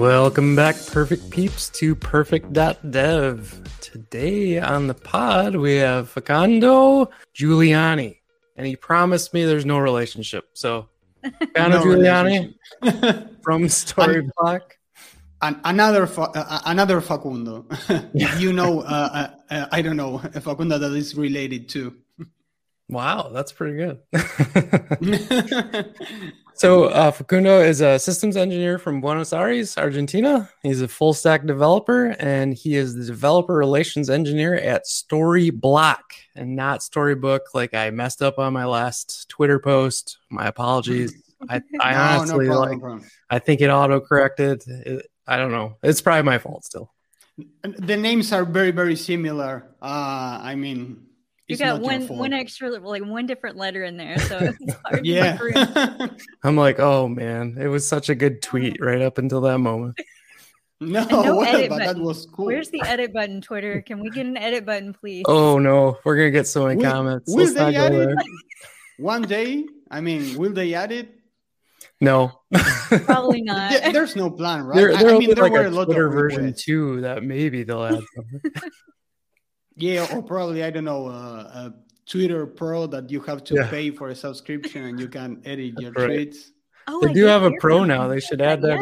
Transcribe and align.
Welcome 0.00 0.56
back, 0.56 0.76
perfect 0.86 1.28
peeps, 1.28 1.68
to 1.78 1.94
perfect.dev. 1.94 3.62
Today 3.82 4.58
on 4.58 4.86
the 4.86 4.94
pod, 4.94 5.56
we 5.56 5.76
have 5.76 6.08
Facundo 6.08 7.10
Giuliani, 7.34 8.16
and 8.56 8.66
he 8.66 8.76
promised 8.76 9.34
me 9.34 9.44
there's 9.44 9.66
no 9.66 9.78
relationship. 9.78 10.48
So, 10.54 10.88
Facundo 11.22 11.80
No 11.80 11.84
Giuliani 11.84 12.54
from 13.42 13.64
Storyblok. 13.64 14.62
An- 15.42 15.60
another 15.64 16.06
Fa- 16.06 16.32
uh, 16.34 16.62
another 16.64 17.02
Facundo. 17.02 17.66
you 18.38 18.54
know, 18.54 18.80
uh, 18.80 19.28
uh, 19.50 19.54
uh, 19.54 19.66
I 19.70 19.82
don't 19.82 19.98
know 19.98 20.22
a 20.34 20.40
Facundo 20.40 20.78
that 20.78 20.92
is 20.92 21.14
related 21.14 21.68
to. 21.70 21.94
Wow, 22.90 23.30
that's 23.32 23.52
pretty 23.52 23.76
good. 23.76 24.00
so, 26.54 26.84
uh, 26.86 27.12
Facundo 27.12 27.60
is 27.60 27.80
a 27.80 28.00
systems 28.00 28.36
engineer 28.36 28.78
from 28.78 29.00
Buenos 29.00 29.32
Aires, 29.32 29.78
Argentina. 29.78 30.50
He's 30.64 30.82
a 30.82 30.88
full 30.88 31.14
stack 31.14 31.46
developer, 31.46 32.16
and 32.18 32.52
he 32.52 32.74
is 32.74 32.96
the 32.96 33.04
developer 33.04 33.54
relations 33.54 34.10
engineer 34.10 34.56
at 34.56 34.86
Storyblok 34.86 36.00
and 36.34 36.56
not 36.56 36.82
Storybook. 36.82 37.54
Like 37.54 37.74
I 37.74 37.90
messed 37.90 38.22
up 38.22 38.40
on 38.40 38.52
my 38.52 38.64
last 38.64 39.28
Twitter 39.28 39.60
post. 39.60 40.18
My 40.28 40.48
apologies. 40.48 41.14
I, 41.48 41.62
I 41.80 41.92
no, 41.92 42.00
honestly 42.00 42.48
no 42.48 42.54
problem, 42.56 42.80
like. 42.80 43.02
no. 43.02 43.06
I 43.30 43.38
think 43.38 43.60
it 43.60 43.70
auto 43.70 44.00
corrected. 44.00 44.64
I 45.28 45.36
don't 45.36 45.52
know. 45.52 45.76
It's 45.84 46.00
probably 46.00 46.22
my 46.22 46.38
fault 46.38 46.64
still. 46.64 46.92
The 47.62 47.96
names 47.96 48.32
are 48.32 48.44
very 48.44 48.72
very 48.72 48.96
similar. 48.96 49.76
Uh, 49.80 50.40
I 50.42 50.56
mean, 50.56 51.06
You 51.50 51.54
it's 51.54 51.62
got 51.62 51.80
one 51.80 52.06
one 52.06 52.32
extra 52.32 52.70
like 52.70 53.04
one 53.04 53.26
different 53.26 53.56
letter 53.56 53.82
in 53.84 53.96
there, 53.96 54.18
so 54.20 54.38
it's 54.60 54.74
hard 54.84 55.04
Yeah. 55.04 55.36
remember. 55.38 56.16
I'm 56.44 56.56
like, 56.56 56.78
oh 56.78 57.08
man, 57.08 57.56
it 57.60 57.66
was 57.66 57.86
such 57.86 58.08
a 58.08 58.14
good 58.14 58.40
tweet 58.40 58.74
uh-huh. 58.74 58.86
right 58.86 59.02
up 59.02 59.18
until 59.18 59.40
that 59.42 59.58
moment. 59.58 59.98
no, 60.80 61.04
no 61.04 61.36
well, 61.38 61.42
edit 61.42 61.68
but 61.70 61.78
that 61.78 61.86
button. 61.88 62.04
was 62.04 62.26
cool. 62.26 62.46
Where's 62.46 62.70
the 62.70 62.82
edit 62.86 63.12
button, 63.12 63.40
Twitter? 63.40 63.82
Can 63.82 64.00
we 64.00 64.10
get 64.10 64.26
an 64.26 64.36
edit 64.36 64.64
button, 64.64 64.94
please? 64.94 65.24
Oh 65.26 65.58
no, 65.58 65.98
we're 66.04 66.16
gonna 66.16 66.30
get 66.30 66.46
so 66.46 66.66
many 66.66 66.76
Will- 66.76 66.90
comments. 66.90 67.24
will 67.34 67.44
Let's 67.44 67.52
not 67.54 67.66
they 67.66 67.72
go 67.72 67.84
add 67.86 67.92
it? 67.94 68.06
there. 68.06 68.14
One 68.98 69.22
day, 69.22 69.64
I 69.90 70.00
mean, 70.00 70.38
will 70.38 70.52
they 70.52 70.74
add 70.74 70.92
it? 70.92 71.08
No, 72.02 72.32
Probably 72.88 73.42
not. 73.42 73.70
There- 73.72 73.92
There's 73.92 74.16
no 74.16 74.30
plan, 74.30 74.62
right? 74.64 74.76
there, 74.76 74.92
I- 74.92 75.02
there'll 75.02 75.16
I 75.16 75.18
mean, 75.18 75.28
be 75.30 75.34
there 75.34 75.44
like 75.44 75.52
were 75.52 75.64
a 75.64 75.68
a 75.68 75.70
lot 75.70 75.84
Twitter 75.86 76.06
of 76.06 76.12
version 76.14 76.44
requests. 76.44 76.64
too 76.64 77.00
that 77.02 77.22
maybe 77.24 77.62
they'll 77.64 77.84
add 77.84 78.00
something. 78.14 78.40
Yeah, 79.80 80.06
or 80.14 80.22
probably 80.22 80.62
I 80.62 80.70
don't 80.70 80.84
know 80.84 81.06
uh, 81.08 81.70
a 81.70 81.74
Twitter 82.06 82.46
Pro 82.46 82.86
that 82.88 83.10
you 83.10 83.20
have 83.22 83.42
to 83.44 83.54
Yeah. 83.54 83.70
pay 83.70 83.90
for 83.90 84.08
a 84.10 84.14
subscription 84.14 84.84
and 84.84 85.00
you 85.00 85.08
can 85.08 85.40
edit 85.44 85.74
your 85.80 85.92
Right. 85.92 86.30
tweets. 86.30 86.50
Oh, 86.86 87.00
They 87.02 87.10
I 87.10 87.12
do 87.12 87.20
did 87.22 87.28
have 87.30 87.42
a 87.44 87.52
pro 87.60 87.78
from 87.80 87.88
now. 87.88 88.08
They 88.08 88.20
should 88.20 88.40
add 88.42 88.62
that 88.62 88.80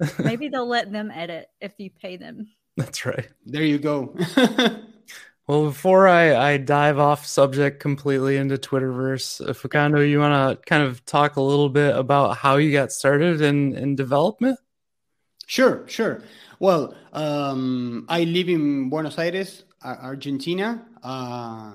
in. 0.00 0.06
Maybe 0.24 0.48
they'll 0.48 0.68
let 0.68 0.92
them 0.92 1.10
edit 1.10 1.48
if 1.60 1.72
you 1.78 1.90
pay 1.90 2.16
them. 2.16 2.48
That's 2.76 3.04
right. 3.04 3.28
There 3.44 3.64
you 3.64 3.78
go. 3.78 4.14
Well, 5.48 5.64
before 5.64 6.06
I, 6.06 6.36
I 6.36 6.56
dive 6.58 6.98
off 6.98 7.24
subject 7.24 7.80
completely 7.80 8.36
into 8.36 8.58
Twitterverse, 8.58 9.48
uh, 9.48 9.54
Facundo, 9.54 10.00
you 10.02 10.18
want 10.18 10.60
to 10.60 10.66
kind 10.68 10.82
of 10.82 11.02
talk 11.06 11.36
a 11.36 11.40
little 11.40 11.70
bit 11.70 11.96
about 11.96 12.36
how 12.36 12.56
you 12.56 12.70
got 12.70 12.92
started 12.92 13.40
in, 13.40 13.74
in 13.74 13.96
development? 13.96 14.58
Sure, 15.46 15.88
sure. 15.88 16.20
Well, 16.58 16.94
um, 17.14 18.04
I 18.10 18.24
live 18.24 18.50
in 18.50 18.90
Buenos 18.90 19.16
Aires, 19.18 19.64
Ar- 19.64 19.67
Argentina. 19.84 20.84
Uh, 21.02 21.72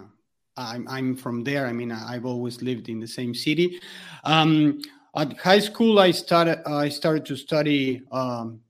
I'm, 0.56 0.88
I'm 0.88 1.16
from 1.16 1.44
there. 1.44 1.66
I 1.68 1.74
mean, 1.74 1.92
I've 1.92 2.26
always 2.26 2.62
lived 2.62 2.90
in 2.90 3.00
the 3.00 3.08
same 3.08 3.34
city. 3.34 3.80
Um, 4.24 4.82
at 5.16 5.38
high 5.38 5.60
school, 5.60 6.00
I 6.00 6.12
started. 6.12 6.68
I 6.68 6.90
started 6.90 7.26
to 7.28 7.36
study 7.36 8.02
um, 8.12 8.62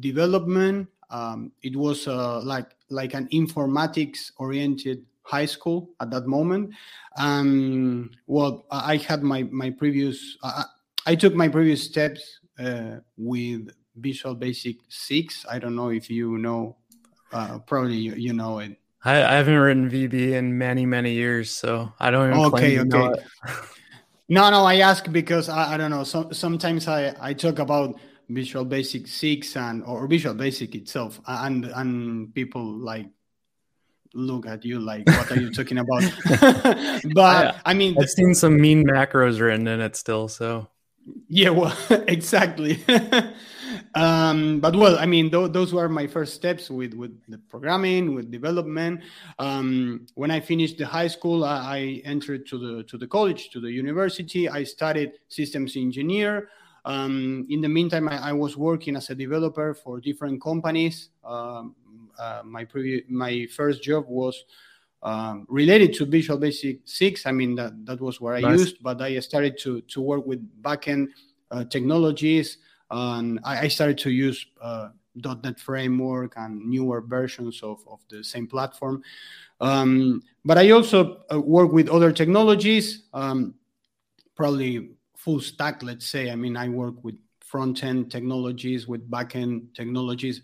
development. 0.00 0.88
Um, 1.10 1.52
it 1.62 1.74
was 1.74 2.06
uh, 2.06 2.40
like 2.42 2.70
like 2.90 3.14
an 3.14 3.28
informatics 3.28 4.30
oriented 4.36 5.04
high 5.22 5.46
school 5.46 5.90
at 6.00 6.10
that 6.10 6.26
moment. 6.26 6.70
Um, 7.16 8.10
well, 8.26 8.66
I 8.70 8.96
had 8.96 9.22
my 9.22 9.42
my 9.50 9.70
previous. 9.70 10.36
I 10.42 10.64
I 11.06 11.14
took 11.14 11.34
my 11.34 11.48
previous 11.48 11.82
steps 11.82 12.40
uh, 12.58 12.98
with 13.16 13.70
Visual 13.96 14.34
Basic 14.34 14.76
6. 14.88 15.46
I 15.50 15.58
don't 15.58 15.74
know 15.74 15.88
if 15.88 16.10
you 16.10 16.38
know, 16.38 16.76
uh, 17.32 17.58
probably 17.60 17.96
you, 17.96 18.14
you 18.14 18.32
know 18.32 18.58
it. 18.58 18.78
I, 19.04 19.22
I 19.22 19.34
haven't 19.34 19.54
written 19.54 19.90
VB 19.90 20.32
in 20.32 20.58
many, 20.58 20.84
many 20.86 21.12
years, 21.12 21.50
so 21.50 21.92
I 22.00 22.10
don't 22.10 22.28
even 22.28 22.40
Okay, 22.40 22.50
claim 22.50 22.90
to 22.90 22.96
know 22.96 23.04
okay. 23.04 23.22
No, 24.30 24.50
no, 24.50 24.64
I 24.64 24.76
ask 24.76 25.10
because 25.10 25.48
I, 25.48 25.74
I 25.74 25.76
don't 25.78 25.90
know. 25.90 26.04
So, 26.04 26.30
sometimes 26.32 26.86
I, 26.86 27.14
I 27.18 27.32
talk 27.32 27.58
about 27.60 27.98
Visual 28.28 28.64
Basic 28.64 29.06
6 29.06 29.56
and 29.56 29.82
or 29.84 30.06
Visual 30.06 30.34
Basic 30.34 30.74
itself, 30.74 31.18
and 31.26 31.64
and 31.64 32.34
people 32.34 32.62
like 32.62 33.06
look 34.14 34.46
at 34.46 34.64
you 34.64 34.80
like, 34.80 35.06
what 35.06 35.30
are 35.30 35.36
you 35.36 35.50
talking 35.50 35.78
about? 35.78 36.02
but 37.14 37.56
I 37.64 37.74
mean, 37.74 37.96
I've 37.98 38.10
seen 38.10 38.34
some 38.34 38.60
mean 38.60 38.86
macros 38.86 39.40
written 39.40 39.66
in 39.66 39.80
it 39.80 39.96
still, 39.96 40.28
so 40.28 40.68
Yeah, 41.28 41.50
well, 41.50 41.76
exactly. 41.90 42.84
Um, 43.94 44.60
but 44.60 44.74
well, 44.76 44.98
I 44.98 45.06
mean, 45.06 45.30
th- 45.30 45.52
those 45.52 45.72
were 45.72 45.88
my 45.88 46.06
first 46.06 46.34
steps 46.34 46.70
with 46.70 46.94
with 46.94 47.18
the 47.28 47.38
programming, 47.38 48.14
with 48.14 48.30
development. 48.30 49.02
Um, 49.38 50.06
when 50.14 50.30
I 50.30 50.40
finished 50.40 50.78
the 50.78 50.86
high 50.86 51.08
school, 51.08 51.44
I, 51.44 51.56
I 51.76 52.02
entered 52.04 52.46
to 52.48 52.58
the 52.58 52.82
to 52.84 52.98
the 52.98 53.06
college, 53.06 53.50
to 53.50 53.60
the 53.60 53.70
university. 53.70 54.48
I 54.48 54.64
studied 54.64 55.12
systems 55.28 55.76
engineer. 55.76 56.48
Um, 56.84 57.46
in 57.50 57.60
the 57.60 57.68
meantime, 57.68 58.08
I, 58.08 58.30
I 58.30 58.32
was 58.32 58.56
working 58.56 58.96
as 58.96 59.10
a 59.10 59.14
developer 59.14 59.74
for 59.74 60.00
different 60.00 60.42
companies. 60.42 61.10
Um, 61.24 61.74
uh, 62.18 62.42
my 62.44 62.64
previous, 62.64 63.02
my 63.08 63.46
first 63.54 63.82
job 63.82 64.06
was 64.08 64.44
um, 65.02 65.46
related 65.48 65.92
to 65.94 66.06
Visual 66.06 66.38
Basic 66.38 66.80
6. 66.84 67.26
I 67.26 67.32
mean, 67.32 67.54
that, 67.56 67.84
that 67.86 68.00
was 68.00 68.20
what 68.20 68.36
I 68.36 68.40
Nice. 68.40 68.58
used, 68.58 68.82
but 68.82 69.00
I 69.00 69.18
started 69.20 69.58
to, 69.58 69.80
to 69.82 70.00
work 70.00 70.26
with 70.26 70.40
backend 70.62 71.08
uh, 71.50 71.64
technologies. 71.64 72.58
And 72.90 73.40
I, 73.44 73.60
I 73.60 73.68
started 73.68 73.98
to 73.98 74.10
use 74.10 74.46
uh, 74.60 74.90
.NET 75.14 75.58
Framework 75.58 76.34
and 76.36 76.64
newer 76.66 77.00
versions 77.00 77.62
of, 77.62 77.80
of 77.86 78.00
the 78.08 78.22
same 78.22 78.46
platform. 78.46 79.02
Um, 79.60 80.22
but 80.44 80.58
I 80.58 80.70
also 80.70 81.22
uh, 81.32 81.40
work 81.40 81.72
with 81.72 81.88
other 81.88 82.12
technologies, 82.12 83.02
um, 83.12 83.54
probably 84.36 84.90
full 85.16 85.40
stack, 85.40 85.82
let's 85.82 86.06
say. 86.06 86.30
I 86.30 86.36
mean, 86.36 86.56
I 86.56 86.68
work 86.68 87.02
with 87.02 87.16
front 87.40 87.82
end 87.82 88.10
technologies, 88.10 88.86
with 88.86 89.10
back 89.10 89.34
end 89.34 89.68
technologies. 89.74 90.42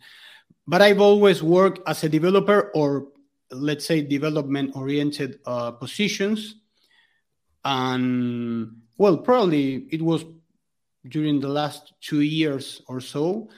But 0.66 0.82
I've 0.82 1.00
always 1.00 1.42
worked 1.42 1.80
as 1.86 2.02
a 2.04 2.08
developer 2.08 2.70
or 2.74 3.08
let's 3.50 3.86
say 3.86 4.02
development 4.02 4.74
oriented 4.74 5.38
uh, 5.46 5.70
positions 5.70 6.56
and 7.64 8.76
well 8.98 9.16
probably 9.16 9.86
it 9.90 10.02
was 10.02 10.24
during 11.08 11.40
the 11.40 11.48
last 11.48 11.94
two 12.00 12.20
years 12.20 12.82
or 12.88 13.00
so 13.00 13.48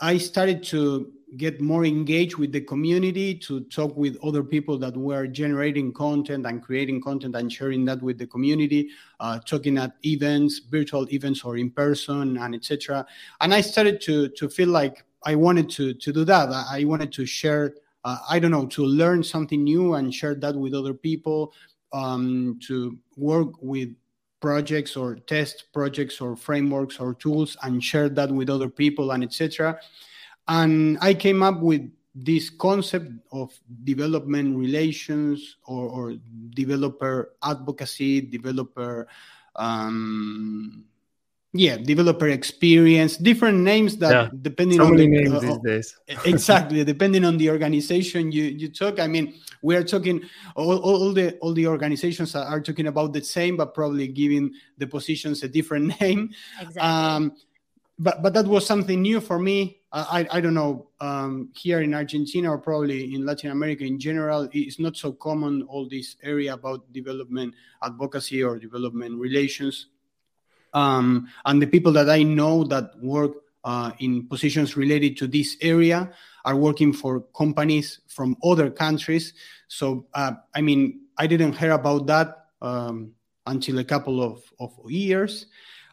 i 0.00 0.16
started 0.16 0.62
to 0.62 1.12
get 1.36 1.60
more 1.60 1.84
engaged 1.84 2.36
with 2.36 2.52
the 2.52 2.60
community 2.60 3.34
to 3.34 3.60
talk 3.64 3.96
with 3.96 4.16
other 4.22 4.42
people 4.42 4.78
that 4.78 4.96
were 4.96 5.26
generating 5.26 5.92
content 5.92 6.46
and 6.46 6.62
creating 6.62 7.00
content 7.02 7.34
and 7.34 7.52
sharing 7.52 7.84
that 7.84 8.00
with 8.00 8.16
the 8.16 8.26
community 8.26 8.88
uh, 9.20 9.38
talking 9.40 9.76
at 9.76 9.92
events 10.04 10.60
virtual 10.70 11.08
events 11.12 11.44
or 11.44 11.56
in 11.56 11.70
person 11.70 12.36
and 12.38 12.54
etc 12.54 13.04
and 13.40 13.52
i 13.52 13.60
started 13.60 14.00
to 14.00 14.28
to 14.30 14.48
feel 14.48 14.68
like 14.68 15.04
i 15.24 15.34
wanted 15.34 15.68
to 15.68 15.92
to 15.94 16.12
do 16.12 16.24
that. 16.24 16.48
I 16.50 16.84
wanted 16.84 17.12
to 17.12 17.26
share 17.26 17.74
uh, 18.06 18.18
I 18.30 18.38
don't 18.38 18.52
know, 18.52 18.66
to 18.66 18.84
learn 18.84 19.24
something 19.24 19.64
new 19.64 19.94
and 19.94 20.14
share 20.14 20.36
that 20.36 20.54
with 20.54 20.74
other 20.74 20.94
people, 20.94 21.52
um, 21.92 22.56
to 22.68 22.96
work 23.16 23.48
with 23.60 23.88
projects 24.40 24.96
or 24.96 25.16
test 25.16 25.64
projects 25.72 26.20
or 26.20 26.36
frameworks 26.36 27.00
or 27.00 27.14
tools 27.14 27.56
and 27.62 27.82
share 27.82 28.08
that 28.08 28.30
with 28.30 28.50
other 28.50 28.68
people 28.68 29.12
and 29.12 29.24
etc. 29.24 29.78
And 30.48 30.98
I 31.00 31.14
came 31.14 31.42
up 31.42 31.60
with 31.60 31.90
this 32.14 32.48
concept 32.48 33.12
of 33.32 33.52
development 33.84 34.56
relations 34.56 35.56
or, 35.66 35.88
or 35.88 36.14
developer 36.50 37.32
advocacy, 37.42 38.22
developer 38.22 39.06
um, 39.56 40.84
yeah 41.58 41.76
developer 41.76 42.28
experience 42.28 43.16
different 43.16 43.58
names 43.58 43.96
that 43.98 44.10
Yeah. 44.12 44.28
depending 44.42 44.78
so 44.78 44.84
on 44.86 44.90
many 44.96 45.06
the, 45.06 45.22
names 45.22 45.34
uh, 45.34 45.40
these 45.40 45.58
days. 45.58 45.96
exactly 46.24 46.84
depending 46.84 47.24
on 47.24 47.36
the 47.38 47.50
organization 47.50 48.30
you 48.32 48.44
you 48.44 48.68
took 48.68 48.98
i 49.00 49.06
mean 49.06 49.34
we 49.62 49.74
are 49.74 49.84
talking 49.84 50.20
all, 50.54 50.78
all, 50.78 50.96
all 51.02 51.12
the 51.12 51.36
all 51.38 51.52
the 51.54 51.66
organizations 51.66 52.34
are, 52.34 52.44
are 52.46 52.60
talking 52.60 52.86
about 52.88 53.12
the 53.12 53.22
same 53.22 53.56
but 53.56 53.74
probably 53.74 54.06
giving 54.08 54.52
the 54.78 54.86
positions 54.86 55.42
a 55.42 55.48
different 55.48 55.94
name 56.00 56.30
Exactly. 56.60 56.80
um 56.82 57.32
but 57.98 58.22
but 58.22 58.34
that 58.34 58.46
was 58.46 58.66
something 58.66 59.00
new 59.00 59.20
for 59.20 59.38
me 59.38 59.80
i 59.92 60.20
i, 60.20 60.36
I 60.36 60.40
don't 60.40 60.54
know 60.54 60.88
um 61.00 61.48
here 61.56 61.80
in 61.80 61.94
argentina 61.94 62.50
or 62.50 62.58
probably 62.58 63.14
in 63.14 63.24
latin 63.24 63.50
america 63.50 63.84
in 63.84 63.98
general 63.98 64.48
it's 64.52 64.78
not 64.78 64.96
so 64.96 65.12
common 65.12 65.62
all 65.62 65.88
this 65.88 66.16
area 66.22 66.52
about 66.54 66.84
development 66.92 67.54
advocacy 67.82 68.42
or 68.42 68.58
development 68.58 69.18
relations 69.18 69.86
um 70.76 71.26
and 71.46 71.60
the 71.60 71.66
people 71.66 71.92
that 71.92 72.08
i 72.08 72.22
know 72.22 72.62
that 72.62 72.92
work 73.00 73.32
uh, 73.66 73.90
in 73.98 74.26
positions 74.28 74.76
related 74.76 75.16
to 75.16 75.26
this 75.26 75.56
area 75.60 76.08
are 76.44 76.54
working 76.54 76.92
for 76.92 77.22
companies 77.36 77.98
from 78.06 78.36
other 78.44 78.70
countries. 78.70 79.34
So, 79.66 80.06
uh, 80.14 80.32
I 80.54 80.60
mean, 80.60 81.00
I 81.18 81.26
didn't 81.26 81.54
hear 81.54 81.72
about 81.72 82.06
that 82.06 82.46
um, 82.62 83.10
until 83.44 83.80
a 83.80 83.84
couple 83.84 84.22
of, 84.22 84.40
of 84.60 84.72
years. 84.88 85.46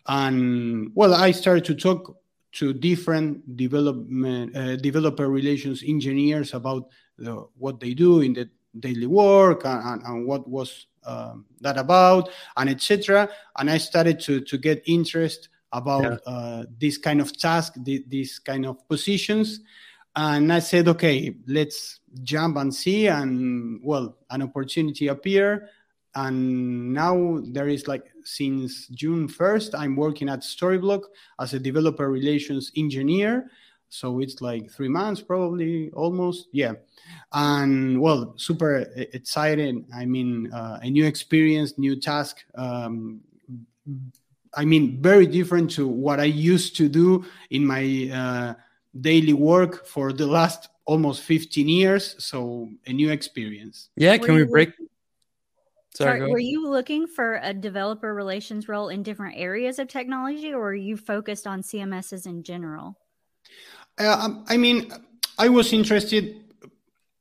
And 0.07 0.91
well, 0.93 1.15
I 1.15 1.31
started 1.31 1.65
to 1.65 1.75
talk 1.75 2.15
to 2.53 2.73
different 2.73 3.57
development 3.57 4.55
uh, 4.55 4.75
developer 4.75 5.27
relations 5.27 5.83
engineers 5.85 6.53
about 6.53 6.89
the, 7.17 7.47
what 7.57 7.79
they 7.79 7.95
do 7.95 8.21
in 8.21 8.33
the 8.33 8.47
daily 8.79 9.07
work 9.07 9.65
and, 9.65 9.83
and, 9.83 10.03
and 10.03 10.27
what 10.27 10.47
was 10.47 10.85
um, 11.05 11.45
that 11.61 11.77
about 11.77 12.29
and 12.57 12.69
etc 12.69 13.29
and 13.57 13.69
i 13.69 13.77
started 13.77 14.19
to 14.19 14.41
to 14.41 14.57
get 14.57 14.81
interest 14.85 15.49
about 15.71 16.03
yeah. 16.03 16.31
uh, 16.31 16.63
this 16.79 16.97
kind 16.97 17.19
of 17.19 17.35
task 17.37 17.73
th- 17.83 18.03
this 18.07 18.37
kind 18.37 18.65
of 18.65 18.87
positions. 18.87 19.59
And 20.15 20.53
i 20.53 20.59
said 20.59 20.87
okay 20.87 21.35
let's 21.47 21.99
jump 22.21 22.57
and 22.57 22.73
see 22.73 23.07
and 23.07 23.81
well 23.83 24.15
an 24.29 24.43
opportunity 24.43 25.07
appeared 25.07 25.67
and 26.15 26.93
now 26.93 27.39
there 27.43 27.67
is 27.67 27.87
like 27.87 28.05
since 28.23 28.87
june 28.89 29.27
1st 29.27 29.73
i'm 29.73 29.95
working 29.95 30.29
at 30.29 30.41
storyblok 30.41 31.01
as 31.39 31.55
a 31.55 31.59
developer 31.59 32.11
relations 32.11 32.71
engineer 32.77 33.49
so 33.93 34.19
it's 34.19 34.41
like 34.41 34.71
three 34.71 34.89
months 34.89 35.21
probably 35.21 35.91
almost 35.91 36.47
yeah. 36.51 36.73
And 37.31 38.01
well 38.01 38.33
super 38.37 38.87
exciting 38.95 39.85
i 39.93 40.05
mean 40.05 40.51
uh, 40.51 40.79
a 40.81 40.89
new 40.89 41.05
experience 41.05 41.77
new 41.77 41.99
task 41.99 42.43
um, 42.55 43.21
i 44.55 44.65
mean 44.65 45.01
very 45.01 45.27
different 45.27 45.69
to 45.71 45.87
what 45.87 46.19
i 46.19 46.23
used 46.23 46.75
to 46.77 46.87
do 46.87 47.25
in 47.49 47.65
my 47.65 47.83
uh, 48.13 48.53
daily 49.01 49.33
work 49.33 49.85
for 49.85 50.13
the 50.13 50.25
last 50.25 50.69
almost 50.85 51.23
15 51.23 51.67
years. 51.67 52.15
So 52.19 52.69
a 52.85 52.93
new 52.93 53.11
experience. 53.11 53.89
Yeah 53.95 54.17
can 54.17 54.35
we 54.35 54.43
break 54.43 54.73
Sorry, 55.95 56.19
Sorry 56.19 56.31
were 56.31 56.39
you 56.39 56.67
looking 56.67 57.05
for 57.05 57.39
a 57.43 57.53
developer 57.53 58.15
relations 58.15 58.67
role 58.67 58.89
in 58.89 59.03
different 59.03 59.37
areas 59.37 59.77
of 59.77 59.87
technology, 59.87 60.51
or 60.51 60.69
are 60.69 60.73
you 60.73 60.97
focused 60.97 61.45
on 61.45 61.61
CMSs 61.61 62.25
in 62.25 62.41
general? 62.41 62.97
Uh, 63.99 64.17
um, 64.19 64.45
I 64.47 64.57
mean, 64.57 64.91
I 65.37 65.49
was 65.49 65.73
interested 65.73 66.35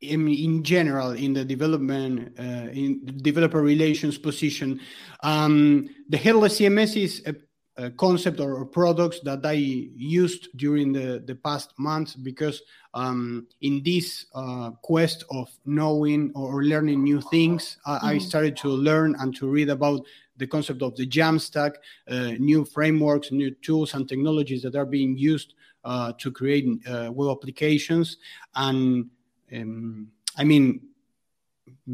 in, 0.01 0.29
in 0.29 0.63
general 0.63 1.13
in 1.13 1.33
the 1.33 1.45
development, 1.45 2.35
uh, 2.39 2.71
in 2.73 3.01
developer 3.23 3.63
relations 3.63 4.19
position. 4.19 4.81
Um, 5.23 5.89
the 6.09 6.17
headless 6.17 6.59
CMS 6.59 6.97
is 6.97 7.23
a 7.27 7.35
uh, 7.79 7.89
concept 7.97 8.39
or, 8.39 8.55
or, 8.55 8.67
products 8.67 9.21
that 9.21 9.41
I 9.47 9.53
used 9.53 10.49
during 10.59 10.93
the, 10.93 11.23
the 11.25 11.35
past 11.35 11.73
months 11.79 12.15
because 12.15 12.61
um, 12.93 13.47
in 13.63 13.83
this 13.83 14.27
uh, 14.35 14.73
quest 14.83 15.25
of 15.31 15.49
knowing 15.65 16.33
or 16.35 16.65
learning 16.65 17.03
new 17.03 17.23
things, 17.23 17.79
mm-hmm. 17.87 18.05
I 18.05 18.19
started 18.19 18.59
to 18.59 18.69
learn 18.69 19.17
and 19.21 19.35
to 19.37 19.49
read 19.49 19.71
about 19.71 20.05
the 20.37 20.47
concept 20.47 20.83
of 20.83 20.95
the 20.97 21.07
Jamstack, 21.07 21.77
uh, 22.09 22.33
new 22.39 22.67
frameworks, 22.67 23.33
new 23.33 23.51
tools 23.51 23.95
and 23.95 24.07
technologies 24.07 24.61
that 24.65 24.77
are 24.77 24.85
being 24.85 25.17
used 25.17 25.55
uh, 25.85 26.13
to 26.19 26.31
create 26.31 26.67
uh, 26.87 27.11
web 27.13 27.37
applications. 27.37 28.19
And 28.55 29.11
um, 29.55 30.09
I 30.37 30.45
mean, 30.45 30.81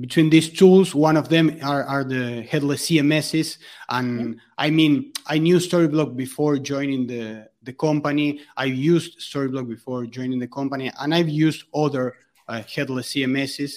between 0.00 0.30
these 0.30 0.50
tools, 0.50 0.94
one 0.94 1.16
of 1.16 1.28
them 1.28 1.58
are, 1.62 1.84
are 1.84 2.04
the 2.04 2.42
headless 2.42 2.88
CMSs. 2.88 3.58
And 3.88 4.20
mm-hmm. 4.20 4.32
I 4.56 4.70
mean, 4.70 5.12
I 5.26 5.38
knew 5.38 5.56
Storyblok 5.56 6.16
before 6.16 6.58
joining 6.58 7.06
the, 7.06 7.48
the 7.62 7.72
company. 7.72 8.40
I 8.56 8.66
used 8.66 9.20
Storyblok 9.20 9.68
before 9.68 10.06
joining 10.06 10.38
the 10.38 10.48
company, 10.48 10.90
and 11.00 11.14
I've 11.14 11.28
used 11.28 11.64
other 11.74 12.14
uh, 12.48 12.62
headless 12.62 13.12
CMSs. 13.14 13.76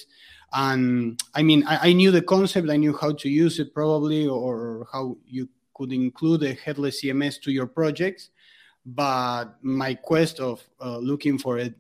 And 0.54 1.22
I 1.34 1.44
mean, 1.44 1.66
I, 1.66 1.90
I, 1.90 1.94
knew 1.94 2.12
the 2.12 2.22
concept, 2.22 2.70
I 2.70 2.76
knew 2.76 2.96
how 2.96 3.14
to 3.14 3.30
use 3.30 3.60
it 3.60 3.74
probably, 3.74 4.28
or 4.28 4.86
how 4.92 5.18
you 5.26 5.48
could 5.74 5.94
include 5.94 6.44
a 6.44 6.54
headless 6.54 7.02
CMS 7.02 7.42
to 7.44 7.52
your 7.52 7.68
projects. 7.68 8.31
But 8.86 9.58
my 9.62 9.94
quest 9.94 10.40
of 10.40 10.62
uh, 10.80 10.98
looking 10.98 11.38
for 11.38 11.60
a 11.60 11.74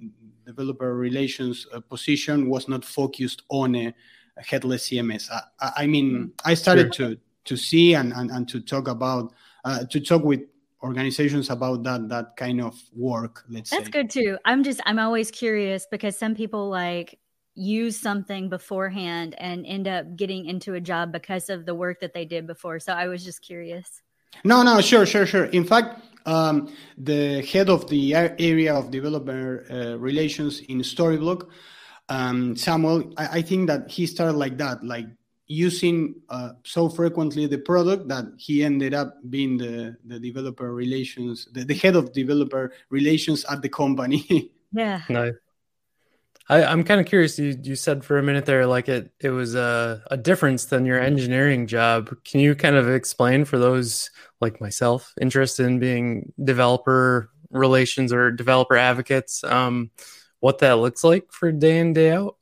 developer 0.45 0.95
relations 0.95 1.68
uh, 1.74 1.80
position 1.80 2.50
was 2.50 2.68
not 2.68 2.86
focused 2.86 3.44
on 3.50 3.75
a, 3.75 3.94
a 4.38 4.44
headless 4.44 4.89
CMS. 4.89 5.30
I, 5.59 5.71
I 5.77 5.88
mean, 5.88 6.12
mm, 6.12 6.31
I 6.45 6.53
started 6.53 6.94
sure. 6.94 7.09
to 7.09 7.18
to 7.44 7.57
see 7.57 7.95
and, 7.95 8.13
and, 8.13 8.30
and 8.30 8.48
to 8.50 8.59
talk 8.59 8.88
about 8.88 9.33
uh, 9.65 9.83
to 9.86 10.00
talk 10.00 10.24
with 10.24 10.42
organizations 10.83 11.50
about 11.50 11.83
that 11.83 12.09
that 12.09 12.36
kind 12.36 12.62
of 12.62 12.80
work. 12.95 13.44
Let's 13.50 13.69
that's 13.71 13.86
say. 13.86 13.92
good 13.92 14.09
too. 14.09 14.38
I'm 14.45 14.63
just 14.63 14.81
I'm 14.86 15.00
always 15.00 15.31
curious 15.31 15.88
because 15.89 16.18
some 16.18 16.36
people 16.36 16.69
like 16.69 17.19
use 17.53 18.00
something 18.00 18.50
beforehand 18.50 19.36
and 19.38 19.65
end 19.65 19.88
up 19.88 20.15
getting 20.15 20.45
into 20.45 20.75
a 20.75 20.81
job 20.81 21.12
because 21.12 21.50
of 21.50 21.65
the 21.65 21.75
work 21.75 22.00
that 22.00 22.13
they 22.13 22.25
did 22.25 22.48
before. 22.48 22.80
So 22.80 22.94
I 22.94 23.07
was 23.07 23.24
just 23.24 23.42
curious. 23.42 24.01
No, 24.44 24.63
no, 24.63 24.80
sure, 24.80 25.06
sure, 25.06 25.25
sure. 25.25 25.45
In 25.45 25.65
fact, 25.65 26.00
um, 26.26 26.74
the 26.98 27.42
head 27.44 27.70
of 27.70 27.90
the 27.90 28.16
area 28.16 28.74
of 28.74 28.92
developer 28.92 29.66
uh, 29.70 29.98
relations 29.98 30.60
in 30.62 30.80
Storyblok, 30.80 31.48
um, 32.10 32.56
Samuel, 32.56 33.14
I, 33.18 33.40
I, 33.40 33.42
think 33.42 33.68
that 33.68 33.90
he 33.90 34.06
started 34.06 34.34
like 34.34 34.58
that, 34.58 34.84
like 34.84 35.08
using 35.48 36.16
uh, 36.30 36.50
so 36.64 36.90
frequently 36.90 37.46
the 37.46 37.58
product 37.58 38.08
that 38.10 38.26
he 38.38 38.64
ended 38.64 38.94
up 38.94 39.18
being 39.30 39.58
the, 39.58 39.96
the 40.06 40.20
developer 40.20 40.74
relations, 40.74 41.48
the, 41.54 41.64
the 41.64 41.74
head 41.74 41.96
of 41.96 42.12
developer 42.14 42.74
relations 42.90 43.46
at 43.46 43.62
the 43.62 43.70
company. 43.70 44.52
yeah. 44.72 45.02
No. 45.10 45.32
I, 46.50 46.64
am 46.64 46.84
kind 46.84 47.00
of 47.00 47.06
curious. 47.08 47.40
You, 47.40 47.58
you 47.62 47.76
said 47.76 48.04
for 48.04 48.18
a 48.18 48.24
minute 48.24 48.46
there, 48.46 48.66
like 48.66 48.90
it, 48.90 49.12
it 49.20 49.30
was 49.30 49.56
a, 49.56 50.04
a 50.12 50.18
difference 50.18 50.66
than 50.66 50.86
your 50.86 51.00
engineering 51.00 51.68
job. 51.68 52.16
Can 52.26 52.40
you 52.40 52.56
kind 52.56 52.76
of 52.76 52.90
explain 52.90 53.46
for 53.46 53.58
those 53.58 54.10
like 54.42 54.60
myself 54.60 55.14
interested 55.22 55.66
in 55.66 55.80
being 55.80 56.34
developer 56.44 57.30
relations 57.52 58.12
or 58.12 58.32
developer 58.32 58.76
advocates, 58.76 59.44
um, 59.44 59.92
what 60.40 60.60
that 60.60 60.74
looks 60.74 61.04
like 61.04 61.32
for 61.32 61.52
day 61.52 61.80
in 61.80 61.94
day 61.94 62.12
out? 62.12 62.38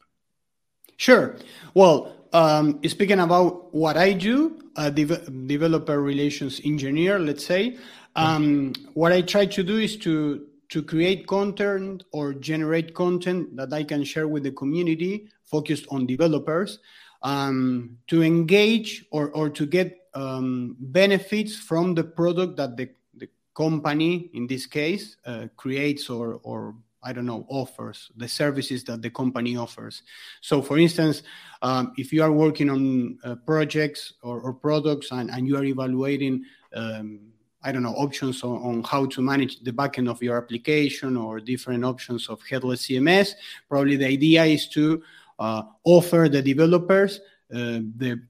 Sure. 0.98 1.36
Well, 1.74 2.16
um, 2.34 2.80
speaking 2.88 3.20
about 3.20 3.74
what 3.74 3.98
I 3.98 4.14
do, 4.14 4.60
a 4.76 4.92
de- 4.92 5.30
developer 5.48 6.02
relations 6.02 6.62
engineer, 6.64 7.20
let's 7.20 7.46
say, 7.46 7.78
um, 8.16 8.74
what 8.94 9.12
I 9.12 9.22
try 9.22 9.46
to 9.46 9.64
do 9.64 9.78
is 9.78 9.98
to 9.98 10.46
to 10.70 10.84
create 10.84 11.28
content 11.28 12.04
or 12.12 12.34
generate 12.34 12.94
content 12.94 13.56
that 13.56 13.74
I 13.74 13.84
can 13.84 14.04
share 14.04 14.28
with 14.28 14.44
the 14.44 14.52
community 14.52 15.28
focused 15.44 15.86
on 15.90 16.06
developers, 16.06 16.80
um, 17.24 17.98
to 18.08 18.24
engage 18.24 19.06
or, 19.12 19.32
or 19.32 19.50
to 19.50 19.66
get 19.66 20.08
um, 20.14 20.76
benefits 20.80 21.56
from 21.56 21.96
the 21.96 22.04
product 22.04 22.56
that 22.58 22.78
the, 22.78 22.90
the 23.16 23.28
company, 23.56 24.30
in 24.34 24.48
this 24.48 24.66
case, 24.66 25.18
uh, 25.26 25.48
creates 25.58 26.10
or, 26.10 26.40
or 26.44 26.76
I 27.02 27.14
don't 27.14 27.26
know, 27.26 27.46
offers, 27.50 28.12
the 28.18 28.28
services 28.28 28.84
that 28.86 29.02
the 29.02 29.10
company 29.10 29.56
offers. 29.56 30.04
So, 30.42 30.62
for 30.62 30.78
instance, 30.78 31.24
um, 31.62 31.94
if 31.98 32.12
you 32.12 32.22
are 32.24 32.32
working 32.32 32.70
on 32.70 33.18
uh, 33.24 33.36
projects 33.36 34.14
or, 34.22 34.40
or, 34.42 34.54
products 34.54 35.12
and, 35.12 35.30
and 35.30 35.48
you 35.48 35.58
are 35.58 35.64
evaluating, 35.64 36.44
um, 36.76 37.29
I 37.64 37.72
don't 37.72 37.84
know, 37.84 37.94
options 37.94 38.44
on, 38.44 38.62
on, 38.62 38.84
how 38.84 39.06
to 39.08 39.22
manage 39.22 39.60
the 39.62 39.72
backend 39.72 40.10
of 40.10 40.24
your 40.24 40.38
application 40.38 41.18
or 41.18 41.40
different 41.40 41.84
options 41.84 42.30
of 42.30 42.42
headless 42.50 42.88
CMS, 42.88 43.34
probably 43.68 43.98
the 43.98 44.06
idea 44.06 44.46
is 44.46 44.70
to 44.70 45.04
uh, 45.40 45.64
offer 45.84 46.30
the 46.32 46.42
developers 46.42 47.20
uh, 47.54 47.80
the 47.98 48.22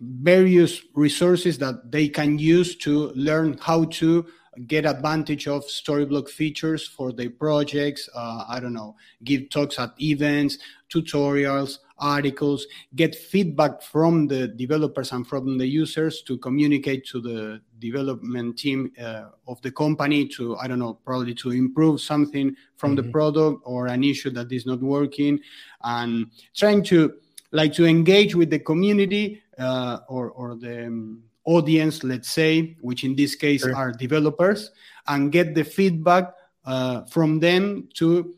various 0.00 0.80
resources 0.94 1.58
that 1.58 1.90
they 1.90 2.08
can 2.08 2.38
use 2.38 2.76
to 2.76 3.10
learn 3.14 3.58
how 3.60 3.84
to 3.84 4.26
get 4.66 4.84
advantage 4.84 5.46
of 5.46 5.64
storyblok 5.66 6.28
features 6.28 6.86
for 6.86 7.12
their 7.12 7.30
projects 7.30 8.08
uh, 8.14 8.44
i 8.48 8.58
don't 8.58 8.72
know 8.72 8.96
give 9.22 9.48
talks 9.48 9.78
at 9.78 9.90
events 10.00 10.58
tutorials 10.92 11.78
articles 11.98 12.66
get 12.96 13.14
feedback 13.14 13.80
from 13.80 14.26
the 14.26 14.48
developers 14.48 15.12
and 15.12 15.26
from 15.26 15.56
the 15.56 15.66
users 15.66 16.22
to 16.22 16.36
communicate 16.38 17.06
to 17.06 17.20
the 17.20 17.60
development 17.78 18.58
team 18.58 18.90
uh, 19.00 19.26
of 19.46 19.60
the 19.62 19.70
company 19.70 20.26
to 20.26 20.56
i 20.56 20.66
don't 20.66 20.80
know 20.80 20.94
probably 21.04 21.34
to 21.34 21.50
improve 21.52 22.00
something 22.00 22.54
from 22.76 22.96
mm-hmm. 22.96 23.06
the 23.06 23.12
product 23.12 23.60
or 23.64 23.86
an 23.86 24.02
issue 24.02 24.30
that 24.30 24.50
is 24.50 24.66
not 24.66 24.80
working 24.80 25.38
and 25.84 26.26
trying 26.54 26.82
to 26.82 27.12
like 27.52 27.72
to 27.72 27.84
engage 27.86 28.34
with 28.34 28.50
the 28.50 28.58
community 28.58 29.42
uh, 29.58 29.98
or, 30.08 30.30
or 30.30 30.54
the 30.54 30.86
um, 30.86 31.22
audience, 31.56 32.04
let's 32.04 32.30
say, 32.30 32.76
which 32.80 33.04
in 33.04 33.16
this 33.16 33.34
case 33.34 33.62
sure. 33.62 33.74
are 33.74 33.92
developers, 33.92 34.70
and 35.08 35.32
get 35.32 35.54
the 35.54 35.64
feedback 35.64 36.34
uh, 36.64 37.02
from 37.04 37.40
them 37.40 37.88
to 37.94 38.34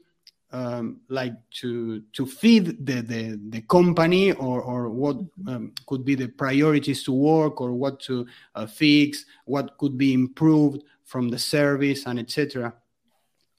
um, 0.53 1.01
like 1.09 1.35
to 1.61 2.03
to 2.13 2.27
feed 2.27 2.87
the 2.87 3.01
the, 3.03 3.41
the 3.49 3.63
company 3.63 4.33
or 4.33 4.63
or 4.63 4.91
what 4.91 5.17
um, 5.49 5.73
could 5.87 6.05
be 6.05 6.15
the 6.15 6.29
priorities 6.29 7.03
to 7.05 7.13
work 7.13 7.61
or 7.61 7.73
what 7.73 8.01
to 8.01 8.27
uh, 8.55 8.67
fix, 8.67 9.25
what 9.47 9.77
could 9.79 9.97
be 9.97 10.13
improved 10.13 10.83
from 11.05 11.29
the 11.29 11.39
service 11.39 12.07
and 12.07 12.19
etc. 12.19 12.75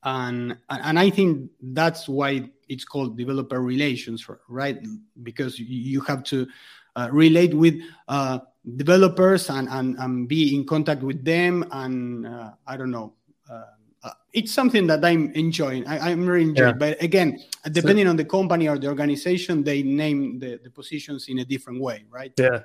and 0.04 0.58
and 0.70 1.00
I 1.00 1.10
think 1.10 1.50
that's 1.62 2.08
why 2.08 2.50
it's 2.70 2.86
called 2.86 3.18
developer 3.18 3.62
relations, 3.62 4.28
right? 4.48 4.78
Because 5.22 5.60
you 5.60 6.02
have 6.02 6.24
to 6.26 6.48
uh, 6.96 7.10
relate 7.12 7.54
with 7.54 7.82
uh, 8.08 8.40
developers 8.76 9.50
and, 9.50 9.68
and 9.70 9.98
and 10.00 10.28
be 10.28 10.56
in 10.56 10.66
contact 10.66 11.04
with 11.04 11.24
them, 11.24 11.66
and 11.72 12.26
uh, 12.26 12.52
I 12.66 12.78
don't 12.78 12.92
know. 12.92 13.14
Uh, 13.50 13.64
uh, 14.04 14.12
it's 14.34 14.52
something 14.52 14.88
that 14.88 15.04
I'm 15.04 15.32
enjoying. 15.32 15.88
I, 15.88 16.12
am 16.12 16.26
really 16.28 16.50
enjoying. 16.50 16.70
Yeah. 16.70 16.78
But 16.78 17.02
again, 17.02 17.40
depending 17.72 18.06
so, 18.06 18.10
on 18.10 18.16
the 18.18 18.26
company 18.26 18.68
or 18.68 18.78
the 18.78 18.88
organization, 18.88 19.64
they 19.64 19.82
name 19.82 20.40
the, 20.40 20.60
the 20.62 20.70
positions 20.70 21.28
in 21.30 21.40
a 21.40 21.46
different 21.46 21.82
way, 21.82 22.04
right? 22.10 22.34
Yeah. 22.38 22.64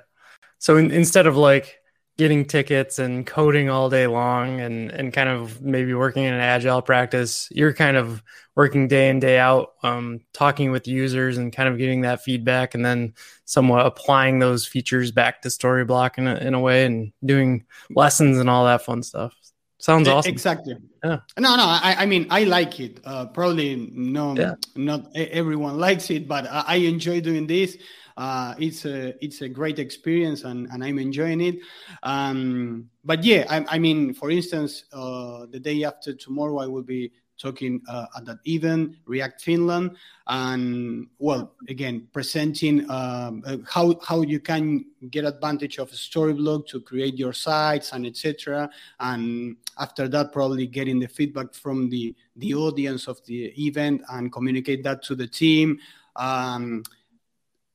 So 0.57 0.75
in, 0.75 0.91
instead 0.91 1.27
of 1.27 1.37
like 1.37 1.78
getting 2.19 2.43
tickets 2.43 2.99
and 2.99 3.25
coding 3.25 3.69
all 3.69 3.89
day 3.89 4.05
long 4.05 4.59
and 4.59 4.91
and 4.91 5.13
kind 5.13 5.29
of 5.29 5.61
maybe 5.61 5.93
working 5.93 6.25
in 6.25 6.33
an 6.33 6.41
agile 6.41 6.81
practice 6.81 7.47
you're 7.49 7.73
kind 7.73 7.95
of 7.95 8.21
working 8.57 8.89
day 8.89 9.07
in 9.07 9.21
day 9.21 9.39
out 9.39 9.75
um, 9.83 10.19
talking 10.33 10.69
with 10.69 10.85
users 10.85 11.37
and 11.37 11.53
kind 11.53 11.69
of 11.69 11.77
getting 11.77 12.01
that 12.01 12.21
feedback 12.21 12.75
and 12.75 12.83
then 12.83 13.13
somewhat 13.45 13.85
applying 13.85 14.37
those 14.37 14.67
features 14.67 15.13
back 15.13 15.41
to 15.41 15.47
storyblok 15.47 16.17
in 16.17 16.27
a, 16.27 16.35
in 16.35 16.53
a 16.53 16.59
way 16.59 16.83
and 16.85 17.13
doing 17.23 17.63
lessons 17.89 18.37
and 18.37 18.49
all 18.49 18.65
that 18.65 18.81
fun 18.81 19.01
stuff. 19.01 19.33
Sounds 19.77 20.09
awesome. 20.09 20.33
exactly. 20.33 20.75
Yeah. 21.01 21.19
No 21.37 21.55
no 21.55 21.63
i, 21.63 21.95
I 21.99 22.05
mean 22.05 22.27
i 22.29 22.43
like 22.43 22.81
it. 22.81 22.99
Uh, 23.05 23.27
probably 23.27 23.89
no 23.93 24.35
yeah. 24.35 24.55
not 24.75 25.07
everyone 25.15 25.79
likes 25.79 26.09
it 26.09 26.27
but 26.27 26.45
I, 26.51 26.63
I 26.67 26.75
enjoy 26.75 27.21
doing 27.21 27.47
this 27.47 27.77
uh, 28.19 28.53
it's 28.59 28.83
a 28.83 29.15
it's 29.23 29.41
a 29.41 29.47
great 29.47 29.79
experience 29.79 30.43
and, 30.43 30.67
and 30.71 30.83
I'm 30.83 30.99
enjoying 30.99 31.39
it. 31.39 31.59
Um, 32.03 32.89
but 33.05 33.23
yeah, 33.23 33.45
I, 33.49 33.75
I, 33.75 33.79
mean, 33.79 34.13
for 34.13 34.29
instance, 34.29 34.83
uh, 34.91 35.45
the 35.49 35.59
day 35.59 35.85
after 35.85 36.13
tomorrow, 36.13 36.57
I 36.59 36.67
will 36.67 36.83
be 36.83 37.13
talking 37.37 37.81
uh, 37.87 38.07
at 38.17 38.25
that 38.25 38.39
event, 38.45 38.97
React 39.05 39.41
Finland, 39.41 39.95
and 40.27 41.07
well, 41.17 41.53
again, 41.69 42.09
presenting 42.11 42.91
um, 42.91 43.41
uh, 43.45 43.55
how 43.65 43.97
how 44.05 44.21
you 44.21 44.41
can 44.41 44.83
get 45.09 45.23
advantage 45.23 45.79
of 45.79 45.89
Storyblok 45.89 46.67
to 46.67 46.81
create 46.81 47.17
your 47.17 47.31
sites 47.31 47.93
and 47.93 48.05
etc. 48.05 48.69
And 48.99 49.55
after 49.79 50.09
that, 50.09 50.33
probably 50.33 50.67
getting 50.67 50.99
the 50.99 51.07
feedback 51.07 51.53
from 51.53 51.89
the 51.89 52.13
the 52.35 52.53
audience 52.53 53.07
of 53.07 53.25
the 53.27 53.45
event 53.65 54.01
and 54.11 54.29
communicate 54.29 54.83
that 54.83 55.03
to 55.03 55.15
the 55.15 55.27
team. 55.27 55.79
Um, 56.17 56.83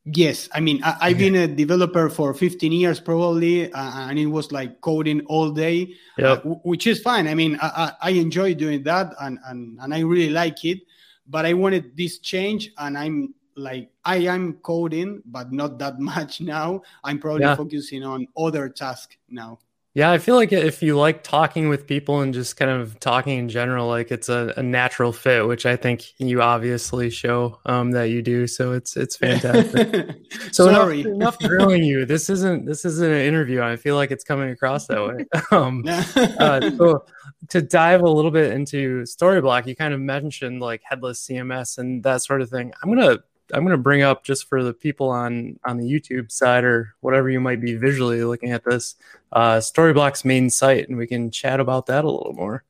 Yes, 0.06 0.50
I 0.52 0.60
mean 0.60 0.82
I, 0.82 1.08
have 1.08 1.18
been 1.18 1.34
a 1.34 1.48
developer 1.48 2.10
for 2.10 2.34
15 2.34 2.72
years 2.72 3.00
probably, 3.00 3.72
uh, 3.72 4.08
and 4.10 4.18
it 4.18 4.26
was 4.26 4.52
like 4.52 4.82
coding 4.82 5.22
all 5.26 5.50
day, 5.50 5.94
yep. 6.18 6.26
uh, 6.26 6.36
w- 6.36 6.60
which 6.62 6.86
is 6.86 7.00
fine. 7.00 7.26
I 7.26 7.34
mean 7.34 7.58
I, 7.62 7.92
I, 8.02 8.10
enjoy 8.10 8.52
doing 8.52 8.82
that, 8.82 9.14
and, 9.22 9.38
and 9.46 9.78
and 9.80 9.94
I 9.94 10.00
really 10.00 10.28
like 10.28 10.62
it. 10.66 10.80
But 11.26 11.46
I 11.46 11.54
wanted 11.54 11.96
this 11.96 12.18
change, 12.18 12.70
and 12.76 12.98
I'm 12.98 13.34
like 13.56 13.92
I 14.04 14.16
am 14.16 14.54
coding, 14.62 15.22
but 15.24 15.52
not 15.52 15.78
that 15.78 15.98
much 16.12 16.42
now. 16.42 16.82
I'm 17.02 17.18
probably 17.18 17.44
yeah. 17.44 17.56
focusing 17.56 18.02
on 18.02 18.28
other 18.36 18.68
tasks 18.68 19.16
now. 19.30 19.58
Yeah, 19.96 20.10
I 20.10 20.18
feel 20.18 20.34
like 20.34 20.52
if 20.52 20.82
you 20.82 20.96
like 20.96 21.22
talking 21.22 21.68
with 21.68 21.86
people 21.86 22.20
and 22.20 22.34
just 22.34 22.56
kind 22.56 22.68
of 22.68 22.98
talking 22.98 23.38
in 23.38 23.48
general, 23.48 23.86
like 23.86 24.10
it's 24.10 24.28
a, 24.28 24.52
a 24.56 24.62
natural 24.62 25.12
fit, 25.12 25.46
which 25.46 25.66
I 25.66 25.76
think 25.76 26.18
you 26.18 26.42
obviously 26.42 27.10
show 27.10 27.60
um, 27.64 27.92
that 27.92 28.10
you 28.10 28.20
do. 28.20 28.48
So 28.48 28.72
it's 28.72 28.96
it's 28.96 29.14
fantastic. 29.14 30.16
so 30.50 30.64
Sorry. 30.64 31.02
enough, 31.02 31.14
enough 31.14 31.38
grilling 31.38 31.84
you. 31.84 32.06
This 32.06 32.28
isn't 32.28 32.64
this 32.64 32.84
isn't 32.84 33.08
an 33.08 33.20
interview. 33.20 33.62
I 33.62 33.76
feel 33.76 33.94
like 33.94 34.10
it's 34.10 34.24
coming 34.24 34.50
across 34.50 34.88
that 34.88 35.06
way. 35.06 35.26
um, 35.56 35.84
uh, 35.86 36.70
so 36.76 37.04
to 37.50 37.62
dive 37.62 38.02
a 38.02 38.10
little 38.10 38.32
bit 38.32 38.52
into 38.52 39.02
Storyblok, 39.02 39.64
you 39.68 39.76
kind 39.76 39.94
of 39.94 40.00
mentioned 40.00 40.60
like 40.60 40.82
headless 40.82 41.24
CMS 41.24 41.78
and 41.78 42.02
that 42.02 42.20
sort 42.22 42.42
of 42.42 42.50
thing. 42.50 42.72
I'm 42.82 42.92
gonna 42.92 43.20
I'm 43.52 43.64
going 43.64 43.76
to 43.76 43.82
bring 43.82 44.02
up 44.02 44.24
just 44.24 44.48
for 44.48 44.62
the 44.62 44.72
people 44.72 45.10
on 45.10 45.58
on 45.64 45.76
the 45.76 45.84
YouTube 45.84 46.32
side 46.32 46.64
or 46.64 46.94
whatever 47.00 47.28
you 47.28 47.40
might 47.40 47.60
be 47.60 47.74
visually 47.74 48.24
looking 48.24 48.52
at 48.52 48.64
this 48.64 48.96
uh, 49.32 49.56
Storyblok's 49.56 50.24
main 50.24 50.48
site, 50.50 50.88
and 50.88 50.96
we 50.96 51.06
can 51.06 51.30
chat 51.30 51.60
about 51.60 51.86
that 51.86 52.04
a 52.04 52.10
little 52.10 52.32
more. 52.32 52.64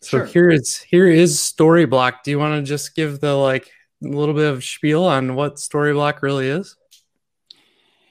So 0.00 0.18
sure. 0.18 0.26
here 0.26 0.50
is 0.50 0.78
here 0.78 1.08
is 1.08 1.38
Storyblok. 1.38 2.22
Do 2.24 2.30
you 2.30 2.38
want 2.38 2.62
to 2.62 2.68
just 2.68 2.94
give 2.94 3.20
the 3.20 3.34
like 3.34 3.70
a 4.02 4.08
little 4.08 4.34
bit 4.34 4.50
of 4.50 4.64
spiel 4.64 5.04
on 5.04 5.34
what 5.34 5.56
Storyblok 5.56 6.22
really 6.22 6.48
is? 6.48 6.76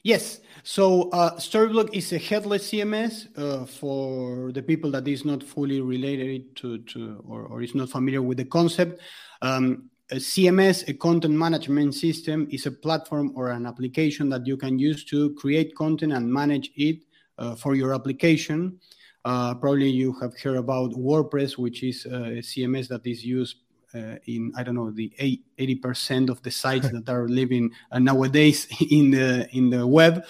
Yes. 0.03 0.41
So 0.63 1.09
uh, 1.09 1.35
Storyblok 1.35 1.93
is 1.93 2.13
a 2.13 2.17
headless 2.17 2.71
CMS 2.71 3.27
uh, 3.37 3.65
for 3.65 4.51
the 4.53 4.63
people 4.63 4.91
that 4.91 5.07
is 5.07 5.25
not 5.25 5.43
fully 5.43 5.81
related 5.81 6.55
to, 6.57 6.77
to 6.79 7.21
or, 7.27 7.43
or 7.43 7.61
is 7.61 7.75
not 7.75 7.89
familiar 7.89 8.21
with 8.21 8.37
the 8.37 8.45
concept. 8.45 9.01
Um, 9.41 9.89
a 10.13 10.17
CMS, 10.17 10.87
a 10.87 10.93
content 10.93 11.33
management 11.33 11.95
system, 11.95 12.47
is 12.51 12.67
a 12.67 12.71
platform 12.71 13.33
or 13.35 13.49
an 13.49 13.65
application 13.65 14.29
that 14.29 14.45
you 14.45 14.55
can 14.55 14.77
use 14.77 15.03
to 15.05 15.33
create 15.33 15.75
content 15.75 16.13
and 16.13 16.31
manage 16.31 16.71
it 16.75 16.97
uh, 17.39 17.55
for 17.55 17.73
your 17.73 17.95
application. 17.95 18.79
Uh, 19.25 19.55
probably 19.55 19.89
you 19.89 20.13
have 20.21 20.37
heard 20.37 20.57
about 20.57 20.91
WordPress, 20.91 21.57
which 21.57 21.81
is 21.81 22.05
a 22.05 22.43
CMS 22.45 22.87
that 22.89 23.07
is 23.07 23.25
used 23.25 23.55
uh, 23.95 24.17
in 24.25 24.51
I 24.55 24.61
don't 24.61 24.75
know 24.75 24.91
the 24.91 25.11
eighty 25.57 25.75
percent 25.75 26.29
of 26.29 26.41
the 26.43 26.51
sites 26.51 26.89
that 26.91 27.09
are 27.09 27.27
living 27.27 27.71
uh, 27.91 27.99
nowadays 27.99 28.67
in 28.91 29.11
the 29.11 29.47
in 29.51 29.71
the 29.71 29.85
web. 29.85 30.25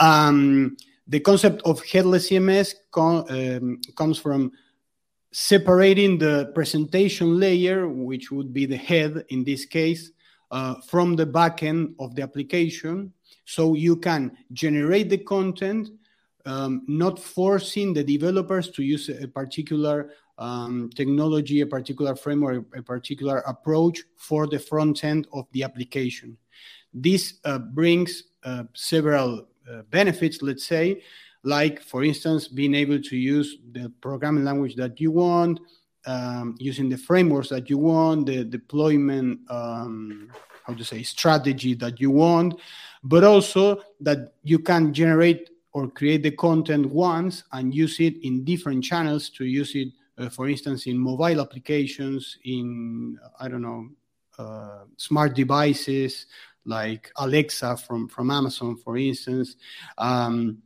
Um, 0.00 0.76
the 1.06 1.20
concept 1.20 1.62
of 1.62 1.84
headless 1.84 2.30
CMS 2.30 2.74
um, 2.96 3.80
comes 3.96 4.18
from 4.18 4.52
separating 5.32 6.18
the 6.18 6.50
presentation 6.54 7.38
layer, 7.38 7.88
which 7.88 8.30
would 8.30 8.52
be 8.52 8.66
the 8.66 8.76
head 8.76 9.24
in 9.28 9.44
this 9.44 9.64
case, 9.64 10.10
uh, 10.50 10.74
from 10.88 11.14
the 11.16 11.26
backend 11.26 11.94
of 12.00 12.14
the 12.14 12.22
application. 12.22 13.12
So 13.44 13.74
you 13.74 13.96
can 13.96 14.36
generate 14.52 15.08
the 15.08 15.18
content, 15.18 15.88
um, 16.46 16.82
not 16.88 17.18
forcing 17.18 17.94
the 17.94 18.02
developers 18.02 18.70
to 18.70 18.82
use 18.82 19.08
a 19.08 19.28
particular 19.28 20.12
um, 20.38 20.90
technology, 20.94 21.60
a 21.60 21.66
particular 21.66 22.16
framework, 22.16 22.64
a 22.74 22.82
particular 22.82 23.38
approach 23.40 24.02
for 24.16 24.46
the 24.46 24.58
front 24.58 25.04
end 25.04 25.28
of 25.32 25.46
the 25.52 25.62
application. 25.62 26.36
This 26.92 27.34
uh, 27.44 27.58
brings 27.58 28.24
uh, 28.42 28.64
several 28.74 29.46
uh, 29.70 29.82
benefits, 29.90 30.42
let's 30.42 30.66
say 30.66 31.02
like 31.42 31.80
for 31.80 32.04
instance 32.04 32.48
being 32.48 32.74
able 32.74 33.00
to 33.00 33.16
use 33.16 33.58
the 33.72 33.90
programming 34.00 34.44
language 34.44 34.74
that 34.76 35.00
you 35.00 35.10
want 35.10 35.60
um, 36.06 36.54
using 36.58 36.88
the 36.88 36.96
frameworks 36.96 37.48
that 37.48 37.70
you 37.70 37.78
want 37.78 38.26
the 38.26 38.44
deployment 38.44 39.40
um, 39.50 40.30
how 40.66 40.74
to 40.74 40.84
say 40.84 41.02
strategy 41.02 41.74
that 41.74 42.00
you 42.00 42.10
want 42.10 42.58
but 43.02 43.24
also 43.24 43.80
that 44.00 44.34
you 44.42 44.58
can 44.58 44.92
generate 44.92 45.50
or 45.72 45.88
create 45.88 46.22
the 46.22 46.30
content 46.32 46.84
once 46.86 47.44
and 47.52 47.74
use 47.74 48.00
it 48.00 48.14
in 48.22 48.44
different 48.44 48.84
channels 48.84 49.30
to 49.30 49.44
use 49.44 49.74
it 49.74 49.88
uh, 50.18 50.28
for 50.28 50.48
instance 50.48 50.86
in 50.86 50.98
mobile 50.98 51.40
applications 51.40 52.36
in 52.44 53.18
i 53.40 53.48
don't 53.48 53.62
know 53.62 53.88
uh, 54.38 54.84
smart 54.96 55.34
devices 55.34 56.26
like 56.66 57.10
alexa 57.16 57.76
from 57.76 58.06
from 58.08 58.30
amazon 58.30 58.76
for 58.76 58.96
instance. 58.98 59.56
Um, 59.96 60.62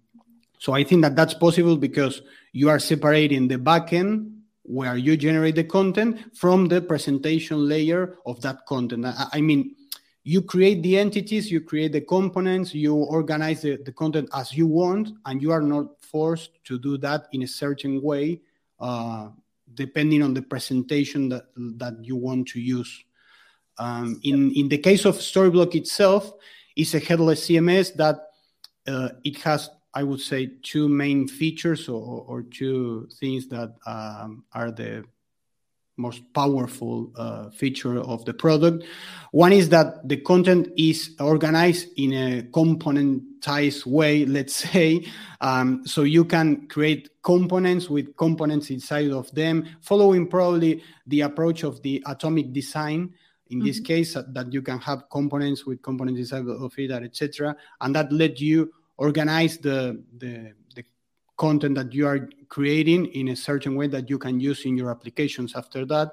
so 0.65 0.73
I 0.73 0.83
think 0.83 1.03
that 1.03 1.15
that's 1.15 1.35
possible 1.35 1.77
because 1.77 2.23
you 2.53 2.71
are 2.71 2.79
separating 2.79 3.49
the 3.49 3.59
backend 3.59 4.33
where 4.63 4.97
you 4.97 5.15
generate 5.15 5.57
the 5.57 5.65
content 5.65 6.35
from 6.35 6.69
the 6.69 6.81
presentation 6.81 7.69
layer 7.69 8.17
of 8.25 8.41
that 8.41 8.65
content. 8.65 9.05
I, 9.05 9.27
I 9.35 9.41
mean, 9.43 9.77
you 10.23 10.41
create 10.41 10.83
the 10.83 10.97
entities, 10.97 11.53
you 11.53 11.61
create 11.61 11.93
the 11.93 12.01
components, 12.01 12.75
you 12.75 12.95
organize 12.95 13.61
the, 13.61 13.77
the 13.77 13.93
content 13.93 14.31
as 14.33 14.57
you 14.57 14.67
want, 14.67 15.11
and 15.27 15.43
you 15.43 15.53
are 15.53 15.61
not 15.61 16.03
forced 16.03 16.53
to 16.65 16.79
do 16.79 16.97
that 16.97 17.27
in 17.33 17.43
a 17.43 17.47
certain 17.47 18.01
way, 18.01 18.41
uh, 18.81 19.29
depending 19.75 20.23
on 20.23 20.33
the 20.33 20.41
presentation 20.41 21.29
that, 21.29 21.45
that 21.77 21.99
you 22.01 22.17
want 22.17 22.49
to 22.49 22.59
use. 22.59 23.05
Um, 23.77 24.19
in, 24.23 24.51
in 24.53 24.71
the 24.71 24.79
case 24.79 25.05
of 25.05 25.17
Storyblok 25.17 25.75
itself, 25.75 26.33
it's 26.75 26.95
a 26.95 27.01
headless 27.01 27.49
CMS 27.49 27.95
that 27.97 28.17
uh, 28.87 29.11
it 29.25 29.37
has 29.43 29.69
I 29.95 30.03
would 30.03 30.21
say 30.21 30.51
two 30.63 30.89
main 30.89 31.29
features 31.29 31.89
or, 31.89 32.25
or 32.27 32.43
two 32.43 33.09
things 33.21 33.47
that 33.49 33.75
um, 33.87 34.45
are 34.53 34.73
the 34.73 35.05
most 35.97 36.23
powerful 36.35 37.13
uh, 37.17 37.51
feature 37.51 38.01
of 38.01 38.25
the 38.25 38.35
product. 38.35 38.85
One 39.31 39.53
is 39.53 39.69
that 39.69 40.09
the 40.09 40.17
content 40.17 40.69
is 40.77 41.15
organized 41.21 41.89
in 41.97 42.13
a 42.13 42.43
componentized 42.43 43.87
way, 43.87 44.25
let's 44.27 44.57
say. 44.73 45.07
Um, 45.41 45.87
so 45.87 46.03
you 46.03 46.25
can 46.25 46.67
create 46.67 47.11
components 47.23 47.89
with 47.89 48.17
components 48.17 48.71
inside 48.71 49.11
of 49.11 49.31
them, 49.33 49.67
following 49.81 50.27
probably 50.27 50.83
the 51.07 51.21
approach 51.23 51.63
of 51.63 51.81
the 51.83 52.03
atomic 52.07 52.53
design. 52.53 53.15
In 53.51 53.59
mm-hmm. 53.59 53.67
this 53.67 53.79
case, 53.79 54.15
that 54.15 54.53
you 54.53 54.63
can 54.63 54.81
have 54.81 55.09
components 55.11 55.67
with 55.67 55.83
components 55.83 56.19
inside 56.19 56.49
of 56.49 56.73
it, 56.79 56.91
etc., 56.91 57.55
and 57.81 57.95
that 57.95 58.11
let 58.11 58.41
you 58.41 58.73
organize 58.97 59.59
the, 59.59 60.03
the, 60.19 60.53
the 60.75 60.85
content 61.37 61.75
that 61.75 61.93
you 61.93 62.07
are 62.07 62.29
creating 62.49 63.07
in 63.07 63.29
a 63.29 63.37
certain 63.37 63.75
way 63.77 63.89
that 63.89 64.09
you 64.09 64.19
can 64.19 64.41
use 64.41 64.65
in 64.65 64.77
your 64.77 64.91
applications 64.91 65.55
after 65.57 65.85
that. 65.87 66.13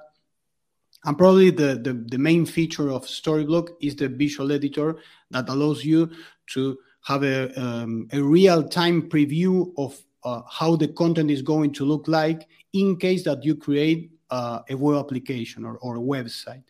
And 1.06 1.18
probably 1.18 1.50
the, 1.50 1.80
the, 1.82 1.94
the 1.94 2.18
main 2.18 2.46
feature 2.46 2.92
of 2.92 3.06
Storyblok 3.06 3.70
is 3.82 3.96
the 3.96 4.08
visual 4.08 4.52
editor 4.52 4.98
that 5.32 5.50
allows 5.50 5.84
you 5.84 6.12
to 6.48 6.78
have 7.04 7.24
a, 7.24 7.52
um, 7.60 8.08
a 8.14 8.22
real 8.22 8.68
time 8.68 9.10
preview 9.10 9.72
of 9.78 10.00
uh, 10.24 10.42
how 10.48 10.76
the 10.76 10.88
content 10.88 11.32
is 11.32 11.42
going 11.42 11.74
to 11.74 11.86
look 11.86 12.08
like 12.08 12.48
in 12.74 12.96
case 12.98 13.24
that 13.24 13.44
you 13.44 13.56
create 13.56 14.12
uh, 14.30 14.60
a 14.70 14.76
web 14.76 15.04
application 15.04 15.66
or, 15.66 15.78
or 15.80 15.98
a 15.98 16.00
website. 16.00 16.64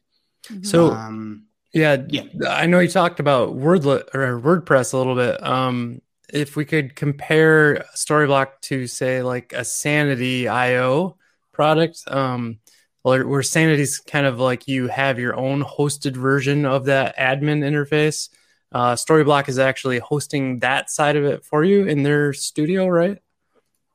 Mm-hmm. 0.46 0.64
So, 0.64 0.92
um, 0.92 1.46
yeah, 1.74 1.98
yeah, 2.10 2.24
I 2.48 2.66
know 2.66 2.80
you 2.80 2.90
talked 2.90 3.20
about 3.20 3.56
Wordlet 3.56 4.14
or 4.14 4.40
WordPress 4.40 4.94
a 4.94 4.98
little 4.98 5.16
bit. 5.16 5.42
Um, 5.44 6.02
if 6.34 6.56
we 6.56 6.66
could 6.66 6.96
compare 6.96 7.86
Storyblok 7.96 8.62
to 8.62 8.88
say 8.88 9.22
like 9.22 9.54
a 9.54 9.64
Sanity 9.64 10.48
IO 10.48 11.18
product, 11.52 12.04
um, 12.08 12.60
where, 13.04 13.28
where 13.28 13.44
Sanity's 13.44 14.00
kind 14.00 14.26
of 14.26 14.40
like 14.40 14.68
you 14.68 14.88
have 14.88 15.20
your 15.20 15.36
own 15.36 15.64
hosted 15.64 16.16
version 16.16 16.66
of 16.66 16.86
that 16.86 17.18
admin 17.18 17.60
interface. 17.64 18.30
Uh, 18.72 18.94
Storyblok 18.94 19.50
is 19.50 19.60
actually 19.60 20.00
hosting 20.00 20.60
that 20.60 20.90
side 20.90 21.16
of 21.16 21.26
it 21.26 21.44
for 21.44 21.64
you 21.64 21.86
in 21.86 22.04
their 22.04 22.34
studio, 22.34 22.88
right? 22.88 23.18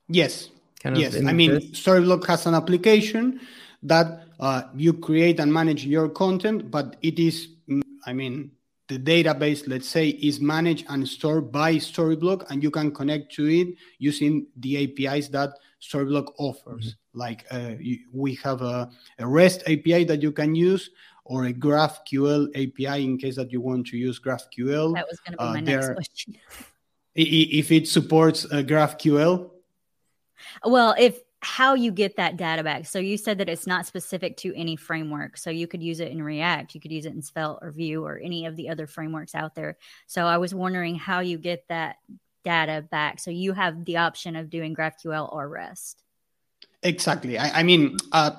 Yes. 0.09 0.51
Kind 0.81 0.97
of 0.97 1.03
yes. 1.03 1.17
I 1.17 1.33
mean, 1.33 1.73
Storyblok 1.73 2.27
has 2.27 2.47
an 2.47 2.55
application 2.55 3.41
that 3.83 4.25
uh, 4.39 4.63
you 4.75 4.93
create 4.93 5.41
and 5.41 5.53
manage 5.53 5.87
your 5.87 6.09
content, 6.09 6.71
but 6.71 6.97
it 7.03 7.19
is, 7.19 7.49
I 8.07 8.13
mean, 8.13 8.53
the 8.89 8.99
database, 8.99 9.67
let's 9.67 9.89
say, 9.89 10.11
is 10.11 10.41
managed 10.41 10.87
and 10.89 11.07
stored 11.09 11.51
by 11.51 11.75
Storyblok, 11.75 12.49
and 12.51 12.63
you 12.63 12.71
can 12.71 12.93
connect 12.93 13.35
to 13.35 13.47
it 13.47 13.69
using 13.99 14.47
the 14.57 14.85
APIs 14.85 15.29
that 15.29 15.51
Storyblok 15.83 16.33
offers. 16.39 16.95
Mm-hmm. 16.95 17.19
Like 17.19 17.47
uh, 17.51 17.73
you, 17.81 17.99
we 18.13 18.35
have 18.37 18.63
a, 18.63 18.91
a, 19.19 19.27
REST 19.27 19.63
API 19.63 20.05
that 20.05 20.23
you 20.23 20.31
can 20.31 20.55
use, 20.55 20.91
or 21.25 21.47
a 21.47 21.53
GraphQL 21.53 22.49
API 22.51 23.05
in 23.05 23.19
case 23.19 23.37
that 23.37 23.51
you 23.51 23.61
want 23.61 23.87
to 23.89 23.97
use 23.97 24.21
GraphQL. 24.21 24.95
That 24.95 25.07
was 25.11 25.19
going 25.21 25.33
to 25.33 25.39
be 25.39 25.45
uh, 25.45 25.53
my 25.53 25.61
next 25.61 25.95
question. 25.95 26.37
If 27.19 27.73
it 27.73 27.89
supports 27.89 28.45
uh, 28.45 28.57
GraphQL. 28.57 29.51
Well, 30.67 30.95
if 30.99 31.21
how 31.47 31.75
you 31.75 31.93
get 31.93 32.17
that 32.17 32.37
data 32.37 32.65
back. 32.65 32.87
So 32.87 32.99
you 32.99 33.17
said 33.17 33.39
that 33.39 33.49
it's 33.49 33.69
not 33.69 33.87
specific 33.87 34.37
to 34.39 34.53
any 34.57 34.75
framework. 34.75 35.37
So 35.37 35.49
you 35.49 35.69
could 35.69 35.81
use 35.81 36.01
it 36.01 36.11
in 36.11 36.21
React, 36.21 36.75
you 36.75 36.81
could 36.81 36.91
use 36.91 37.07
it 37.07 37.13
in 37.13 37.23
Svelte 37.23 37.61
or 37.63 37.71
Vue 37.71 38.05
or 38.05 38.19
any 38.19 38.47
of 38.47 38.57
the 38.57 38.69
other 38.69 38.89
frameworks 38.89 39.33
out 39.33 39.55
there. 39.55 39.79
So 40.09 40.27
I 40.27 40.39
was 40.39 40.53
wondering 40.53 40.97
how 40.97 41.21
you 41.21 41.39
get 41.39 41.65
that 41.69 41.97
data 42.45 42.85
back. 42.91 43.21
So 43.21 43.31
you 43.31 43.53
have 43.53 43.85
the 43.85 43.99
option 43.99 44.35
of 44.35 44.51
doing 44.51 44.75
GraphQL 44.75 45.33
or 45.33 45.49
REST. 45.49 46.03
Exactly. 46.83 47.39
I, 47.39 47.61
I 47.61 47.63
mean, 47.63 47.97
uh, 48.11 48.33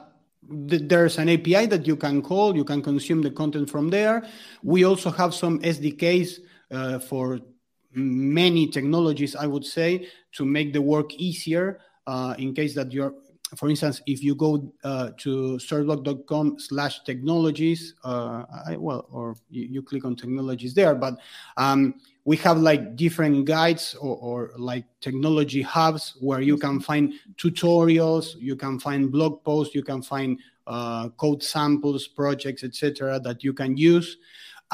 th- 0.67 0.83
there's 0.85 1.17
an 1.17 1.29
API 1.29 1.65
that 1.67 1.87
you 1.87 1.95
can 1.95 2.21
call. 2.21 2.57
You 2.57 2.65
can 2.65 2.81
consume 2.81 3.21
the 3.21 3.31
content 3.31 3.69
from 3.69 3.89
there. 3.89 4.27
We 4.63 4.83
also 4.83 5.11
have 5.11 5.33
some 5.33 5.59
SDKs 5.59 6.39
uh, 6.71 6.99
for 6.99 7.39
many 7.93 8.67
technologies, 8.67 9.33
I 9.33 9.47
would 9.47 9.65
say, 9.65 10.09
to 10.33 10.43
make 10.43 10.73
the 10.73 10.81
work 10.81 11.13
easier 11.13 11.79
uh, 12.07 12.33
in 12.37 12.53
case 12.53 12.73
that 12.73 12.91
you're 12.91 13.13
for 13.55 13.69
instance, 13.69 14.01
if 14.05 14.21
you 14.21 14.35
go 14.35 14.73
uh, 14.83 15.11
to 15.17 15.57
storyblok.com 15.57 16.59
slash 16.59 17.03
technologies, 17.03 17.95
uh, 18.03 18.43
I, 18.67 18.75
well, 18.75 19.07
or 19.09 19.35
you, 19.49 19.63
you, 19.63 19.81
click 19.81 20.03
on 20.03 20.17
technologies 20.17 20.73
there, 20.73 20.93
but 20.95 21.17
um, 21.55 21.95
we 22.25 22.35
have 22.37 22.57
like 22.57 22.97
different 22.97 23.45
guides 23.45 23.95
or, 23.95 24.17
or, 24.17 24.51
like 24.57 24.83
technology 24.99 25.61
hubs 25.61 26.17
where 26.19 26.41
you 26.41 26.57
can 26.57 26.81
find 26.81 27.13
tutorials, 27.37 28.35
you 28.37 28.57
can 28.57 28.79
find 28.79 29.13
blog 29.13 29.41
posts, 29.45 29.73
you 29.73 29.83
can 29.83 30.01
find 30.01 30.39
uh, 30.67 31.07
code 31.09 31.41
samples, 31.41 32.05
projects, 32.05 32.65
etc., 32.65 33.17
that 33.21 33.45
you 33.45 33.53
can 33.53 33.77
use, 33.77 34.17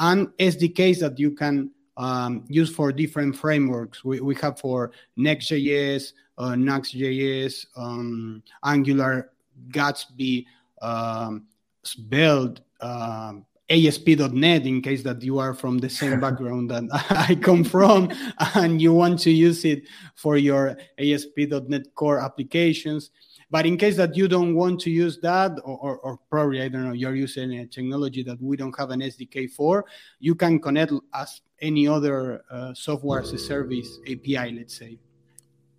and 0.00 0.26
SDKs 0.38 0.98
that 0.98 1.16
you 1.16 1.30
can 1.30 1.70
um, 1.96 2.44
use 2.48 2.74
for 2.74 2.90
different 2.90 3.36
frameworks. 3.36 4.04
We, 4.04 4.20
we 4.20 4.34
have 4.36 4.58
for 4.58 4.90
Next.js, 5.16 6.12
uh, 6.38 6.50
Nuxt.js, 6.50 7.66
um, 7.76 8.42
Angular, 8.64 9.30
Gatsby, 9.70 10.46
um, 10.82 11.46
Svelte, 11.82 12.60
um, 12.80 13.46
ASP.NET 13.70 14.66
in 14.66 14.82
case 14.82 15.02
that 15.02 15.22
you 15.22 15.38
are 15.38 15.54
from 15.54 15.78
the 15.78 15.88
same 15.88 16.20
background 16.26 16.70
that 16.70 16.84
I 17.10 17.34
come 17.34 17.64
from 17.64 18.10
and 18.54 18.80
you 18.80 18.92
want 18.92 19.18
to 19.20 19.30
use 19.30 19.64
it 19.64 19.84
for 20.14 20.36
your 20.36 20.76
ASP.NET 20.98 21.94
core 21.94 22.20
applications. 22.20 23.10
But 23.50 23.66
in 23.66 23.76
case 23.76 23.96
that 23.96 24.16
you 24.16 24.26
don't 24.26 24.54
want 24.54 24.80
to 24.80 24.90
use 24.90 25.18
that, 25.20 25.52
or, 25.64 25.78
or, 25.78 25.98
or, 25.98 26.18
probably, 26.28 26.60
I 26.60 26.68
don't 26.68 26.84
know, 26.84 26.92
you're 26.92 27.14
using 27.14 27.60
a 27.60 27.66
technology 27.66 28.22
that 28.24 28.42
we 28.42 28.56
don't 28.56 28.76
have 28.76 28.90
an 28.90 29.00
SDK 29.00 29.50
for, 29.50 29.84
you 30.18 30.34
can 30.34 30.58
connect 30.58 30.92
as 31.14 31.40
any 31.60 31.86
other 31.86 32.42
uh, 32.50 32.74
software 32.74 33.20
as 33.20 33.32
a 33.32 33.38
service 33.38 33.98
API, 34.10 34.52
let's 34.52 34.76
say. 34.76 34.98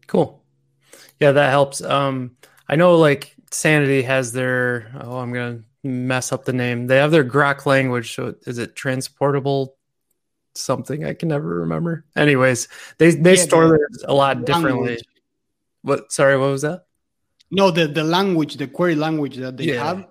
Cool. 0.07 0.44
Yeah, 1.19 1.31
that 1.31 1.49
helps. 1.49 1.81
Um, 1.81 2.37
I 2.67 2.75
know 2.75 2.97
like 2.97 3.35
Sanity 3.51 4.01
has 4.03 4.31
their, 4.31 4.91
oh, 4.99 5.17
I'm 5.17 5.33
going 5.33 5.59
to 5.59 5.87
mess 5.87 6.31
up 6.31 6.45
the 6.45 6.53
name. 6.53 6.87
They 6.87 6.97
have 6.97 7.11
their 7.11 7.23
GROQ 7.23 7.65
language. 7.65 8.15
So 8.15 8.35
is 8.45 8.57
it 8.57 8.75
transportable 8.75 9.75
something? 10.55 11.05
I 11.05 11.13
can 11.13 11.29
never 11.29 11.47
remember. 11.47 12.05
Anyways, 12.15 12.67
they, 12.97 13.11
they 13.11 13.35
yeah, 13.35 13.43
store 13.43 13.67
theirs 13.69 14.03
a 14.07 14.13
lot 14.13 14.45
differently. 14.45 14.99
What, 15.81 16.11
sorry, 16.11 16.37
what 16.37 16.51
was 16.51 16.63
that? 16.63 16.85
No, 17.51 17.71
the 17.71 17.87
the 17.87 18.03
language, 18.03 18.57
the 18.57 18.67
query 18.67 18.95
language 18.95 19.37
that 19.37 19.57
they 19.57 19.65
yeah. 19.65 19.83
have. 19.83 20.07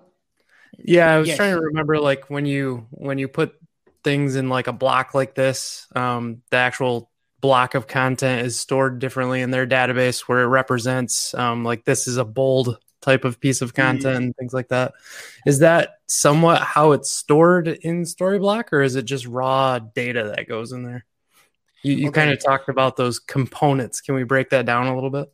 Yeah, 0.77 1.13
I 1.13 1.19
was 1.19 1.27
yes. 1.27 1.37
trying 1.37 1.55
to 1.55 1.61
remember 1.61 1.99
like 1.99 2.29
when 2.29 2.45
you 2.45 2.87
when 2.91 3.17
you 3.17 3.27
put 3.27 3.53
things 4.03 4.35
in 4.35 4.49
like 4.49 4.67
a 4.67 4.73
block 4.73 5.13
like 5.13 5.35
this, 5.35 5.87
um, 5.95 6.41
the 6.49 6.57
actual 6.57 7.11
block 7.45 7.75
of 7.75 7.85
content 7.85 8.43
is 8.43 8.59
stored 8.59 8.97
differently 8.97 9.41
in 9.41 9.51
their 9.51 9.67
database 9.67 10.21
where 10.21 10.41
it 10.41 10.47
represents 10.47 11.31
um, 11.35 11.63
like 11.63 11.85
this 11.85 12.07
is 12.07 12.17
a 12.17 12.25
bold 12.25 12.79
type 13.01 13.23
of 13.23 13.39
piece 13.39 13.61
of 13.61 13.71
mm-hmm. 13.71 13.83
content 13.83 14.23
and 14.23 14.35
things 14.35 14.51
like 14.51 14.69
that. 14.69 14.93
Is 15.45 15.59
that 15.59 15.99
somewhat 16.07 16.63
how 16.63 16.93
it's 16.93 17.11
stored 17.11 17.67
in 17.67 18.01
Storyblok, 18.03 18.73
or 18.73 18.81
is 18.81 18.95
it 18.95 19.05
just 19.05 19.27
raw 19.27 19.77
data 19.77 20.33
that 20.35 20.47
goes 20.47 20.71
in 20.71 20.81
there? 20.81 21.05
You, 21.83 21.93
you 21.93 22.07
okay. 22.07 22.21
kind 22.21 22.31
of 22.31 22.43
talked 22.43 22.67
about 22.67 22.97
those 22.97 23.19
components. 23.19 24.01
Can 24.01 24.15
we 24.15 24.23
break 24.23 24.49
that 24.49 24.65
down 24.65 24.87
a 24.87 24.95
little 24.95 25.11
bit? 25.11 25.31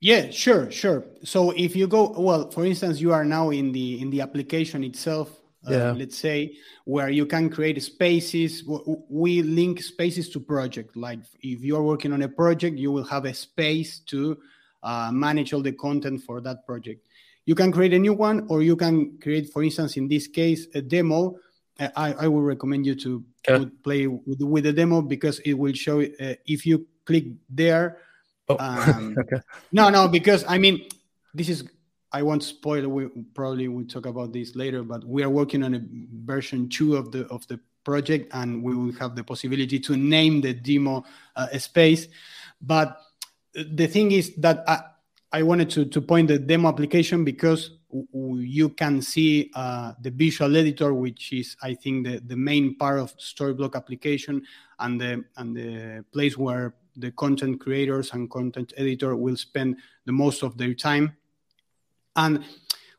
Yeah, 0.00 0.30
sure, 0.30 0.72
sure. 0.72 1.04
So 1.22 1.52
if 1.52 1.76
you 1.76 1.86
go, 1.86 2.10
well, 2.18 2.50
for 2.50 2.66
instance, 2.66 3.00
you 3.00 3.12
are 3.12 3.24
now 3.24 3.50
in 3.50 3.70
the 3.70 4.00
in 4.00 4.10
the 4.10 4.22
application 4.22 4.82
itself. 4.82 5.30
Uh, 5.66 5.72
yeah. 5.72 5.90
let's 5.90 6.16
say 6.16 6.54
where 6.84 7.10
you 7.10 7.26
can 7.26 7.50
create 7.50 7.82
spaces 7.82 8.62
we 9.08 9.42
link 9.42 9.82
spaces 9.82 10.28
to 10.28 10.38
project 10.38 10.96
like 10.96 11.18
if 11.40 11.62
you're 11.62 11.82
working 11.82 12.12
on 12.12 12.22
a 12.22 12.28
project 12.28 12.78
you 12.78 12.92
will 12.92 13.02
have 13.02 13.24
a 13.24 13.34
space 13.34 13.98
to 13.98 14.38
uh, 14.84 15.10
manage 15.12 15.52
all 15.52 15.60
the 15.60 15.72
content 15.72 16.22
for 16.22 16.40
that 16.40 16.64
project 16.64 17.04
you 17.44 17.56
can 17.56 17.72
create 17.72 17.92
a 17.92 17.98
new 17.98 18.14
one 18.14 18.46
or 18.48 18.62
you 18.62 18.76
can 18.76 19.18
create 19.18 19.52
for 19.52 19.64
instance 19.64 19.96
in 19.96 20.06
this 20.06 20.28
case 20.28 20.68
a 20.74 20.80
demo 20.80 21.36
uh, 21.80 21.88
i, 21.96 22.12
I 22.12 22.28
would 22.28 22.44
recommend 22.44 22.86
you 22.86 22.94
to 22.94 23.24
play 23.82 24.06
with, 24.06 24.40
with 24.40 24.62
the 24.62 24.72
demo 24.72 25.02
because 25.02 25.40
it 25.40 25.54
will 25.54 25.72
show 25.72 26.00
uh, 26.00 26.34
if 26.46 26.66
you 26.66 26.86
click 27.04 27.24
there 27.50 27.98
Oh. 28.48 28.56
Um, 28.58 29.16
okay. 29.20 29.40
No, 29.72 29.90
no, 29.90 30.08
because 30.08 30.44
I 30.48 30.58
mean, 30.58 30.88
this 31.34 31.48
is 31.48 31.64
I 32.12 32.22
won't 32.22 32.42
spoil. 32.42 32.88
We 32.88 33.08
probably 33.34 33.68
will 33.68 33.84
talk 33.84 34.06
about 34.06 34.32
this 34.32 34.56
later, 34.56 34.82
but 34.82 35.04
we 35.04 35.22
are 35.22 35.30
working 35.30 35.62
on 35.62 35.74
a 35.74 35.82
version 36.24 36.68
two 36.68 36.96
of 36.96 37.12
the 37.12 37.26
of 37.26 37.46
the 37.48 37.60
project, 37.84 38.30
and 38.32 38.62
we 38.62 38.74
will 38.74 38.92
have 38.94 39.14
the 39.14 39.24
possibility 39.24 39.78
to 39.80 39.96
name 39.96 40.40
the 40.40 40.54
demo 40.54 41.04
uh, 41.36 41.48
space. 41.58 42.08
But 42.60 43.00
the 43.52 43.86
thing 43.86 44.12
is 44.12 44.34
that 44.36 44.64
I, 44.66 44.80
I 45.32 45.42
wanted 45.42 45.70
to 45.70 45.84
to 45.84 46.00
point 46.00 46.28
the 46.28 46.38
demo 46.38 46.68
application 46.68 47.24
because 47.24 47.78
you 48.12 48.68
can 48.70 49.00
see 49.00 49.50
uh, 49.54 49.92
the 50.00 50.10
visual 50.10 50.56
editor, 50.56 50.92
which 50.92 51.32
is 51.32 51.56
I 51.62 51.74
think 51.74 52.06
the, 52.06 52.20
the 52.20 52.36
main 52.36 52.76
part 52.76 53.00
of 53.00 53.16
Storyblok 53.18 53.76
application, 53.76 54.42
and 54.78 55.00
the 55.00 55.24
and 55.36 55.56
the 55.56 56.04
place 56.12 56.36
where 56.38 56.74
the 56.96 57.12
content 57.12 57.60
creators 57.60 58.12
and 58.12 58.30
content 58.30 58.72
editor 58.76 59.14
will 59.14 59.36
spend 59.36 59.76
the 60.04 60.12
most 60.12 60.42
of 60.42 60.56
their 60.58 60.74
time. 60.74 61.16
And 62.18 62.44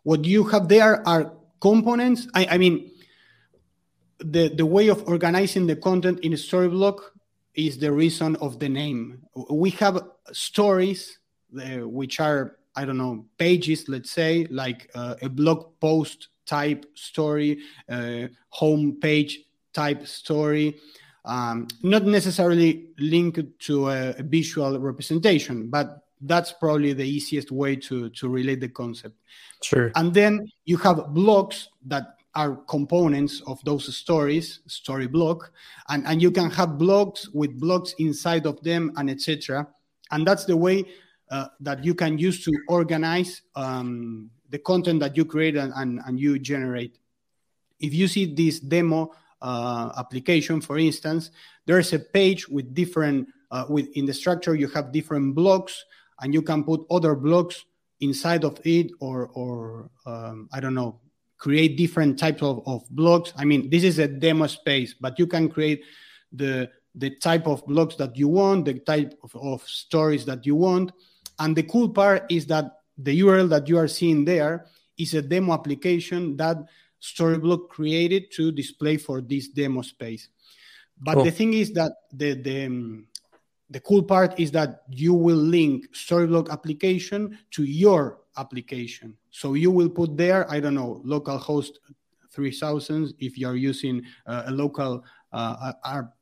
what 0.03 0.25
you 0.25 0.43
have 0.45 0.67
there 0.67 1.07
are 1.07 1.33
components. 1.61 2.27
I, 2.33 2.47
I 2.51 2.57
mean, 2.57 2.91
the, 4.19 4.49
the 4.49 4.65
way 4.65 4.87
of 4.87 5.07
organizing 5.07 5.67
the 5.67 5.75
content 5.75 6.21
in 6.21 6.33
a 6.33 6.37
Storyblok 6.37 7.01
is 7.53 7.77
the 7.77 7.91
reason 7.91 8.35
of 8.37 8.59
the 8.59 8.69
name. 8.69 9.21
We 9.49 9.69
have 9.71 10.01
stories, 10.31 11.19
uh, 11.55 11.87
which 11.87 12.19
are, 12.19 12.57
I 12.75 12.85
don't 12.85 12.97
know, 12.97 13.25
pages, 13.37 13.87
let's 13.87 14.09
say, 14.09 14.47
like 14.49 14.89
uh, 14.95 15.15
a 15.21 15.29
blog 15.29 15.79
post 15.79 16.29
type 16.45 16.85
story, 16.95 17.59
uh, 17.87 18.27
home 18.49 18.97
page 18.99 19.41
type 19.73 20.07
story 20.07 20.79
um, 21.25 21.67
not 21.83 22.05
necessarily 22.05 22.87
linked 22.97 23.59
to 23.59 23.89
a, 23.89 24.09
a, 24.17 24.23
visual 24.23 24.79
representation, 24.79 25.69
but 25.69 26.05
that's 26.21 26.51
probably 26.51 26.93
the 26.93 27.05
easiest 27.05 27.51
way 27.51 27.75
to, 27.75 28.09
to 28.09 28.29
relate 28.29 28.59
the 28.59 28.69
concept. 28.69 29.15
Sure. 29.63 29.91
And 29.95 30.13
then 30.13 30.47
you 30.65 30.77
have 30.77 31.13
blocks 31.13 31.69
that 31.85 32.15
are 32.35 32.57
components 32.67 33.41
of 33.47 33.59
those 33.65 33.95
stories, 33.95 34.59
story 34.67 35.07
block, 35.07 35.51
and, 35.89 36.05
and 36.05 36.21
you 36.21 36.31
can 36.31 36.49
have 36.51 36.77
blocks 36.77 37.29
with 37.29 37.59
blocks 37.59 37.93
inside 37.99 38.45
of 38.45 38.61
them 38.61 38.91
and 38.97 39.09
etc. 39.09 39.67
And 40.11 40.25
that's 40.25 40.45
the 40.45 40.55
way 40.55 40.85
uh, 41.31 41.47
that 41.59 41.83
you 41.83 41.93
can 41.93 42.17
use 42.17 42.43
to 42.43 42.51
organize 42.67 43.41
um, 43.55 44.29
the 44.49 44.59
content 44.59 44.99
that 44.99 45.15
you 45.15 45.25
create 45.25 45.55
and, 45.55 45.73
and, 45.75 45.99
and, 46.05 46.19
you 46.19 46.39
generate. 46.39 46.97
If 47.79 47.93
you 47.93 48.07
see 48.07 48.33
this 48.33 48.59
demo 48.59 49.11
uh, 49.41 49.91
application, 49.97 50.59
for 50.59 50.77
instance, 50.79 51.31
there's 51.65 51.93
a 51.93 51.99
page 51.99 52.47
with 52.47 52.73
different, 52.73 53.27
uh, 53.51 53.65
with 53.69 53.89
in 53.95 54.05
the 54.05 54.13
structure 54.13 54.55
you 54.55 54.67
have 54.69 54.91
different 54.91 55.35
blocks, 55.35 55.85
and 56.21 56.33
you 56.33 56.41
can 56.41 56.63
put 56.63 56.85
other 56.89 57.15
blocks 57.15 57.65
inside 57.99 58.43
of 58.43 58.59
it, 58.65 58.91
or 58.99 59.29
or 59.33 59.89
um, 60.05 60.49
I 60.51 60.59
don't 60.59 60.75
know, 60.75 60.99
create 61.37 61.77
different 61.77 62.19
types 62.19 62.41
of, 62.41 62.61
of 62.67 62.87
blocks. 62.89 63.33
I 63.37 63.45
mean, 63.45 63.69
this 63.69 63.83
is 63.83 63.99
a 63.99 64.07
demo 64.07 64.47
space, 64.47 64.93
but 64.93 65.17
you 65.19 65.27
can 65.27 65.49
create 65.49 65.83
the 66.31 66.69
the 66.95 67.11
type 67.17 67.47
of 67.47 67.65
blocks 67.65 67.95
that 67.95 68.17
you 68.17 68.27
want, 68.27 68.65
the 68.65 68.79
type 68.79 69.17
of, 69.23 69.35
of 69.35 69.63
stories 69.63 70.25
that 70.25 70.45
you 70.45 70.55
want. 70.55 70.91
And 71.39 71.55
the 71.55 71.63
cool 71.63 71.89
part 71.89 72.25
is 72.29 72.45
that 72.47 72.79
the 72.97 73.17
URL 73.21 73.49
that 73.49 73.69
you 73.69 73.77
are 73.77 73.87
seeing 73.87 74.25
there 74.25 74.65
is 74.97 75.13
a 75.13 75.21
demo 75.21 75.53
application 75.53 76.35
that 76.37 76.57
Storyblok 77.01 77.69
created 77.69 78.31
to 78.33 78.51
display 78.51 78.97
for 78.97 79.21
this 79.21 79.47
demo 79.47 79.81
space. 79.81 80.27
But 80.99 81.15
cool. 81.15 81.23
the 81.23 81.31
thing 81.31 81.53
is 81.53 81.71
that 81.73 81.93
the 82.11 82.33
the 82.33 82.65
um, 82.65 83.07
the 83.69 83.79
cool 83.81 84.03
part 84.03 84.39
is 84.39 84.51
that 84.51 84.83
you 84.89 85.13
will 85.13 85.37
link 85.37 85.85
Storyblok 85.93 86.49
application 86.49 87.37
to 87.51 87.63
your 87.63 88.19
application. 88.37 89.15
So 89.29 89.53
you 89.53 89.69
will 89.71 89.89
put 89.89 90.17
there, 90.17 90.49
I 90.49 90.59
don't 90.59 90.75
know, 90.75 91.01
localhost 91.05 91.73
3000 92.31 93.13
if 93.19 93.37
you 93.37 93.47
are 93.47 93.55
using 93.55 94.03
uh, 94.25 94.43
a 94.45 94.51
local 94.51 95.03
uh, 95.31 95.73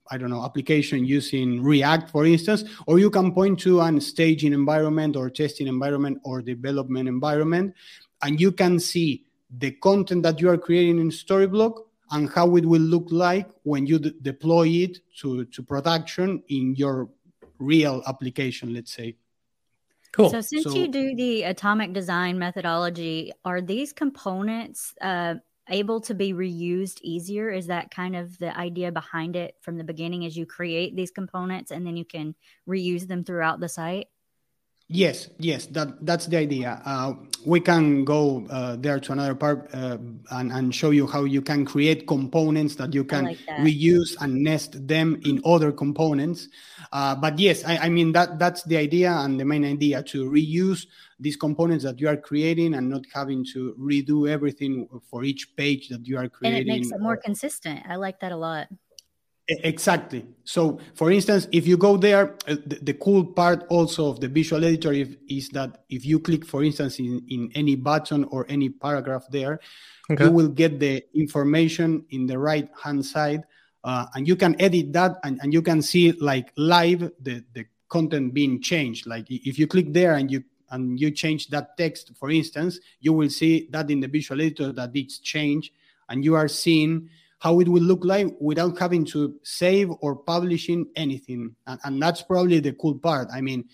I 0.10 0.18
don't 0.18 0.30
know, 0.30 0.44
application 0.44 1.06
using 1.06 1.62
React, 1.62 2.10
for 2.10 2.26
instance, 2.26 2.64
or 2.88 3.00
you 3.00 3.10
can 3.10 3.34
point 3.34 3.60
to 3.62 3.82
an 3.82 4.00
staging 4.02 4.54
environment 4.54 5.16
or 5.16 5.30
testing 5.30 5.68
environment 5.68 6.20
or 6.24 6.42
development 6.42 7.08
environment, 7.08 7.74
and 8.22 8.40
you 8.40 8.52
can 8.52 8.80
see 8.80 9.26
the 9.60 9.72
content 9.72 10.24
that 10.24 10.42
you 10.42 10.50
are 10.50 10.58
creating 10.58 11.00
in 11.00 11.10
Storyblok 11.10 11.84
and 12.12 12.30
how 12.30 12.56
it 12.56 12.66
will 12.66 12.82
look 12.82 13.08
like 13.12 13.50
when 13.64 13.86
you 13.86 14.00
deploy 14.00 14.68
it 14.68 15.00
to, 15.20 15.46
to 15.46 15.62
production 15.62 16.42
in 16.50 16.76
your 16.76 17.10
real 17.60 18.04
application, 18.08 18.74
let's 18.74 18.94
say. 18.94 19.18
Cool. 20.12 20.30
So, 20.30 20.42
since 20.42 20.64
so, 20.64 20.74
you 20.74 20.88
do 20.88 21.16
the 21.16 21.44
atomic 21.44 21.94
design 21.94 22.40
methodology, 22.40 23.32
are 23.46 23.62
these 23.62 23.94
components 23.94 24.94
uh, 25.02 25.36
able 25.70 26.02
to 26.02 26.14
be 26.14 26.34
reused 26.34 27.00
easier? 27.02 27.50
Is 27.50 27.68
that 27.68 27.92
kind 27.92 28.16
of 28.16 28.38
the 28.40 28.58
idea 28.58 28.92
behind 28.92 29.36
it 29.36 29.56
from 29.62 29.78
the 29.78 29.84
beginning? 29.84 30.26
As 30.26 30.36
you 30.36 30.46
create 30.46 30.96
these 30.96 31.12
components 31.12 31.72
and 31.72 31.86
then 31.86 31.98
you 31.98 32.06
can 32.06 32.36
reuse 32.68 33.08
them 33.08 33.24
throughout 33.24 33.60
the 33.60 33.70
site? 33.70 34.08
Yes, 34.90 35.30
yes, 35.38 35.66
that 35.68 36.06
that's 36.06 36.28
the 36.28 36.38
idea. 36.38 36.82
Uh, 36.86 37.16
we 37.46 37.60
can 37.60 38.06
go 38.06 38.48
uh, 38.50 38.78
there 38.78 39.02
to 39.02 39.12
another 39.12 39.36
part 39.36 39.70
uh, 39.74 39.98
and, 40.32 40.52
and 40.52 40.74
show 40.74 40.92
you 40.92 41.06
how 41.06 41.26
you 41.26 41.42
can 41.42 41.66
create 41.66 42.08
components 42.08 42.76
that 42.76 42.94
you 42.94 43.04
can 43.04 43.26
like 43.26 43.38
that. 43.48 43.60
reuse 43.60 44.16
and 44.22 44.42
nest 44.42 44.88
them 44.88 45.20
in 45.26 45.42
other 45.44 45.74
components. 45.74 46.48
Uh, 46.94 47.16
but 47.16 47.38
yes, 47.38 47.66
I, 47.66 47.78
I, 47.78 47.90
mean 47.90 48.14
that 48.14 48.40
that's 48.40 48.64
the 48.64 48.78
idea 48.78 49.12
and 49.12 49.38
the 49.38 49.44
main 49.44 49.66
idea 49.66 50.04
to 50.04 50.30
reuse 50.30 50.88
these 51.20 51.36
components 51.36 51.84
that 51.84 52.00
you 52.00 52.08
are 52.08 52.18
creating 52.18 52.76
and 52.76 52.90
not 52.90 53.04
having 53.14 53.46
to 53.54 53.76
redo 53.78 54.30
everything 54.30 54.88
for 55.10 55.26
each 55.26 55.54
page 55.58 55.90
that 55.90 56.08
you 56.08 56.18
are 56.18 56.30
creating. 56.30 56.62
And 56.62 56.70
it 56.70 56.72
makes 56.72 56.92
it 56.92 57.02
more 57.02 57.18
consistent. 57.18 57.82
I 57.90 57.96
like 57.98 58.22
that 58.22 58.32
a 58.32 58.38
lot. 58.38 58.68
Exactly. 59.50 60.26
So, 60.44 60.80
for 60.94 61.10
instance, 61.10 61.48
if 61.54 61.66
you 61.66 61.78
go 61.78 61.96
there, 61.96 62.36
uh, 62.48 62.56
the, 62.66 62.80
the, 62.82 62.94
cool 62.94 63.26
part 63.26 63.66
also 63.70 64.10
of 64.10 64.20
the 64.20 64.28
visual 64.28 64.64
editor 64.66 64.92
if, 64.92 65.16
is 65.30 65.48
that 65.50 65.84
if 65.90 66.06
you 66.06 66.20
click, 66.20 66.46
for 66.46 66.64
instance, 66.64 67.00
in, 67.00 67.22
in 67.30 67.50
any 67.56 67.76
button 67.76 68.26
or 68.26 68.46
any 68.50 68.68
paragraph 68.68 69.24
there, 69.30 69.62
okay. 70.12 70.26
you 70.26 70.32
will 70.32 70.50
get 70.50 70.80
the 70.80 71.02
information 71.14 72.06
in 72.10 72.28
the 72.28 72.38
right 72.38 72.70
hand 72.84 73.06
side. 73.06 73.44
Uh, 73.86 74.06
and 74.16 74.28
you 74.28 74.36
can 74.36 74.60
edit 74.60 74.92
that 74.92 75.14
and, 75.24 75.40
and 75.42 75.54
you 75.54 75.62
can 75.62 75.82
see 75.82 76.12
like 76.14 76.52
live 76.58 77.10
the, 77.22 77.42
the 77.54 77.66
content 77.88 78.34
being 78.34 78.62
changed. 78.62 79.08
Like 79.08 79.28
if 79.30 79.58
you 79.58 79.66
click 79.66 79.94
there 79.94 80.16
and 80.16 80.30
you 80.30 80.44
and 80.72 81.00
you 81.00 81.12
change 81.12 81.48
that 81.48 81.78
text, 81.78 82.12
for 82.20 82.30
instance, 82.30 82.80
you 83.00 83.14
will 83.14 83.30
see 83.30 83.70
that 83.72 83.90
in 83.90 84.02
the 84.02 84.08
visual 84.08 84.42
editor 84.42 84.74
that 84.74 84.92
it's 84.94 85.20
changed 85.20 85.72
and 86.10 86.26
you 86.26 86.36
are 86.36 86.50
seeing 86.50 87.10
how 87.40 87.60
it 87.60 87.68
will 87.68 87.84
look 87.84 88.04
like 88.04 88.28
without 88.40 88.78
having 88.78 89.06
to 89.06 89.36
save 89.44 89.92
or 90.02 90.16
publishing 90.16 90.88
anything. 90.96 91.56
And, 91.68 91.80
and 91.84 92.02
that's 92.02 92.22
probably 92.22 92.60
the 92.60 92.74
cool 92.74 92.96
part. 92.96 93.28
I 93.32 93.42
mean, 93.42 93.66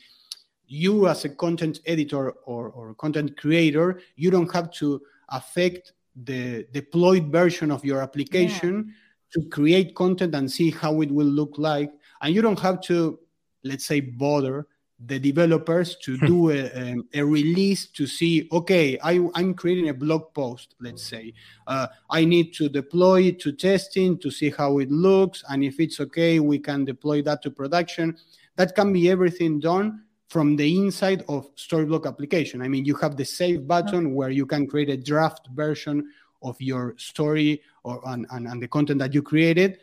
you 0.67 1.07
as 1.07 1.23
a 1.25 1.29
content 1.29 1.79
editor 1.85 2.31
or, 2.45 2.69
or 2.69 2.93
content 2.95 3.37
creator, 3.37 4.01
you 4.15 4.31
don't 4.31 4.51
have 4.53 4.71
to 4.71 5.01
affect 5.29 5.93
the 6.25 6.65
deployed 6.73 7.31
version 7.31 7.71
of 7.71 7.83
your 7.85 8.01
application 8.01 8.85
yeah. 8.87 9.41
to 9.41 9.49
create 9.49 9.95
content 9.95 10.35
and 10.35 10.51
see 10.51 10.69
how 10.71 11.01
it 11.01 11.11
will 11.11 11.27
look 11.27 11.57
like. 11.57 11.91
And 12.21 12.33
you 12.33 12.41
don't 12.41 12.59
have 12.59 12.81
to, 12.81 13.19
let's 13.63 13.85
say, 13.85 13.99
bother 13.99 14.67
the 15.05 15.19
developers 15.19 15.95
to 15.97 16.17
hmm. 16.17 16.25
do 16.25 16.49
a, 16.51 16.65
a, 16.65 16.95
a, 17.15 17.25
release 17.25 17.87
to 17.87 18.07
see 18.07 18.47
okay 18.51 18.97
I, 19.03 19.19
i'm 19.35 19.53
creating 19.53 19.89
a 19.89 19.93
blog 19.93 20.33
post 20.33 20.75
let's 20.79 21.03
say. 21.03 21.33
Uh, 21.67 21.87
i 22.09 22.23
need 22.23 22.53
to 22.55 22.69
deploy 22.69 23.23
it 23.23 23.39
to 23.41 23.51
testing 23.51 24.17
to 24.19 24.31
see 24.31 24.49
how 24.49 24.79
it 24.79 24.91
looks 24.91 25.43
and 25.49 25.63
if 25.63 25.79
it's 25.79 25.99
okay 25.99 26.39
we 26.39 26.59
can 26.59 26.85
deploy 26.85 27.21
that 27.23 27.41
to 27.43 27.51
production. 27.51 28.17
That 28.55 28.75
can 28.75 28.93
be 28.93 29.09
everything 29.09 29.59
done 29.59 30.03
from 30.27 30.55
the 30.55 30.77
inside 30.77 31.23
of 31.27 31.53
storyblok 31.55 32.05
application. 32.07 32.61
I 32.61 32.67
mean 32.67 32.85
you 32.85 32.95
have 32.95 33.17
the 33.17 33.25
save 33.25 33.67
button 33.67 34.13
where 34.13 34.29
you 34.29 34.45
can 34.45 34.67
create 34.67 34.89
a 34.89 34.97
draft 34.97 35.47
version 35.53 36.11
of 36.41 36.55
your 36.59 36.95
story 36.97 37.61
or 37.83 38.01
and, 38.05 38.25
and, 38.31 38.47
and 38.47 38.61
the 38.61 38.67
content 38.67 38.99
that 38.99 39.13
you 39.13 39.21
created 39.21 39.79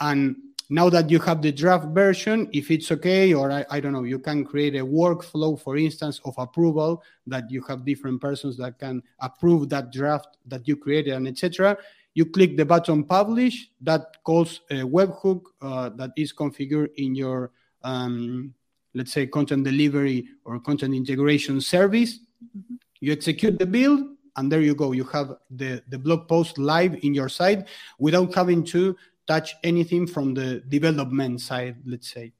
and 0.00 0.36
now 0.70 0.90
that 0.90 1.10
you 1.10 1.18
have 1.20 1.40
the 1.40 1.50
draft 1.50 1.86
version, 1.88 2.48
if 2.52 2.70
it's 2.70 2.92
okay, 2.92 3.32
or 3.32 3.50
I, 3.50 3.64
I, 3.70 3.80
don't 3.80 3.92
know, 3.92 4.02
you 4.02 4.18
can 4.18 4.44
create 4.44 4.74
a 4.74 4.84
workflow, 4.84 5.58
for 5.58 5.78
instance, 5.78 6.20
of 6.26 6.34
approval 6.36 7.02
that 7.26 7.50
you 7.50 7.62
have 7.62 7.86
different 7.86 8.20
persons 8.20 8.56
that 8.58 8.78
can 8.78 9.02
approve 9.20 9.70
that 9.70 9.90
draft 9.90 10.36
that 10.46 10.68
you 10.68 10.76
created 10.76 11.14
and 11.14 11.26
etc. 11.26 11.76
You 12.12 12.26
click 12.26 12.56
the 12.56 12.66
button 12.66 13.04
publish, 13.04 13.70
that 13.80 14.22
calls 14.24 14.60
a 14.70 14.82
webhook 14.82 15.42
uh, 15.62 15.88
that 15.90 16.10
is 16.16 16.34
configured 16.34 16.90
in 16.96 17.14
your, 17.14 17.50
um, 17.82 18.52
let's 18.92 19.12
say, 19.12 19.26
content 19.26 19.64
delivery 19.64 20.28
or 20.44 20.60
content 20.60 20.94
integration 20.94 21.62
service. 21.62 22.18
Mm-hmm. 22.44 22.74
You 23.00 23.12
execute 23.12 23.58
the 23.58 23.66
build, 23.66 24.00
and 24.36 24.52
there 24.52 24.60
you 24.60 24.74
go. 24.74 24.92
You 24.92 25.04
have 25.04 25.36
the, 25.50 25.82
the 25.88 25.98
blog 25.98 26.28
post 26.28 26.58
live 26.58 26.96
in 27.02 27.14
your 27.14 27.28
site 27.30 27.68
without 27.98 28.34
having 28.34 28.64
to 28.64 28.96
touch 29.28 29.54
anything 29.62 30.06
from 30.06 30.34
the 30.34 30.60
development 30.68 31.40
side, 31.40 31.76
let's 31.84 32.10
say. 32.10 32.32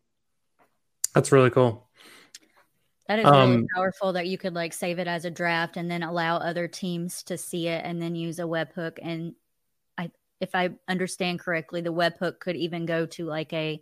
That's 1.14 1.30
really 1.30 1.50
cool. 1.50 1.88
That 3.06 3.20
is 3.20 3.24
really 3.24 3.56
um, 3.56 3.66
powerful 3.74 4.12
that 4.14 4.26
you 4.26 4.36
could 4.36 4.54
like 4.54 4.72
save 4.72 4.98
it 4.98 5.06
as 5.06 5.24
a 5.24 5.30
draft 5.30 5.76
and 5.76 5.90
then 5.90 6.02
allow 6.02 6.36
other 6.36 6.68
teams 6.68 7.22
to 7.24 7.38
see 7.38 7.68
it 7.68 7.82
and 7.84 8.02
then 8.02 8.14
use 8.14 8.38
a 8.38 8.42
webhook. 8.42 8.98
And 9.00 9.34
I, 9.96 10.10
if 10.40 10.54
I 10.54 10.70
understand 10.86 11.40
correctly, 11.40 11.80
the 11.80 11.92
webhook 11.92 12.38
could 12.38 12.56
even 12.56 12.84
go 12.84 13.06
to 13.06 13.24
like 13.24 13.52
a 13.52 13.80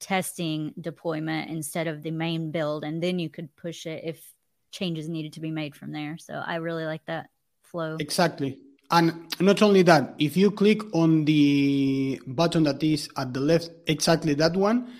testing 0.00 0.74
deployment 0.80 1.50
instead 1.50 1.86
of 1.86 2.02
the 2.02 2.10
main 2.10 2.50
build, 2.50 2.84
and 2.84 3.00
then 3.02 3.18
you 3.18 3.28
could 3.30 3.54
push 3.54 3.86
it 3.86 4.02
if 4.04 4.34
changes 4.72 5.08
needed 5.08 5.34
to 5.34 5.40
be 5.40 5.52
made 5.52 5.76
from 5.76 5.92
there. 5.92 6.18
So 6.18 6.34
I 6.34 6.56
really 6.56 6.84
like 6.84 7.04
that 7.06 7.30
flow. 7.62 7.96
Exactly. 8.00 8.58
And 8.90 9.34
not 9.40 9.62
only 9.62 9.82
that, 9.82 10.14
if 10.18 10.36
you 10.36 10.50
click 10.50 10.82
on 10.94 11.24
the 11.24 12.20
button 12.26 12.64
that 12.64 12.82
is 12.82 13.08
at 13.16 13.32
the 13.32 13.40
left, 13.40 13.70
exactly 13.86 14.34
that 14.34 14.54
one, 14.54 14.92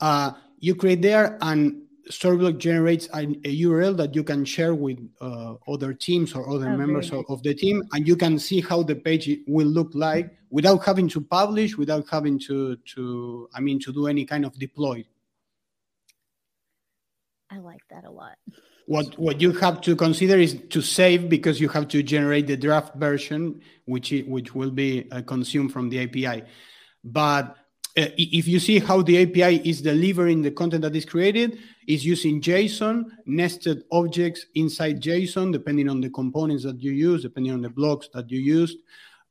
uh, 0.00 0.32
you 0.58 0.74
create 0.74 1.02
there 1.02 1.38
and 1.40 1.84
Storyblok 2.10 2.58
generates 2.58 3.08
a, 3.14 3.20
a, 3.20 3.62
URL 3.62 3.96
that 3.96 4.14
you 4.14 4.22
can 4.22 4.44
share 4.44 4.74
with 4.74 4.98
uh, 5.20 5.54
other 5.66 5.94
teams 5.94 6.34
or 6.34 6.48
other 6.50 6.68
oh, 6.68 6.76
members 6.76 7.10
of, 7.10 7.24
of, 7.28 7.42
the 7.42 7.54
team, 7.54 7.82
and 7.92 8.06
you 8.06 8.14
can 8.14 8.38
see 8.38 8.60
how 8.60 8.82
the 8.82 8.94
page 8.94 9.30
will 9.46 9.66
look 9.66 9.90
like 9.94 10.36
without 10.50 10.84
having 10.84 11.08
to 11.08 11.20
publish, 11.20 11.78
without 11.78 12.04
having 12.10 12.38
to 12.40 12.76
to 12.94 13.48
I 13.54 13.60
mean 13.60 13.80
to 13.80 13.92
do 13.92 14.06
any 14.06 14.26
kind 14.26 14.44
of 14.44 14.52
deploy. 14.58 15.04
I 17.50 17.58
like 17.58 17.82
that 17.88 18.04
a 18.04 18.10
lot. 18.10 18.36
What 18.86 19.18
what 19.18 19.40
you 19.40 19.52
have 19.52 19.80
to 19.82 19.96
consider 19.96 20.36
is 20.38 20.60
to 20.70 20.82
save 20.82 21.28
because 21.28 21.60
you 21.60 21.68
have 21.68 21.88
to 21.88 22.02
generate 22.02 22.46
the 22.46 22.56
draft 22.56 22.94
version, 22.96 23.60
which 23.86 24.12
which 24.26 24.54
will 24.54 24.70
be 24.70 25.08
uh, 25.10 25.22
consumed 25.22 25.72
from 25.72 25.88
the 25.88 26.02
API. 26.02 26.44
But 27.02 27.56
uh, 27.96 28.08
if 28.18 28.46
you 28.46 28.58
see 28.58 28.78
how 28.80 29.02
the 29.02 29.22
API 29.22 29.68
is 29.68 29.80
delivering 29.80 30.42
the 30.42 30.50
content 30.50 30.82
that 30.82 30.96
is 30.96 31.04
created, 31.04 31.58
is 31.86 32.04
using 32.04 32.40
JSON, 32.40 33.04
nested 33.24 33.84
objects 33.92 34.46
inside 34.54 35.00
JSON, 35.00 35.52
depending 35.52 35.88
on 35.88 36.00
the 36.00 36.10
components 36.10 36.64
that 36.64 36.82
you 36.82 36.92
use, 36.92 37.22
depending 37.22 37.52
on 37.52 37.62
the 37.62 37.70
blocks 37.70 38.08
that 38.12 38.30
you 38.30 38.40
used. 38.40 38.78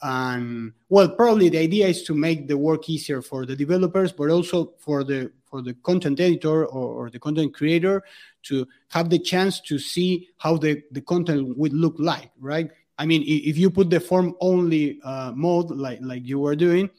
and 0.03 0.73
well 0.89 1.09
probably 1.09 1.49
the 1.49 1.57
idea 1.57 1.87
is 1.87 2.03
to 2.03 2.13
make 2.13 2.47
the 2.47 2.57
work 2.57 2.89
easier 2.89 3.21
for 3.21 3.45
the 3.45 3.55
developers 3.55 4.11
but 4.11 4.29
also 4.29 4.73
for 4.77 5.03
the 5.03 5.31
for 5.45 5.61
the 5.61 5.73
content 5.75 6.19
editor 6.19 6.65
or, 6.65 7.05
or 7.05 7.09
the 7.09 7.19
content 7.19 7.53
creator 7.53 8.03
to 8.43 8.67
have 8.89 9.09
the 9.09 9.19
chance 9.19 9.59
to 9.61 9.79
see 9.79 10.29
how 10.37 10.57
the, 10.57 10.81
the 10.91 11.01
content 11.01 11.57
would 11.57 11.73
look 11.73 11.95
like 11.97 12.31
right? 12.39 12.69
I 12.97 13.05
mean 13.05 13.23
if 13.25 13.57
you 13.57 13.69
put 13.69 13.89
the 13.89 13.99
form 13.99 14.35
only 14.39 14.99
uh, 15.03 15.31
mode 15.35 15.71
like 15.71 15.99
like 16.01 16.25
you 16.25 16.39
were 16.39 16.55
doing 16.55 16.89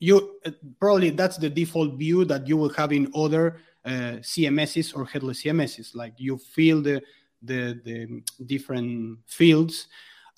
you 0.00 0.40
probably 0.80 1.10
that's 1.10 1.36
the 1.36 1.50
default 1.50 1.94
view 1.94 2.24
that 2.24 2.48
you 2.48 2.56
will 2.56 2.70
have 2.70 2.90
in 2.90 3.10
other 3.14 3.58
uh, 3.84 4.16
cms's 4.20 4.92
or 4.92 5.04
headless 5.04 5.42
cms's 5.42 5.94
like 5.94 6.14
you 6.16 6.38
fill 6.38 6.82
the 6.82 7.00
the, 7.42 7.80
the 7.84 8.22
different 8.46 9.18
fields 9.26 9.88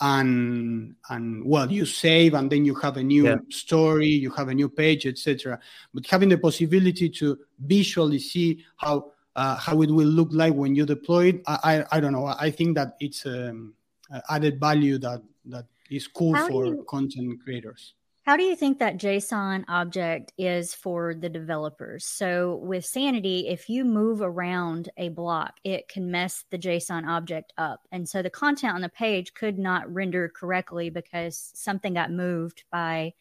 and 0.01 0.95
and 1.11 1.45
well 1.45 1.71
you 1.71 1.87
save 1.87 2.35
and 2.35 2.51
then 2.51 2.65
you 2.65 2.75
have 2.75 2.97
a 2.97 3.03
new 3.03 3.25
yeah. 3.25 3.37
story 3.51 4.09
you 4.09 4.31
have 4.31 4.49
a 4.49 4.55
new 4.55 4.69
page 4.69 5.07
etc 5.07 5.59
but 5.95 6.07
having 6.07 6.29
the 6.29 6.39
possibility 6.39 7.09
to 7.09 7.39
visually 7.61 8.19
see 8.19 8.65
how 8.77 9.13
uh, 9.37 9.57
how 9.57 9.81
it 9.83 9.91
will 9.91 10.07
look 10.07 10.29
like 10.33 10.55
when 10.55 10.75
you 10.75 10.87
deploy 10.87 11.29
it 11.29 11.43
I, 11.47 11.59
I, 11.65 11.97
I 11.97 12.01
don't 12.01 12.13
know 12.13 12.27
i 12.27 12.51
think 12.51 12.77
that 12.77 12.97
it's 13.01 13.27
um, 13.27 13.75
added 14.29 14.61
value 14.61 14.99
that 14.99 15.23
that 15.47 15.67
is 15.91 16.07
cool 16.07 16.35
how 16.35 16.49
for 16.49 16.67
you, 16.67 16.85
content 16.89 17.43
creators 17.43 17.95
how 18.25 18.37
do 18.37 18.45
you 18.45 18.55
think 18.55 18.79
that 18.79 18.99
JSON 18.99 19.65
object 19.67 20.33
is 20.39 20.75
for 20.75 21.13
the 21.13 21.29
developers? 21.29 22.05
So, 22.05 22.61
with 22.63 22.87
Sanity, 22.87 23.49
if 23.49 23.69
you 23.69 23.85
move 23.85 24.23
around 24.23 24.91
a 24.97 25.09
block, 25.09 25.55
it 25.65 25.89
can 25.89 26.09
mess 26.09 26.45
the 26.51 26.59
JSON 26.59 27.05
object 27.09 27.53
up. 27.59 27.81
And 27.91 28.09
so 28.09 28.23
the 28.23 28.31
content 28.31 28.77
on 28.77 28.81
the 28.81 28.89
page 28.89 29.35
could 29.35 29.59
not 29.59 29.93
render 29.93 30.29
correctly 30.29 30.89
because 30.89 31.51
something 31.55 31.95
got 31.95 32.13
moved 32.13 32.63
by 32.71 33.15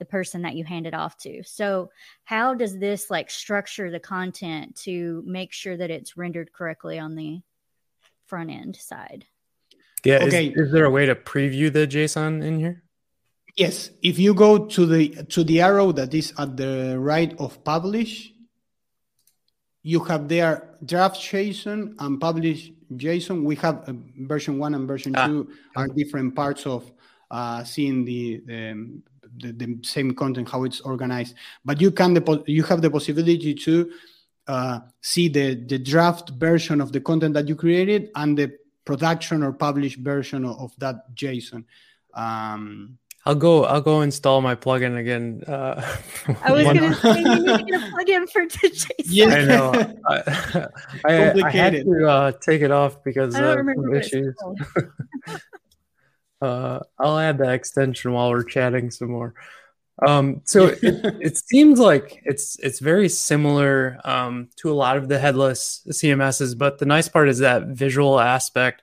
the 0.00 0.04
person 0.04 0.42
that 0.42 0.56
you 0.56 0.64
handed 0.64 0.94
off 0.94 1.16
to. 1.18 1.44
So, 1.44 1.90
how 2.24 2.54
does 2.54 2.76
this 2.76 3.08
like 3.08 3.30
structure 3.30 3.92
the 3.92 4.00
content 4.00 4.74
to 4.82 5.22
make 5.24 5.52
sure 5.52 5.76
that 5.76 5.90
it's 5.90 6.16
rendered 6.16 6.52
correctly 6.52 6.98
on 6.98 7.14
the 7.14 7.40
front 8.26 8.50
end 8.50 8.74
side? 8.74 9.26
Yeah. 10.04 10.24
Okay. 10.24 10.48
Is, 10.48 10.66
is 10.66 10.72
there 10.72 10.86
a 10.86 10.90
way 10.90 11.06
to 11.06 11.14
preview 11.14 11.72
the 11.72 11.86
JSON 11.86 12.42
in 12.42 12.58
here? 12.58 12.82
Yes, 13.56 13.90
if 14.02 14.18
you 14.18 14.34
go 14.34 14.66
to 14.66 14.86
the 14.86 15.22
to 15.34 15.44
the 15.44 15.60
arrow 15.60 15.92
that 15.92 16.14
is 16.14 16.32
at 16.38 16.56
the 16.56 16.96
right 16.98 17.32
of 17.38 17.62
publish, 17.62 18.32
you 19.82 20.00
have 20.04 20.28
there 20.28 20.78
draft 20.84 21.20
JSON 21.20 21.94
and 21.98 22.20
publish 22.20 22.72
JSON. 22.94 23.44
We 23.44 23.56
have 23.56 23.84
version 24.16 24.58
one 24.58 24.74
and 24.74 24.88
version 24.88 25.14
ah. 25.16 25.26
two 25.26 25.50
are 25.76 25.88
different 25.88 26.34
parts 26.34 26.66
of 26.66 26.90
uh, 27.30 27.62
seeing 27.64 28.04
the, 28.04 28.42
the, 28.46 29.00
the, 29.38 29.52
the 29.52 29.78
same 29.82 30.14
content 30.14 30.48
how 30.48 30.64
it's 30.64 30.80
organized. 30.80 31.34
But 31.64 31.80
you 31.80 31.90
can 31.90 32.22
you 32.46 32.62
have 32.64 32.82
the 32.82 32.90
possibility 32.90 33.54
to 33.54 33.90
uh, 34.46 34.80
see 35.00 35.28
the 35.28 35.54
the 35.54 35.78
draft 35.78 36.30
version 36.30 36.80
of 36.80 36.92
the 36.92 37.00
content 37.00 37.34
that 37.34 37.48
you 37.48 37.56
created 37.56 38.10
and 38.14 38.36
the 38.36 38.52
production 38.84 39.42
or 39.42 39.52
published 39.52 39.98
version 39.98 40.44
of, 40.44 40.58
of 40.58 40.72
that 40.78 41.14
JSON. 41.14 41.64
Um, 42.14 42.98
I'll 43.26 43.34
go. 43.34 43.64
I'll 43.64 43.82
go 43.82 44.00
install 44.00 44.40
my 44.40 44.54
plugin 44.54 44.98
again. 44.98 45.44
Uh, 45.46 45.80
I 46.42 46.52
was 46.52 46.64
going 46.64 46.78
to 46.78 46.94
say 46.94 47.20
you 47.20 47.34
need 47.34 47.46
to 47.46 47.64
get 47.64 47.82
a 47.82 47.92
plugin 47.92 48.28
for 48.30 48.46
JSON. 48.46 48.90
Yeah, 49.04 49.26
I 49.26 49.44
know. 49.44 49.72
I, 50.08 50.66
I, 51.04 51.32
I 51.44 51.50
had 51.50 51.72
to 51.84 52.08
uh, 52.08 52.32
take 52.32 52.62
it 52.62 52.70
off 52.70 53.04
because 53.04 53.34
of 53.34 53.42
some 53.42 53.94
issues. 53.94 54.34
Uh, 56.40 56.80
I'll 56.98 57.18
add 57.18 57.38
that 57.38 57.52
extension 57.52 58.12
while 58.12 58.30
we're 58.30 58.44
chatting 58.44 58.90
some 58.90 59.10
more. 59.10 59.34
Um, 60.06 60.42
so 60.44 60.66
it, 60.82 61.04
it, 61.20 61.36
seems 61.36 61.78
like 61.78 62.22
it's 62.24 62.58
it's 62.60 62.78
very 62.78 63.08
similar 63.08 63.98
um, 64.04 64.48
to 64.56 64.70
a 64.70 64.74
lot 64.74 64.96
of 64.96 65.08
the 65.08 65.18
headless 65.18 65.86
CMSs, 65.88 66.56
but 66.56 66.78
the 66.78 66.86
nice 66.86 67.08
part 67.08 67.28
is 67.28 67.38
that 67.40 67.66
visual 67.68 68.18
aspect 68.18 68.82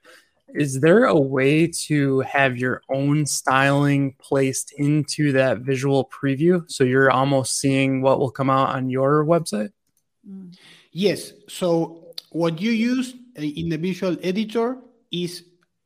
is 0.53 0.79
there 0.79 1.05
a 1.05 1.19
way 1.19 1.67
to 1.67 2.21
have 2.21 2.57
your 2.57 2.81
own 2.89 3.25
styling 3.25 4.15
placed 4.19 4.71
into 4.77 5.31
that 5.33 5.59
visual 5.59 6.09
preview 6.09 6.69
so 6.69 6.83
you're 6.83 7.11
almost 7.11 7.59
seeing 7.59 8.01
what 8.01 8.19
will 8.19 8.31
come 8.31 8.49
out 8.49 8.69
on 8.69 8.89
your 8.89 9.25
website? 9.25 9.71
Yes. 10.91 11.33
So 11.47 12.15
what 12.31 12.61
you 12.61 12.71
use 12.71 13.13
in 13.35 13.69
the 13.69 13.77
visual 13.77 14.17
editor 14.23 14.77
is 15.11 15.43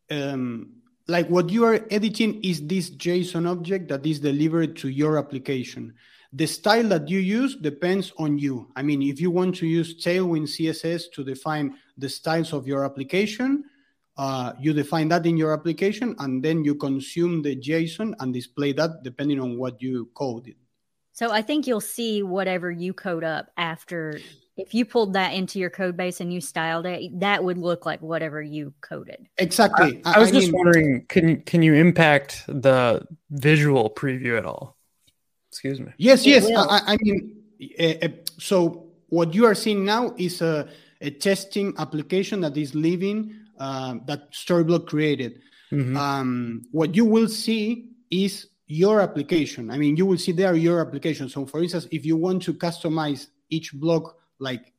um, 0.10 0.81
like 1.08 1.28
what 1.30 1.50
you 1.50 1.66
are 1.66 1.86
editing 1.90 2.44
is 2.44 2.66
this 2.66 2.90
JSON 2.90 3.50
object 3.50 3.88
that 3.90 4.06
is 4.06 4.20
delivered 4.20 4.76
to 4.78 4.90
your 4.90 5.18
application. 5.18 5.94
The 6.34 6.46
style 6.46 6.88
that 6.90 7.10
you 7.10 7.20
use 7.20 7.56
depends 7.56 8.14
on 8.18 8.38
you. 8.38 8.72
I 8.76 8.84
mean, 8.84 9.02
if 9.02 9.20
you 9.20 9.32
want 9.32 9.56
to 9.58 9.68
use 9.68 10.02
Tailwind 10.02 10.48
CSS 10.48 11.12
to 11.14 11.24
define 11.24 11.76
the 11.98 12.08
styles 12.08 12.54
of 12.54 12.68
your 12.68 12.86
application, 12.86 13.66
uh, 14.18 14.54
you 14.60 14.72
define 14.72 15.10
that 15.10 15.26
in 15.26 15.36
your 15.36 15.54
application 15.54 16.16
and 16.20 16.44
then 16.44 16.64
you 16.64 16.76
consume 16.76 17.42
the 17.42 17.56
JSON 17.56 18.14
and 18.20 18.34
display 18.34 18.72
that 18.74 19.04
depending 19.04 19.40
on 19.40 19.58
what 19.58 19.82
you 19.82 20.10
coded. 20.14 20.56
So 21.14 21.32
I 21.32 21.42
think 21.42 21.68
you'll 21.68 21.82
see 21.82 22.24
whatever 22.24 22.72
you 22.72 22.94
code 22.94 23.24
up 23.24 23.48
after. 23.58 24.20
If 24.58 24.74
you 24.74 24.86
pulled 24.86 25.14
that 25.14 25.34
into 25.34 25.60
your 25.60 25.70
code 25.70 25.98
base 25.98 26.22
and 26.22 26.32
you 26.32 26.42
styled 26.42 26.86
it, 26.86 27.20
that 27.20 27.44
would 27.44 27.58
look 27.58 27.86
like 27.86 28.02
whatever 28.02 28.42
you 28.42 28.74
coded. 28.82 29.28
Exactly. 29.38 30.02
I, 30.06 30.16
I 30.16 30.20
was 30.20 30.30
I 30.30 30.34
just 30.34 30.48
mean, 30.48 30.56
wondering, 30.56 31.06
can 31.08 31.42
can 31.42 31.62
you 31.64 31.74
impact 31.74 32.44
the 32.48 33.06
visual 33.30 33.90
preview 33.90 34.38
at 34.38 34.46
all? 34.46 34.78
Excuse 35.52 35.80
me. 35.80 35.92
Yes, 35.98 36.26
yes. 36.26 36.50
I, 36.50 36.94
I, 36.94 36.98
mean, 37.02 37.36
uh, 37.78 38.08
so 38.38 38.88
what 39.10 39.34
you 39.34 39.46
are 39.46 39.56
seeing 39.56 39.84
now 39.84 40.16
is 40.18 40.42
a, 40.42 40.70
a 41.02 41.10
testing 41.10 41.74
application 41.78 42.40
that 42.42 42.56
is 42.56 42.74
living 42.74 43.36
uh, 43.60 43.96
that 44.06 44.32
Storyblok 44.32 44.88
created. 44.88 45.42
Mm-hmm. 45.72 45.98
Um, 45.98 46.64
what 46.72 46.96
you 46.96 47.04
will 47.04 47.28
see 47.28 47.90
is 48.10 48.48
your 48.72 49.02
application. 49.02 49.70
I 49.70 49.78
mean, 49.78 49.98
you 49.98 50.06
will 50.06 50.18
see 50.18 50.32
there 50.32 50.56
your 50.56 50.80
application. 50.80 51.28
So, 51.28 51.46
for 51.46 51.62
instance, 51.62 51.88
if 51.92 52.06
you 52.06 52.16
want 52.16 52.42
to 52.44 52.54
customize 52.54 53.28
each 53.50 53.74
block 53.74 54.18
like 54.40 54.72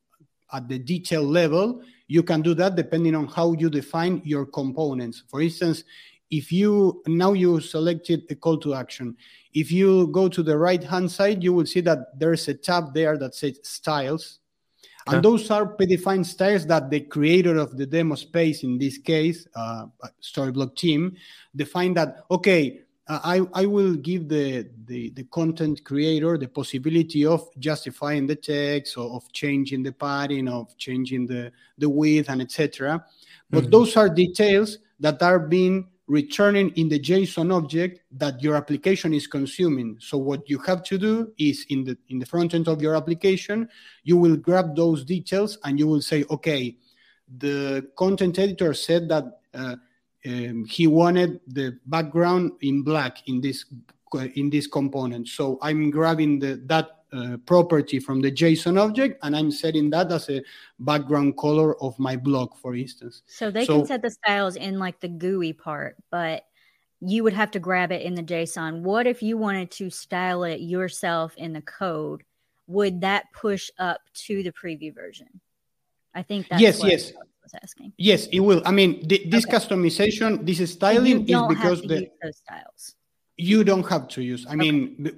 at 0.53 0.67
the 0.67 0.79
detail 0.79 1.23
level, 1.23 1.83
you 2.09 2.23
can 2.23 2.41
do 2.41 2.55
that 2.55 2.75
depending 2.75 3.15
on 3.15 3.27
how 3.27 3.53
you 3.53 3.69
define 3.69 4.23
your 4.25 4.47
components. 4.47 5.25
For 5.29 5.43
instance, 5.43 5.85
if 6.31 6.51
you 6.51 7.03
now 7.07 7.35
you 7.35 7.61
selected 7.61 8.25
a 8.31 8.35
call 8.35 8.57
to 8.61 8.73
action, 8.73 9.15
if 9.53 9.71
you 9.71 10.07
go 10.09 10.27
to 10.29 10.43
the 10.43 10.57
right 10.57 10.83
hand 10.83 11.11
side, 11.11 11.43
you 11.43 11.53
will 11.53 11.67
see 11.67 11.83
that 11.83 12.19
there's 12.19 12.49
a 12.49 12.55
tab 12.55 12.95
there 12.95 13.19
that 13.19 13.35
says 13.35 13.61
styles. 13.63 14.39
And 15.09 15.23
those 15.23 15.51
are 15.51 15.77
predefined 15.77 16.27
styles 16.27 16.65
that 16.67 16.89
the 16.89 17.01
creator 17.01 17.57
of 17.57 17.77
the 17.77 17.87
demo 17.87 18.15
space, 18.15 18.63
in 18.63 18.79
this 18.79 18.99
case, 18.99 19.49
uh, 19.57 19.87
Storyblok 20.23 20.77
team, 20.77 21.17
define 21.57 21.93
that, 21.95 22.25
okay, 22.31 22.82
I, 23.09 23.41
I 23.53 23.67
will 23.67 23.95
give 23.95 24.29
the, 24.29 24.69
the, 24.85 25.11
the, 25.11 25.25
content 25.25 25.83
creator 25.85 26.39
the 26.39 26.47
possibility 26.47 27.27
of 27.27 27.49
justifying 27.59 28.29
the 28.29 28.37
text 28.37 28.97
or 28.97 29.11
of 29.17 29.31
changing 29.33 29.83
the 29.83 29.93
padding, 29.93 30.49
of 30.49 30.77
changing 30.79 31.27
the, 31.27 31.51
the 31.79 31.89
width 31.89 32.29
and 32.29 32.41
etc. 32.41 33.05
But 33.51 33.63
mm-hmm. 33.65 33.71
those 33.71 33.97
are 33.97 34.09
details 34.09 34.79
that 35.01 35.21
are 35.21 35.41
being 35.41 35.89
returning 36.07 36.71
in 36.77 36.89
the 36.89 37.01
JSON 37.01 37.53
object 37.53 38.03
that 38.13 38.43
your 38.43 38.55
application 38.55 39.15
is 39.15 39.27
consuming. 39.27 39.97
So 39.99 40.19
what 40.19 40.49
you 40.49 40.59
have 40.59 40.83
to 40.85 40.99
do 40.99 41.33
is 41.39 41.67
in 41.71 41.85
the 41.85 41.97
in 42.09 42.19
the 42.19 42.27
front 42.27 42.55
end 42.55 42.69
of 42.69 42.83
your 42.83 42.95
application, 42.95 43.69
you 44.05 44.17
will 44.17 44.37
grab 44.37 44.77
those 44.77 45.05
details 45.05 45.59
and 45.65 45.79
you 45.79 45.87
will 45.89 46.03
say, 46.03 46.25
okay, 46.31 46.77
the 47.39 47.89
content 47.97 48.39
editor 48.39 48.75
said 48.75 49.09
that 49.09 49.25
uh, 49.55 49.77
um, 50.27 50.65
he 50.65 50.87
wanted 50.87 51.41
the 51.47 51.79
background 51.87 52.53
in 52.61 52.83
black 52.83 53.29
in 53.29 53.41
this 53.41 53.65
in 54.35 54.51
this 54.51 54.67
component. 54.67 55.29
So 55.29 55.59
I'm 55.63 55.91
grabbing 55.91 56.39
the 56.39 56.63
that 56.67 57.03
uh, 57.13 57.37
property 57.45 57.99
from 57.99 58.21
the 58.21 58.31
JSON 58.31 58.81
object, 58.81 59.19
and 59.23 59.37
I'm 59.37 59.51
setting 59.51 59.91
that 59.91 60.11
as 60.11 60.31
a 60.31 60.43
background 60.79 61.37
color 61.37 61.81
of 61.83 61.99
my 61.99 62.17
block, 62.17 62.57
for 62.59 62.75
instance. 62.75 63.23
So 63.27 63.51
they 63.51 63.65
so, 63.65 63.79
can 63.79 63.87
set 63.87 64.03
the 64.03 64.11
styles 64.11 64.57
in 64.57 64.79
like 64.79 65.01
the 65.01 65.09
GUI 65.09 65.53
part, 65.53 65.97
but 66.11 66.45
you 67.01 67.25
would 67.25 67.33
have 67.33 67.51
to 67.51 67.59
grab 67.59 67.91
it 67.93 68.03
in 68.03 68.15
the 68.15 68.23
JSON. 68.23 68.83
What 68.83 69.07
if 69.07 69.23
you 69.23 69.37
wanted 69.37 69.71
to 69.73 69.91
style 69.91 70.45
it 70.45 70.61
yourself 70.61 71.35
in 71.37 71.53
the 71.53 71.63
code? 71.63 72.23
Would 72.69 73.01
that 73.01 73.25
push 73.35 73.71
up 73.79 74.01
to 74.27 74.43
the 74.43 74.53
preview 74.53 74.95
version? 74.95 75.41
I 76.15 76.23
think 76.23 76.49
that's 76.49 76.63
yes, 76.63 76.83
yes. 76.85 77.13
Was 77.43 77.53
asking. 77.63 77.93
Yes, 77.99 78.27
it 78.27 78.41
will. 78.41 78.63
I 78.65 78.71
mean, 78.71 79.07
th- 79.09 79.31
this 79.31 79.45
okay. 79.47 79.57
customization, 79.57 80.45
this 80.47 80.59
styling 80.73 81.29
is 81.29 81.41
because 81.49 81.83
the 81.83 82.09
styles. 82.33 82.95
You 83.37 83.65
don't 83.65 83.89
have 83.89 84.09
to 84.09 84.23
use. 84.23 84.47
I 84.49 84.55
mean, 84.55 84.97
okay. 85.01 85.17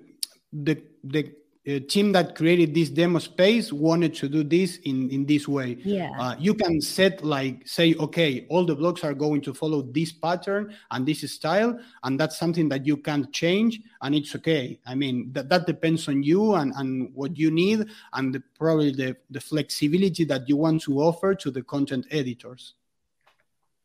the, 0.53 0.75
the 0.75 0.83
the 1.05 1.33
uh, 1.67 1.79
team 1.89 2.13
that 2.13 2.35
created 2.35 2.75
this 2.75 2.91
demo 2.91 3.19
space 3.19 3.73
wanted 3.73 4.15
to 4.15 4.29
do 4.29 4.45
this 4.45 4.77
in 4.85 5.09
in 5.11 5.25
this 5.25 5.49
way. 5.49 5.79
Yeah. 5.83 6.11
Uh, 6.19 6.37
you 6.39 6.53
can 6.53 6.81
set 6.81 7.25
like 7.25 7.67
say 7.67 7.95
okay 7.95 8.47
all 8.51 8.67
the 8.67 8.75
blocks 8.75 9.03
are 9.03 9.15
going 9.15 9.41
to 9.43 9.55
follow 9.55 9.81
this 9.81 10.13
pattern 10.13 10.75
and 10.91 11.07
this 11.07 11.31
style 11.33 11.79
and 12.03 12.21
that's 12.21 12.37
something 12.37 12.69
that 12.69 12.87
you 12.87 12.99
can 12.99 13.31
change 13.33 13.81
and 14.03 14.15
it's 14.15 14.35
okay. 14.37 14.79
I 14.87 14.95
mean 14.95 15.33
that, 15.33 15.49
that 15.49 15.67
depends 15.67 16.07
on 16.09 16.23
you 16.23 16.55
and 16.55 16.73
and 16.77 17.11
what 17.15 17.39
you 17.39 17.51
need 17.51 17.87
and 18.13 18.35
the, 18.35 18.43
probably 18.59 18.93
the 18.93 19.17
the 19.31 19.41
flexibility 19.41 20.25
that 20.25 20.47
you 20.49 20.59
want 20.59 20.83
to 20.83 21.01
offer 21.01 21.35
to 21.35 21.51
the 21.51 21.63
content 21.63 22.07
editors. 22.11 22.75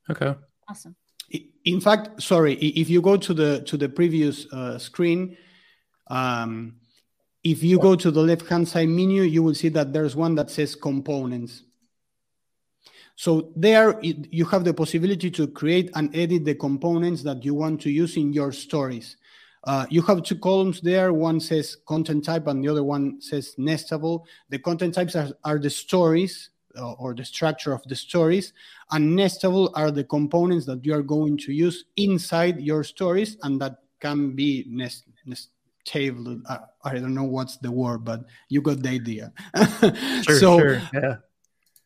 Okay. 0.10 0.36
Awesome. 0.68 0.96
In 1.64 1.80
fact 1.80 2.22
sorry 2.22 2.56
if 2.56 2.90
you 2.90 3.02
go 3.02 3.16
to 3.16 3.34
the 3.34 3.62
to 3.62 3.78
the 3.78 3.88
previous 3.88 4.52
uh, 4.52 4.78
screen 4.78 5.38
um, 6.10 6.79
if 7.44 7.64
you 7.64 7.80
go 7.80 7.96
to 7.96 8.12
the 8.12 8.22
left-hand 8.22 8.68
side 8.68 8.90
menu, 8.90 9.24
you 9.24 9.42
will 9.44 9.56
see 9.56 9.70
that 9.70 9.94
there's 9.94 10.16
one 10.16 10.36
that 10.36 10.50
says 10.50 10.76
components. 10.76 11.64
So 13.16 13.52
there 13.56 14.00
you 14.02 14.46
have 14.46 14.64
the 14.64 14.74
possibility 14.74 15.30
to 15.32 15.48
create 15.48 15.92
and 15.96 16.16
edit 16.16 16.46
the 16.46 16.56
components 16.56 17.22
that 17.24 17.44
you 17.44 17.54
want 17.54 17.82
to 17.82 17.90
use 17.90 18.16
in 18.16 18.32
your 18.32 18.52
stories. 18.54 19.18
Uh, 19.66 19.86
you 19.90 20.02
have 20.04 20.24
two 20.24 20.38
columns 20.38 20.80
there. 20.80 21.12
One 21.12 21.40
says 21.42 21.76
content 21.86 22.24
type 22.24 22.48
and 22.48 22.64
the 22.64 22.70
other 22.70 22.84
one 22.84 23.20
says 23.22 23.56
nestable. 23.60 24.24
The 24.50 24.60
content 24.60 24.94
types 24.94 25.18
are, 25.18 25.30
are 25.44 25.60
the 25.60 25.70
stories 25.70 26.50
uh, 26.78 26.94
or 26.94 27.14
the 27.14 27.26
structure 27.26 27.74
of 27.74 27.84
the 27.88 27.96
stories 27.96 28.54
and 28.92 29.18
nestable 29.18 29.72
are 29.76 29.92
the 29.92 30.06
components 30.06 30.66
that 30.68 30.86
you 30.86 30.94
are 30.94 31.04
going 31.04 31.38
to 31.40 31.52
use 31.52 31.86
inside 31.98 32.62
your 32.62 32.86
stories 32.86 33.36
and 33.44 33.60
that 33.60 33.80
can 34.00 34.34
be 34.34 34.66
nest, 34.70 35.06
nest 35.26 35.50
table. 35.90 36.42
I, 36.48 36.60
I, 36.84 36.94
don't 36.94 37.16
know 37.16 37.24
what's 37.24 37.58
the 37.58 37.72
word, 37.72 38.06
but 38.06 38.26
you 38.48 38.62
got 38.62 38.82
the 38.82 38.90
idea. 38.90 39.34
sure, 40.24 40.40
so, 40.40 40.60
sure. 40.60 40.82
yeah. 40.94 41.16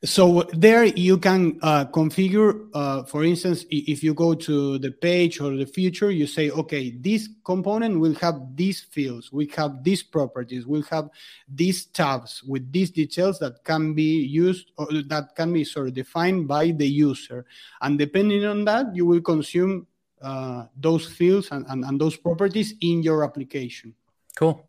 So 0.05 0.43
there 0.51 0.83
you 0.83 1.17
can 1.17 1.57
uh, 1.61 1.85
configure, 1.85 2.67
uh, 2.73 3.03
for 3.03 3.23
instance, 3.23 3.63
if 3.71 4.03
you 4.03 4.13
go 4.13 4.33
to 4.33 4.77
the 4.77 4.91
page 4.91 5.39
or 5.39 5.55
the 5.55 5.65
future 5.65 6.11
you 6.11 6.27
say, 6.27 6.49
okay, 6.49 6.91
this 6.91 7.29
component 7.45 7.97
will 7.97 8.15
have 8.15 8.35
these 8.53 8.81
fields, 8.81 9.31
we 9.31 9.47
have 9.55 9.81
these 9.81 10.03
properties, 10.03 10.67
we'll 10.67 10.89
have 10.91 11.09
these 11.47 11.85
tabs 11.85 12.43
with 12.43 12.69
these 12.73 12.91
details 12.91 13.39
that 13.39 13.63
can 13.63 13.93
be 13.93 14.27
used 14.27 14.71
or 14.77 14.87
that 15.07 15.37
can 15.37 15.53
be 15.53 15.63
sort 15.63 15.87
of 15.87 15.93
defined 15.93 16.49
by 16.49 16.71
the 16.71 16.87
user. 16.87 17.45
And 17.81 17.97
depending 17.97 18.43
on 18.43 18.65
that, 18.65 18.93
you 18.93 19.05
will 19.05 19.21
consume 19.21 19.87
uh, 20.23 20.65
those 20.75 21.05
fields 21.05 21.49
and, 21.51 21.65
and, 21.69 21.83
and 21.83 21.99
those 21.99 22.15
properties 22.15 22.73
in 22.81 23.03
your 23.03 23.23
application. 23.23 23.93
Cool. 24.35 24.67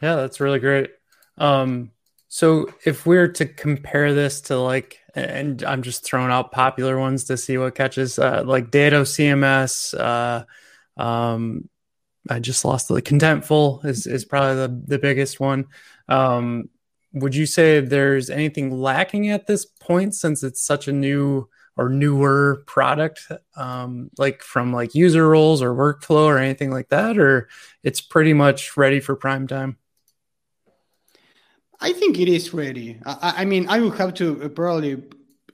Yeah, 0.00 0.16
that's 0.16 0.40
really 0.40 0.58
great. 0.58 0.90
Um, 1.38 1.90
so 2.28 2.68
if 2.84 3.06
we 3.06 3.16
are 3.16 3.28
to 3.28 3.46
compare 3.46 4.14
this 4.14 4.42
to 4.42 4.58
like, 4.58 5.00
and 5.14 5.62
I'm 5.62 5.82
just 5.82 6.04
throwing 6.04 6.30
out 6.30 6.52
popular 6.52 6.98
ones 6.98 7.24
to 7.24 7.36
see 7.36 7.58
what 7.58 7.74
catches, 7.74 8.18
uh, 8.18 8.42
like 8.44 8.70
DatoCMS, 8.70 9.98
uh, 9.98 11.00
um, 11.00 11.68
I 12.28 12.40
just 12.40 12.64
lost 12.64 12.88
the 12.88 13.02
Contentful 13.02 13.84
is, 13.84 14.06
is 14.06 14.24
probably 14.24 14.56
the, 14.56 14.82
the 14.86 14.98
biggest 14.98 15.40
one. 15.40 15.66
Um, 16.08 16.70
would 17.12 17.34
you 17.34 17.46
say 17.46 17.80
there's 17.80 18.30
anything 18.30 18.70
lacking 18.70 19.30
at 19.30 19.46
this 19.46 19.64
point 19.64 20.14
since 20.14 20.42
it's 20.42 20.64
such 20.64 20.88
a 20.88 20.92
new 20.92 21.48
or 21.76 21.88
newer 21.88 22.62
product 22.66 23.30
um, 23.56 24.10
like 24.18 24.42
from 24.42 24.72
like 24.72 24.94
user 24.94 25.28
roles 25.28 25.62
or 25.62 25.74
workflow 25.74 26.24
or 26.24 26.38
anything 26.38 26.70
like 26.70 26.88
that 26.88 27.18
or 27.18 27.48
it's 27.82 28.00
pretty 28.00 28.32
much 28.32 28.76
ready 28.76 29.00
for 29.00 29.16
prime 29.16 29.46
time? 29.46 29.76
I 31.80 31.92
think 31.92 32.18
it 32.18 32.28
is 32.28 32.54
ready. 32.54 32.98
I, 33.04 33.34
I 33.38 33.44
mean 33.44 33.68
i 33.68 33.80
would 33.80 33.94
have 33.94 34.14
to 34.14 34.42
uh, 34.44 34.48
probably 34.48 35.02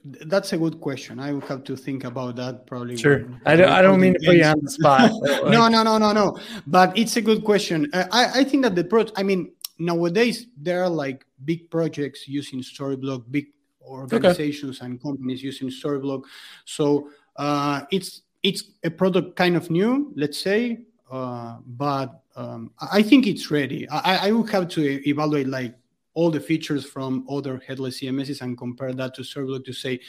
that's 0.03 0.51
a 0.53 0.57
good 0.57 0.81
question. 0.81 1.19
I 1.19 1.31
would 1.31 1.43
have 1.43 1.63
to 1.65 1.75
think 1.75 2.05
about 2.05 2.35
that 2.37 2.65
probably 2.65 2.97
sure. 2.97 3.19
when, 3.19 3.41
I, 3.45 3.55
don't, 3.55 3.69
I 3.69 3.81
don't 3.83 4.01
mean 4.01 4.13
to 4.13 4.19
put 4.25 4.35
you 4.35 4.43
on 4.43 4.59
the 4.63 4.71
spot 4.71 5.11
like... 5.21 5.43
no 5.45 5.67
no 5.67 5.83
no 5.83 5.97
no 5.97 6.11
no. 6.11 6.39
But 6.65 6.97
it's 6.97 7.17
a 7.17 7.21
good 7.21 7.43
question. 7.43 7.87
Uh, 7.93 8.05
I, 8.11 8.39
I 8.39 8.43
think 8.43 8.63
that 8.63 8.75
the 8.75 8.83
pro 8.83 9.05
i 9.15 9.23
mean 9.23 9.51
nowadays 9.77 10.47
there 10.57 10.83
are 10.83 10.89
like 10.89 11.25
big 11.43 11.69
projects 11.69 12.27
using 12.27 12.61
storyblok 12.61 13.25
big 13.29 13.47
organizations 13.85 14.79
okay. 14.79 14.85
and 14.85 15.01
companies 15.01 15.43
using 15.43 15.69
Storyblok. 15.69 16.23
So 16.65 17.09
uh, 17.37 17.81
it's 17.91 18.21
it's 18.43 18.63
a 18.83 18.89
product 18.89 19.35
kind 19.35 19.55
of 19.55 19.69
new, 19.69 20.11
let's 20.15 20.39
say, 20.39 20.85
uh, 21.11 21.57
but 21.65 22.21
um, 22.35 22.71
I 22.91 23.01
think 23.03 23.27
it's 23.27 23.51
ready. 23.51 23.87
I, 23.89 24.29
I 24.29 24.31
would 24.31 24.49
have 24.49 24.67
to 24.69 25.07
evaluate 25.07 25.47
like 25.47 25.75
all 26.13 26.31
the 26.31 26.39
features 26.39 26.85
from 26.85 27.25
other 27.29 27.61
headless 27.65 27.99
CMSs 27.99 28.41
and 28.41 28.57
compare 28.57 28.93
that 28.93 29.13
to 29.15 29.21
Storyblok 29.21 29.65
to 29.65 29.73
say, 29.73 29.99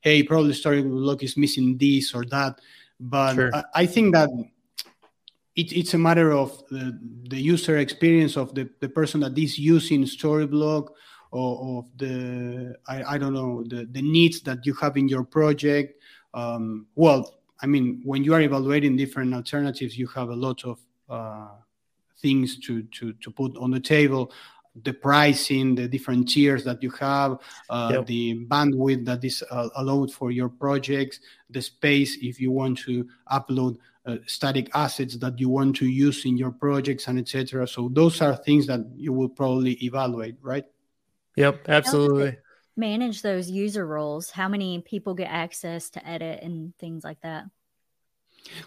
hey, 0.00 0.22
probably 0.22 0.52
Storyblok 0.52 1.22
is 1.22 1.36
missing 1.36 1.76
this 1.76 2.14
or 2.14 2.24
that. 2.26 2.60
But 2.98 3.34
sure. 3.34 3.54
I, 3.54 3.64
I, 3.74 3.86
think 3.86 4.14
that 4.14 4.28
it, 5.54 5.72
it's 5.72 5.94
a 5.94 5.98
matter 5.98 6.32
of 6.32 6.62
the, 6.70 6.98
the 7.28 7.40
user 7.40 7.78
experience 7.78 8.36
of 8.36 8.54
the, 8.54 8.70
the 8.80 8.88
person 8.88 9.20
that 9.20 9.36
is 9.36 9.58
using 9.58 10.04
Storyblok 10.04 10.88
or 11.32 11.78
of 11.78 11.86
the 11.98 12.76
I, 12.86 13.14
I 13.14 13.18
don't 13.18 13.34
know 13.34 13.64
the, 13.64 13.88
the 13.90 14.02
needs 14.02 14.40
that 14.42 14.64
you 14.64 14.74
have 14.74 14.96
in 14.96 15.08
your 15.08 15.24
project. 15.24 16.00
Um, 16.34 16.86
well 16.94 17.34
i 17.60 17.66
mean 17.66 18.00
when 18.04 18.24
you 18.24 18.32
are 18.32 18.40
evaluating 18.40 18.96
different 18.96 19.34
alternatives 19.34 19.98
you 19.98 20.06
have 20.06 20.30
a 20.30 20.34
lot 20.34 20.64
of 20.64 20.80
uh, 21.10 21.48
things 22.22 22.58
to, 22.60 22.82
to 22.84 23.12
to 23.14 23.30
put 23.30 23.54
on 23.58 23.70
the 23.70 23.80
table. 23.80 24.32
The 24.84 24.94
pricing 24.94 25.74
the 25.74 25.86
different 25.86 26.30
tiers 26.30 26.64
that 26.64 26.82
you 26.82 26.90
have 26.92 27.36
uh, 27.68 27.90
yep. 27.92 28.06
the 28.06 28.46
bandwidth 28.46 29.04
that 29.04 29.22
is 29.22 29.44
uh, 29.50 29.68
allowed 29.76 30.10
for 30.10 30.30
your 30.30 30.48
projects 30.48 31.20
the 31.50 31.60
space 31.60 32.16
if 32.22 32.40
you 32.40 32.50
want 32.50 32.78
to 32.86 33.06
upload 33.30 33.76
uh, 34.06 34.16
static 34.24 34.70
assets 34.72 35.18
that 35.18 35.38
you 35.38 35.50
want 35.50 35.76
to 35.76 35.86
use 35.86 36.24
in 36.24 36.38
your 36.38 36.52
projects 36.52 37.06
and 37.06 37.18
etc 37.18 37.68
so 37.68 37.90
those 37.92 38.22
are 38.22 38.34
things 38.34 38.66
that 38.66 38.80
you 38.96 39.12
will 39.12 39.28
probably 39.28 39.72
evaluate 39.84 40.36
right 40.40 40.64
Yep, 41.36 41.68
absolutely. 41.68 42.36
Manage 42.76 43.22
those 43.22 43.50
user 43.50 43.86
roles. 43.86 44.30
How 44.30 44.48
many 44.48 44.80
people 44.80 45.14
get 45.14 45.28
access 45.28 45.90
to 45.90 46.06
edit 46.06 46.42
and 46.42 46.74
things 46.78 47.04
like 47.04 47.20
that? 47.20 47.44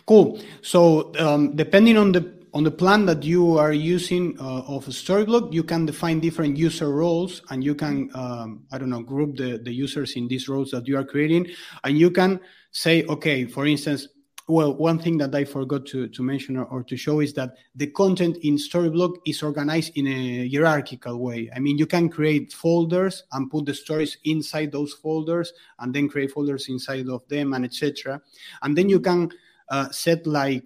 Cool. 0.05 0.39
So 0.61 1.11
um, 1.19 1.55
depending 1.55 1.97
on 1.97 2.11
the 2.11 2.33
on 2.53 2.63
the 2.63 2.71
plan 2.71 3.05
that 3.05 3.21
you 3.23 3.57
are 3.57 3.73
using 3.73 4.39
uh, 4.39 4.61
of 4.61 4.85
Storyblok, 4.85 5.53
you 5.53 5.61
can 5.61 5.85
define 5.85 6.21
different 6.21 6.55
user 6.55 6.89
roles, 6.89 7.41
and 7.49 7.61
you 7.61 7.75
can 7.75 8.09
um, 8.15 8.63
I 8.71 8.77
don't 8.77 8.89
know 8.89 9.01
group 9.01 9.35
the 9.35 9.57
the 9.57 9.73
users 9.73 10.15
in 10.15 10.27
these 10.27 10.47
roles 10.47 10.71
that 10.71 10.87
you 10.87 10.97
are 10.97 11.03
creating, 11.03 11.47
and 11.83 11.97
you 11.97 12.11
can 12.11 12.39
say, 12.71 13.03
okay, 13.05 13.45
for 13.45 13.65
instance, 13.65 14.07
well, 14.47 14.75
one 14.75 14.99
thing 14.99 15.17
that 15.17 15.33
I 15.33 15.43
forgot 15.43 15.87
to, 15.87 16.07
to 16.07 16.23
mention 16.23 16.57
or, 16.57 16.65
or, 16.65 16.83
to 16.83 16.95
show 16.95 17.19
is 17.19 17.33
that 17.33 17.55
the 17.75 17.87
content 17.87 18.37
in 18.43 18.57
Storyblok 18.57 19.15
is 19.25 19.41
organized 19.41 19.97
in 19.97 20.05
a 20.05 20.47
hierarchical 20.47 21.17
way. 21.17 21.49
I 21.55 21.59
mean, 21.59 21.79
you 21.79 21.87
can 21.87 22.09
create 22.09 22.53
folders 22.53 23.23
and 23.31 23.49
put 23.49 23.65
the 23.65 23.73
stories 23.73 24.17
inside 24.23 24.71
those 24.71 24.93
folders, 24.93 25.51
and 25.79 25.93
then 25.93 26.07
create 26.07 26.31
folders 26.31 26.69
inside 26.69 27.09
of 27.09 27.27
them, 27.27 27.53
and 27.53 27.65
etc. 27.65 28.21
And 28.61 28.77
then 28.77 28.87
you 28.87 28.99
can 28.99 29.31
uh, 29.69 29.89
set 29.89 30.27
like 30.27 30.63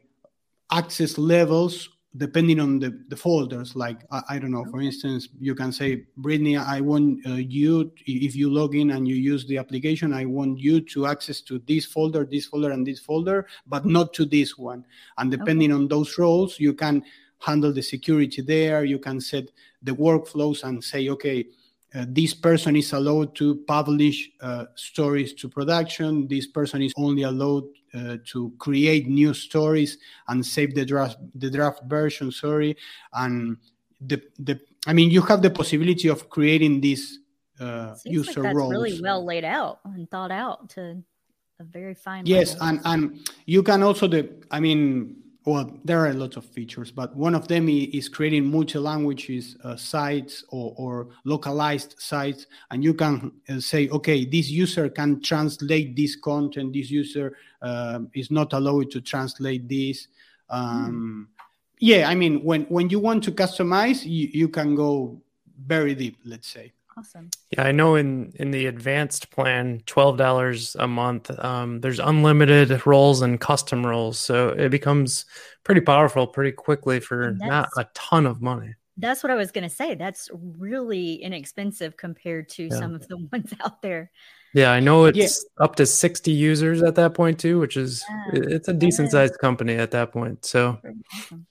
access 0.72 1.18
levels 1.18 1.90
depending 2.18 2.60
on 2.60 2.80
the, 2.80 3.00
the 3.10 3.16
folders 3.16 3.76
like 3.76 4.00
I, 4.12 4.22
I, 4.30 4.40
don't 4.40 4.50
know 4.50 4.66
for 4.66 4.82
instance 4.82 5.30
you 5.40 5.54
can 5.54 5.72
say 5.72 6.06
brittany 6.18 6.58
i 6.58 6.82
want 6.82 7.26
uh, 7.28 7.34
you 7.34 7.92
if 8.08 8.36
you 8.36 8.50
log 8.50 8.74
in 8.76 8.92
and 8.92 9.08
you 9.08 9.16
use 9.16 9.46
the 9.46 9.60
application 9.60 10.12
i 10.12 10.26
want 10.26 10.58
you 10.58 10.82
to 10.82 11.06
access 11.06 11.40
to 11.42 11.60
this 11.68 11.86
folder 11.86 12.26
this 12.26 12.48
folder 12.48 12.72
and 12.72 12.86
this 12.86 13.00
folder 13.00 13.46
but 13.68 13.86
not 13.86 14.12
to 14.14 14.26
this 14.26 14.58
one 14.58 14.84
and 15.20 15.30
depending 15.30 15.72
okay. 15.72 15.82
on 15.82 15.88
those 15.88 16.18
roles 16.18 16.60
you 16.60 16.74
can 16.74 17.04
handle 17.38 17.72
the 17.72 17.84
security 17.84 18.42
there 18.42 18.84
you 18.84 18.98
can 18.98 19.22
set 19.22 19.52
the 19.84 19.92
workflows 19.92 20.64
and 20.64 20.84
say 20.84 21.10
okay 21.10 21.46
uh, 21.96 22.06
this 22.08 22.34
person 22.34 22.76
is 22.76 22.94
allowed 22.94 23.36
to 23.36 23.56
publish 23.68 24.30
uh, 24.42 24.66
stories 24.76 25.34
to 25.34 25.50
production. 25.50 26.28
This 26.28 26.46
person 26.46 26.84
is 26.84 26.94
only 26.98 27.24
allowed 27.24 27.64
uh, 27.94 28.18
to 28.26 28.54
create 28.60 29.08
new 29.08 29.34
stories 29.34 29.98
and 30.28 30.46
save 30.46 30.76
the 30.76 30.86
draft 30.86 31.18
the 31.36 31.50
draft 31.50 31.82
version. 31.86 32.32
Sorry, 32.32 32.78
and 33.14 33.58
the 34.02 34.22
the 34.38 34.60
I 34.86 34.94
mean 34.94 35.10
you 35.10 35.22
have 35.24 35.42
the 35.42 35.50
possibility 35.50 36.10
of 36.10 36.30
creating 36.30 36.82
these 36.82 37.20
uh, 37.60 37.96
user 38.06 38.44
like 38.44 38.56
roles. 38.56 38.72
Really 38.72 39.02
well 39.02 39.26
laid 39.26 39.44
out 39.44 39.80
and 39.86 40.10
thought 40.12 40.32
out 40.32 40.70
to 40.72 41.02
a 41.60 41.64
very 41.64 41.96
fine. 41.96 42.26
Yes, 42.28 42.54
level. 42.54 42.68
and 42.68 42.82
and 42.86 43.30
you 43.46 43.64
can 43.64 43.82
also 43.82 44.08
the 44.08 44.30
I 44.52 44.60
mean 44.60 45.16
well, 45.50 45.80
there 45.84 46.00
are 46.00 46.10
a 46.10 46.14
lot 46.14 46.38
of 46.38 46.46
features, 46.46 46.92
but 46.92 47.16
one 47.16 47.34
of 47.34 47.48
them 47.48 47.68
is 47.70 48.08
creating 48.08 48.46
multi-languages 48.46 49.58
uh, 49.64 49.76
sites 49.76 50.44
or, 50.50 50.76
or, 50.78 51.08
localized 51.24 51.96
sites, 51.98 52.46
and 52.70 52.84
you 52.84 52.94
can 52.94 53.32
uh, 53.50 53.60
say, 53.60 53.90
okay, 53.90 54.26
this 54.26 54.50
user 54.50 54.90
can 54.90 55.22
translate 55.22 55.96
this 55.96 56.16
content. 56.16 56.74
This 56.74 56.92
user 56.92 57.36
uh, 57.64 58.02
is 58.14 58.30
not 58.30 58.54
allowed 58.54 58.92
to 58.92 59.02
translate 59.02 59.68
this. 59.68 60.08
Um, 60.52 61.28
mm. 61.32 61.44
yeah, 61.80 62.08
I 62.08 62.14
mean, 62.14 62.44
when 62.44 62.66
when 62.66 62.90
you 62.92 63.00
want 63.00 63.24
to 63.24 63.32
customize, 63.32 64.06
you, 64.06 64.30
you 64.32 64.50
can 64.50 64.76
go 64.76 65.20
very 65.66 65.96
deep. 65.96 66.18
Let's 66.26 66.48
say. 66.48 66.74
Awesome. 67.00 67.30
Yeah, 67.52 67.64
I 67.64 67.72
know 67.72 67.96
in 67.96 68.34
in 68.36 68.52
the 68.52 68.66
advanced 68.66 69.32
plan, 69.32 69.82
twelve 69.86 70.18
dollars 70.18 70.76
a 70.78 70.88
month, 70.88 71.32
um, 71.40 71.80
there's 71.80 72.00
unlimited 72.00 72.86
roles 72.86 73.22
and 73.22 73.40
custom 73.40 73.86
roles, 73.86 74.20
so 74.20 74.50
it 74.50 74.70
becomes 74.70 75.26
pretty 75.64 75.82
powerful 75.82 76.28
pretty 76.28 76.52
quickly 76.52 77.00
for 77.00 77.32
not 77.40 77.70
a 77.78 77.86
ton 77.94 78.26
of 78.26 78.42
money. 78.42 78.76
That's 78.98 79.24
what 79.24 79.32
I 79.32 79.36
was 79.36 79.52
going 79.52 79.64
to 79.64 79.74
say. 79.74 79.96
That's 79.96 80.30
really 80.34 81.16
inexpensive 81.16 81.96
compared 81.96 82.50
to 82.50 82.64
yeah. 82.64 82.78
some 82.78 82.94
of 82.96 83.08
the 83.08 83.18
ones 83.32 83.54
out 83.64 83.82
there. 83.82 84.12
Yeah, 84.54 84.72
I 84.72 84.82
know 84.82 85.06
it's 85.06 85.18
yeah. 85.18 85.64
up 85.64 85.76
to 85.76 85.86
60 85.86 86.32
users 86.32 86.82
at 86.82 86.96
that 86.96 87.14
point 87.14 87.40
too, 87.40 87.60
which 87.60 87.78
is 87.78 88.04
yeah. 88.34 88.42
it's 88.44 88.68
a 88.68 88.74
decent 88.74 89.12
sized 89.12 89.38
company 89.40 89.76
at 89.76 89.92
that 89.92 90.12
point. 90.12 90.44
So 90.44 90.80
awesome. 91.14 91.48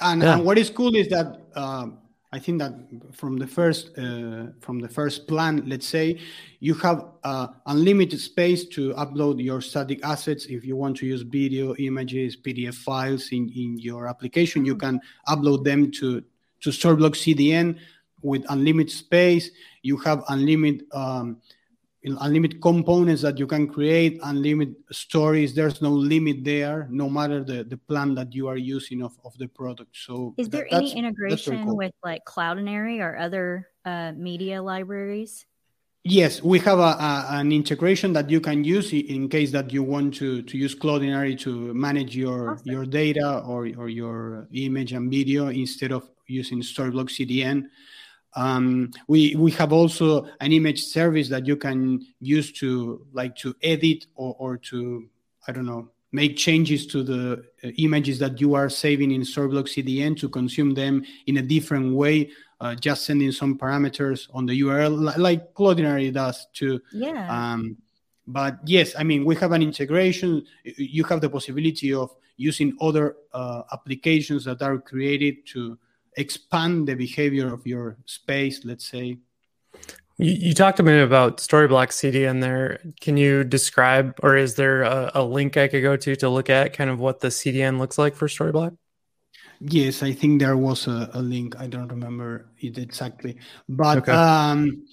and, 0.00 0.22
and, 0.22 0.44
what 0.44 0.58
is 0.58 0.68
cool 0.68 0.94
is 0.94 1.08
that 1.08 1.40
um, 1.54 1.98
I 2.30 2.38
think 2.38 2.58
that 2.58 2.74
from 3.12 3.38
the 3.38 3.46
first 3.46 3.96
uh, 3.96 4.48
from 4.60 4.80
the 4.80 4.88
first 4.88 5.26
plan, 5.26 5.62
let's 5.66 5.88
say, 5.88 6.20
you 6.60 6.74
have 6.74 7.06
uh, 7.24 7.48
unlimited 7.66 8.20
space 8.20 8.66
to 8.68 8.92
upload 8.94 9.42
your 9.42 9.62
static 9.62 10.00
assets. 10.04 10.44
If 10.44 10.62
you 10.62 10.76
want 10.76 10.98
to 10.98 11.06
use 11.06 11.22
video, 11.22 11.74
images, 11.76 12.36
PDF 12.36 12.74
files 12.74 13.30
in, 13.32 13.48
in 13.56 13.78
your 13.78 14.06
application, 14.06 14.66
you 14.66 14.76
can 14.76 15.00
upload 15.26 15.64
them 15.64 15.90
to 15.92 16.22
to 16.60 16.70
Storyblok 16.70 17.14
CDN 17.16 17.78
with 18.20 18.44
unlimited 18.50 18.92
space. 18.92 19.50
You 19.82 19.96
have 19.98 20.22
unlimited 20.28 20.84
um, 20.92 21.38
unlimited 22.20 22.60
components 22.60 23.22
that 23.22 23.38
you 23.38 23.46
can 23.46 23.66
create, 23.68 24.18
unlimited 24.22 24.76
stories. 24.90 25.54
There's 25.54 25.82
no 25.82 25.90
limit 25.90 26.44
there, 26.44 26.88
no 26.90 27.08
matter 27.08 27.42
the, 27.44 27.64
the 27.64 27.76
plan 27.76 28.14
that 28.16 28.34
you 28.34 28.48
are 28.48 28.56
using 28.56 29.02
of, 29.02 29.16
of 29.24 29.36
the 29.38 29.48
product. 29.48 29.96
So, 29.96 30.34
is 30.36 30.48
there 30.48 30.66
any 30.70 30.92
integration 30.92 31.64
cool. 31.64 31.76
with 31.76 31.92
like 32.04 32.24
Cloudinary 32.24 33.00
or 33.00 33.16
other 33.16 33.68
uh, 33.84 34.12
media 34.12 34.62
libraries? 34.62 35.46
Yes, 36.04 36.42
we 36.42 36.58
have 36.60 36.78
a, 36.78 36.82
a, 36.82 37.26
an 37.32 37.52
integration 37.52 38.12
that 38.14 38.30
you 38.30 38.40
can 38.40 38.64
use 38.64 38.92
in 38.92 39.28
case 39.28 39.50
that 39.52 39.72
you 39.72 39.82
want 39.82 40.14
to, 40.14 40.42
to 40.42 40.56
use 40.56 40.74
Cloudinary 40.74 41.38
to 41.40 41.74
manage 41.74 42.16
your 42.16 42.52
awesome. 42.52 42.70
your 42.70 42.86
data 42.86 43.40
or, 43.40 43.68
or 43.76 43.88
your 43.88 44.48
image 44.52 44.92
and 44.92 45.10
video 45.10 45.48
instead 45.48 45.92
of 45.92 46.08
using 46.26 46.62
Storyblok 46.62 47.10
CDN. 47.10 47.68
Um, 48.34 48.90
we 49.08 49.34
we 49.36 49.50
have 49.52 49.72
also 49.72 50.28
an 50.40 50.52
image 50.52 50.84
service 50.84 51.28
that 51.28 51.46
you 51.46 51.56
can 51.56 52.06
use 52.20 52.52
to 52.52 53.06
like 53.12 53.34
to 53.36 53.54
edit 53.62 54.06
or, 54.14 54.36
or 54.38 54.56
to 54.70 55.08
I 55.46 55.52
don't 55.52 55.66
know 55.66 55.90
make 56.12 56.36
changes 56.36 56.86
to 56.86 57.02
the 57.02 57.44
uh, 57.62 57.68
images 57.76 58.18
that 58.18 58.40
you 58.40 58.54
are 58.54 58.68
saving 58.68 59.10
in 59.10 59.22
Storyblok 59.22 59.66
CDN 59.66 60.18
to 60.18 60.28
consume 60.28 60.74
them 60.74 61.04
in 61.26 61.36
a 61.36 61.42
different 61.42 61.94
way. 61.94 62.30
Uh, 62.60 62.74
just 62.74 63.04
sending 63.04 63.30
some 63.30 63.56
parameters 63.56 64.28
on 64.34 64.44
the 64.44 64.60
URL 64.62 65.16
like 65.16 65.54
Cloudinary 65.54 66.12
does 66.12 66.46
too. 66.52 66.80
Yeah. 66.92 67.28
Um, 67.30 67.76
but 68.26 68.58
yes, 68.66 68.94
I 68.98 69.04
mean 69.04 69.24
we 69.24 69.36
have 69.36 69.52
an 69.52 69.62
integration. 69.62 70.44
You 70.64 71.04
have 71.04 71.20
the 71.20 71.30
possibility 71.30 71.94
of 71.94 72.14
using 72.36 72.76
other 72.80 73.16
uh, 73.32 73.62
applications 73.72 74.44
that 74.44 74.60
are 74.62 74.78
created 74.78 75.46
to 75.46 75.78
expand 76.18 76.88
the 76.88 76.94
behavior 76.94 77.52
of 77.52 77.66
your 77.66 77.96
space, 78.04 78.64
let's 78.64 78.86
say. 78.86 79.18
You, 80.18 80.32
you 80.32 80.54
talked 80.54 80.80
a 80.80 80.82
minute 80.82 81.04
about 81.04 81.38
Storyblok 81.38 81.88
CDN 81.88 82.40
there. 82.40 82.80
Can 83.00 83.16
you 83.16 83.44
describe, 83.44 84.18
or 84.22 84.36
is 84.36 84.56
there 84.56 84.82
a, 84.82 85.12
a, 85.14 85.24
link 85.24 85.56
I 85.56 85.68
could 85.68 85.82
go 85.82 85.96
to 85.96 86.16
to 86.16 86.28
look 86.28 86.50
at 86.50 86.72
kind 86.72 86.90
of 86.90 86.98
what 86.98 87.20
the 87.20 87.28
CDN 87.28 87.78
looks 87.78 87.98
like 87.98 88.16
for 88.16 88.26
Storyblok? 88.26 88.76
Yes, 89.60 90.02
I 90.02 90.12
think 90.12 90.40
there 90.40 90.56
was 90.56 90.86
a, 90.86 91.10
a 91.14 91.22
link. 91.22 91.56
I 91.58 91.66
don't 91.66 91.88
remember 91.88 92.50
it 92.58 92.78
exactly, 92.78 93.38
but 93.68 93.98
okay. 93.98 94.12
um, 94.12 94.84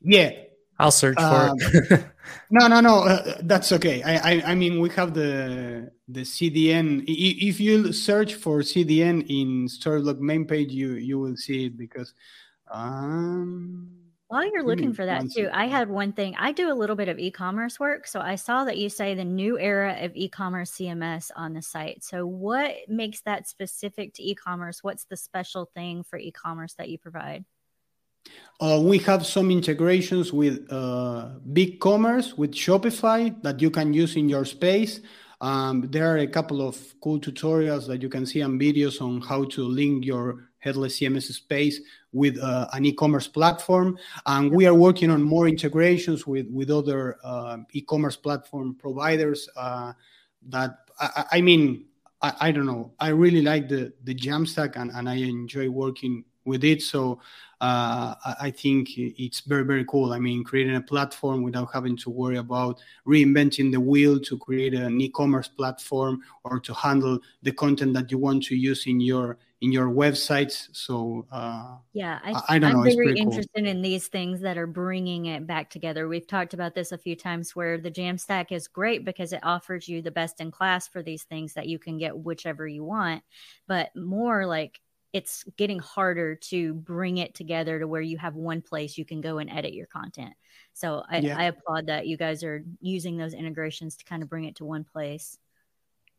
yeah, 0.00 0.30
I'll 0.78 0.90
search 0.90 1.16
for 1.16 1.50
um, 1.50 1.56
it. 1.60 2.04
no, 2.50 2.66
no, 2.66 2.80
no. 2.80 3.04
Uh, 3.04 3.38
that's 3.42 3.72
okay. 3.72 4.02
I, 4.02 4.16
I, 4.16 4.42
I 4.52 4.54
mean, 4.54 4.80
we 4.80 4.88
have 4.90 5.14
the 5.14 5.90
the 6.08 6.22
CDN. 6.22 7.04
If 7.06 7.60
you 7.60 7.92
search 7.92 8.34
for 8.34 8.60
CDN 8.60 9.24
in 9.28 9.68
Storyblok 9.68 10.18
main 10.18 10.46
page, 10.46 10.72
you 10.72 10.92
you 10.94 11.18
will 11.18 11.36
see 11.36 11.66
it 11.66 11.76
because. 11.76 12.12
Um, 12.72 13.90
While 14.28 14.50
you're 14.50 14.64
looking 14.64 14.92
for 14.94 15.06
that 15.06 15.22
too, 15.22 15.28
second. 15.28 15.50
I 15.50 15.66
had 15.66 15.88
one 15.88 16.12
thing. 16.12 16.34
I 16.38 16.50
do 16.50 16.72
a 16.72 16.74
little 16.74 16.96
bit 16.96 17.08
of 17.08 17.18
e-commerce 17.18 17.78
work, 17.78 18.06
so 18.06 18.20
I 18.20 18.34
saw 18.34 18.64
that 18.64 18.78
you 18.78 18.88
say 18.88 19.14
the 19.14 19.24
new 19.24 19.58
era 19.58 19.96
of 20.00 20.12
e-commerce 20.14 20.72
CMS 20.72 21.30
on 21.36 21.52
the 21.52 21.62
site. 21.62 22.02
So, 22.02 22.26
what 22.26 22.74
makes 22.88 23.20
that 23.20 23.46
specific 23.46 24.14
to 24.14 24.28
e-commerce? 24.28 24.82
What's 24.82 25.04
the 25.04 25.16
special 25.16 25.70
thing 25.74 26.02
for 26.02 26.18
e-commerce 26.18 26.74
that 26.74 26.88
you 26.88 26.98
provide? 26.98 27.44
Uh, 28.60 28.80
we 28.80 28.98
have 28.98 29.26
some 29.26 29.50
integrations 29.50 30.32
with 30.32 30.66
uh, 30.70 31.30
BigCommerce, 31.52 32.38
with 32.38 32.52
Shopify 32.52 33.42
that 33.42 33.60
you 33.60 33.70
can 33.70 33.92
use 33.92 34.16
in 34.16 34.28
your 34.28 34.44
space. 34.44 35.00
Um, 35.40 35.82
there 35.90 36.14
are 36.14 36.18
a 36.18 36.26
couple 36.26 36.66
of 36.66 36.78
cool 37.02 37.20
tutorials 37.20 37.86
that 37.88 38.00
you 38.00 38.08
can 38.08 38.24
see 38.24 38.40
and 38.40 38.58
videos 38.58 39.02
on 39.02 39.20
how 39.20 39.44
to 39.44 39.64
link 39.64 40.04
your 40.04 40.48
headless 40.58 40.98
CMS 40.98 41.30
space 41.32 41.80
with 42.12 42.38
uh, 42.38 42.68
an 42.72 42.86
e-commerce 42.86 43.26
platform. 43.28 43.98
And 44.24 44.50
we 44.50 44.66
are 44.66 44.72
working 44.72 45.10
on 45.10 45.22
more 45.22 45.46
integrations 45.48 46.26
with, 46.26 46.46
with 46.48 46.70
other 46.70 47.18
uh, 47.22 47.58
e-commerce 47.72 48.16
platform 48.16 48.76
providers 48.76 49.48
uh, 49.56 49.92
that, 50.48 50.78
I, 50.98 51.24
I 51.32 51.40
mean, 51.42 51.86
I, 52.22 52.32
I, 52.40 52.50
don't 52.52 52.66
know. 52.66 52.92
I 52.98 53.08
really 53.08 53.42
like 53.42 53.68
the, 53.68 53.92
the 54.04 54.14
Jamstack 54.14 54.76
and, 54.76 54.90
and 54.92 55.08
I 55.08 55.16
enjoy 55.16 55.68
working 55.68 56.24
with 56.44 56.64
it. 56.64 56.82
So 56.82 57.20
uh, 57.60 58.14
I 58.40 58.50
think 58.50 58.98
it's 58.98 59.40
very, 59.40 59.64
very 59.64 59.84
cool. 59.86 60.12
I 60.12 60.18
mean, 60.18 60.44
creating 60.44 60.76
a 60.76 60.80
platform 60.80 61.42
without 61.42 61.70
having 61.72 61.96
to 61.98 62.10
worry 62.10 62.36
about 62.36 62.80
reinventing 63.06 63.72
the 63.72 63.80
wheel 63.80 64.20
to 64.20 64.38
create 64.38 64.74
an 64.74 65.00
e-commerce 65.00 65.48
platform 65.48 66.20
or 66.42 66.60
to 66.60 66.74
handle 66.74 67.20
the 67.42 67.52
content 67.52 67.94
that 67.94 68.10
you 68.10 68.18
want 68.18 68.44
to 68.44 68.56
use 68.56 68.86
in 68.86 69.00
your 69.00 69.38
in 69.62 69.72
your 69.72 69.86
websites. 69.86 70.68
So 70.72 71.26
uh, 71.32 71.76
yeah, 71.94 72.18
I, 72.22 72.42
I, 72.50 72.58
don't 72.58 72.70
I'm 72.70 72.76
know. 72.76 72.84
I'm 72.84 72.96
very 72.96 73.16
interested 73.16 73.50
cool. 73.54 73.66
in 73.66 73.80
these 73.80 74.08
things 74.08 74.42
that 74.42 74.58
are 74.58 74.66
bringing 74.66 75.26
it 75.26 75.46
back 75.46 75.70
together. 75.70 76.06
We've 76.06 76.26
talked 76.26 76.52
about 76.52 76.74
this 76.74 76.92
a 76.92 76.98
few 76.98 77.16
times, 77.16 77.56
where 77.56 77.78
the 77.78 77.90
Jamstack 77.90 78.52
is 78.52 78.68
great 78.68 79.06
because 79.06 79.32
it 79.32 79.40
offers 79.42 79.88
you 79.88 80.02
the 80.02 80.10
best 80.10 80.42
in 80.42 80.50
class 80.50 80.86
for 80.86 81.02
these 81.02 81.22
things 81.22 81.54
that 81.54 81.66
you 81.66 81.78
can 81.78 81.96
get 81.96 82.18
whichever 82.18 82.68
you 82.68 82.84
want, 82.84 83.22
but 83.66 83.88
more 83.96 84.44
like 84.44 84.80
it's 85.14 85.44
getting 85.56 85.78
harder 85.78 86.34
to 86.34 86.74
bring 86.74 87.18
it 87.18 87.34
together 87.34 87.78
to 87.78 87.86
where 87.86 88.02
you 88.02 88.18
have 88.18 88.34
one 88.34 88.60
place 88.60 88.98
you 88.98 89.04
can 89.04 89.20
go 89.20 89.38
and 89.38 89.48
edit 89.48 89.72
your 89.72 89.86
content. 89.86 90.34
So 90.72 91.04
I, 91.08 91.18
yeah. 91.18 91.38
I 91.38 91.44
applaud 91.44 91.86
that 91.86 92.08
you 92.08 92.16
guys 92.16 92.42
are 92.42 92.64
using 92.80 93.16
those 93.16 93.32
integrations 93.32 93.96
to 93.98 94.04
kind 94.04 94.24
of 94.24 94.28
bring 94.28 94.44
it 94.44 94.56
to 94.56 94.64
one 94.64 94.82
place. 94.82 95.38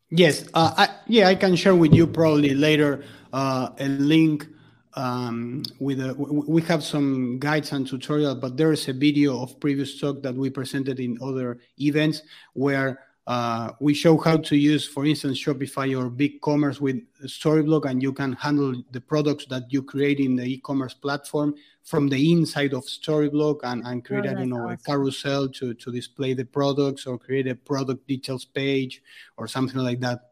Yes, 0.08 0.48
uh, 0.54 0.72
I, 0.78 0.88
yeah, 1.06 1.28
I 1.28 1.34
can 1.34 1.56
share 1.56 1.74
with 1.74 1.92
you 1.92 2.06
probably 2.06 2.54
later 2.54 3.04
uh, 3.34 3.68
a 3.78 3.86
link 3.86 4.48
um, 4.94 5.62
with 5.78 6.00
a, 6.00 6.14
we 6.14 6.62
have 6.62 6.82
some 6.82 7.38
guides 7.38 7.72
and 7.72 7.86
tutorial, 7.86 8.34
but 8.34 8.56
there 8.56 8.72
is 8.72 8.88
a 8.88 8.94
video 8.94 9.42
of 9.42 9.60
previous 9.60 10.00
talk 10.00 10.22
that 10.22 10.34
we 10.34 10.48
presented 10.48 11.00
in 11.00 11.18
other 11.20 11.58
events 11.78 12.22
where 12.54 13.00
uh, 13.26 13.72
we 13.80 13.92
show 13.92 14.16
how 14.16 14.36
to 14.36 14.56
use, 14.56 14.86
for 14.86 15.04
instance, 15.04 15.42
Shopify 15.42 15.98
or 15.98 16.08
BigCommerce 16.08 16.80
with 16.80 17.02
Storyblok, 17.24 17.90
and 17.90 18.00
you 18.00 18.12
can 18.12 18.34
handle 18.34 18.80
the 18.92 19.00
products 19.00 19.46
that 19.46 19.64
you 19.68 19.82
create 19.82 20.20
in 20.20 20.36
the 20.36 20.44
e-commerce 20.44 20.94
platform 20.94 21.54
from 21.82 22.08
the 22.08 22.32
inside 22.32 22.72
of 22.72 22.84
Storyblok 22.84 23.60
and, 23.64 23.84
and 23.84 24.04
create, 24.04 24.26
oh, 24.26 24.30
I 24.30 24.34
don't 24.34 24.50
know, 24.50 24.66
awesome. 24.66 24.72
a 24.72 24.76
carousel 24.76 25.48
to, 25.48 25.74
to 25.74 25.90
display 25.90 26.34
the 26.34 26.44
products 26.44 27.04
or 27.06 27.18
create 27.18 27.48
a 27.48 27.56
product 27.56 28.06
details 28.06 28.44
page 28.44 29.02
or 29.36 29.48
something 29.48 29.80
like 29.80 29.98
that. 30.00 30.30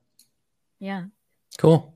Yeah. 0.79 1.05
Cool. 1.59 1.95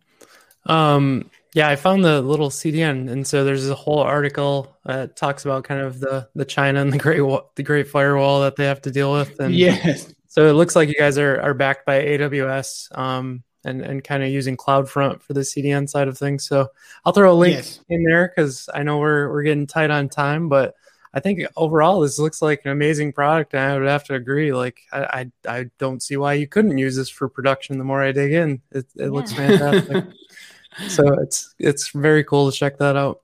Um, 0.66 1.30
yeah, 1.54 1.68
I 1.68 1.76
found 1.76 2.04
the 2.04 2.20
little 2.20 2.50
CDN, 2.50 3.08
and 3.08 3.26
so 3.26 3.44
there's 3.44 3.68
a 3.68 3.74
whole 3.74 4.00
article 4.00 4.76
that 4.84 5.16
talks 5.16 5.44
about 5.44 5.64
kind 5.64 5.80
of 5.80 5.98
the 5.98 6.28
the 6.34 6.44
China 6.44 6.80
and 6.80 6.92
the 6.92 6.98
great 6.98 7.22
the 7.54 7.62
Great 7.62 7.88
Firewall 7.88 8.42
that 8.42 8.56
they 8.56 8.66
have 8.66 8.82
to 8.82 8.90
deal 8.90 9.12
with. 9.12 9.40
And 9.40 9.54
yes, 9.54 10.12
so 10.38 10.46
it 10.46 10.52
looks 10.52 10.76
like 10.76 10.88
you 10.88 10.94
guys 10.94 11.18
are, 11.18 11.40
are 11.40 11.52
backed 11.52 11.84
by 11.84 12.00
AWS 12.00 12.96
um, 12.96 13.42
and, 13.64 13.82
and 13.82 14.04
kind 14.04 14.22
of 14.22 14.28
using 14.28 14.56
CloudFront 14.56 15.20
for 15.20 15.32
the 15.32 15.40
CDN 15.40 15.88
side 15.88 16.06
of 16.06 16.16
things. 16.16 16.46
So 16.46 16.68
I'll 17.04 17.12
throw 17.12 17.32
a 17.32 17.34
link 17.34 17.56
yes. 17.56 17.80
in 17.88 18.04
there 18.04 18.28
because 18.28 18.68
I 18.72 18.84
know 18.84 18.98
we're, 18.98 19.28
we're 19.32 19.42
getting 19.42 19.66
tight 19.66 19.90
on 19.90 20.08
time, 20.08 20.48
but 20.48 20.76
I 21.12 21.18
think 21.18 21.40
overall 21.56 22.02
this 22.02 22.20
looks 22.20 22.40
like 22.40 22.60
an 22.64 22.70
amazing 22.70 23.14
product. 23.14 23.52
And 23.52 23.64
I 23.64 23.76
would 23.76 23.88
have 23.88 24.04
to 24.04 24.14
agree. 24.14 24.52
Like 24.52 24.78
I, 24.92 25.02
I, 25.48 25.58
I 25.58 25.70
don't 25.76 26.00
see 26.00 26.16
why 26.16 26.34
you 26.34 26.46
couldn't 26.46 26.78
use 26.78 26.94
this 26.94 27.08
for 27.08 27.28
production. 27.28 27.76
The 27.76 27.82
more 27.82 28.00
I 28.00 28.12
dig 28.12 28.32
in, 28.32 28.62
it, 28.70 28.86
it 28.86 28.86
yeah. 28.94 29.06
looks 29.08 29.32
fantastic. 29.32 30.04
so 30.86 31.14
it's, 31.14 31.52
it's 31.58 31.88
very 31.88 32.22
cool 32.22 32.48
to 32.48 32.56
check 32.56 32.78
that 32.78 32.94
out. 32.94 33.22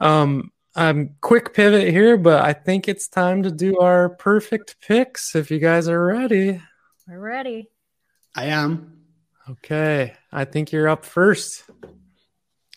Um, 0.00 0.50
um, 0.76 1.10
quick 1.20 1.54
pivot 1.54 1.88
here, 1.90 2.16
but 2.16 2.42
I 2.42 2.52
think 2.52 2.88
it's 2.88 3.08
time 3.08 3.42
to 3.44 3.50
do 3.50 3.78
our 3.78 4.08
perfect 4.08 4.76
picks. 4.80 5.34
If 5.34 5.50
you 5.50 5.58
guys 5.58 5.88
are 5.88 6.04
ready, 6.04 6.60
we're 7.06 7.18
ready. 7.18 7.68
I 8.34 8.46
am. 8.46 8.98
Okay, 9.48 10.14
I 10.32 10.44
think 10.44 10.72
you're 10.72 10.88
up 10.88 11.04
first. 11.04 11.64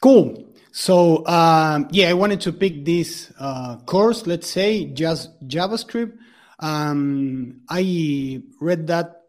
Cool. 0.01 0.45
So 0.71 1.25
um, 1.25 1.87
yeah, 1.91 2.09
I 2.09 2.13
wanted 2.13 2.41
to 2.41 2.53
pick 2.53 2.85
this 2.85 3.31
uh, 3.39 3.77
course. 3.77 4.27
Let's 4.27 4.47
say 4.47 4.85
just 4.85 5.31
JavaScript. 5.47 6.17
Um, 6.59 7.61
I 7.69 8.43
read 8.59 8.87
that 8.87 9.23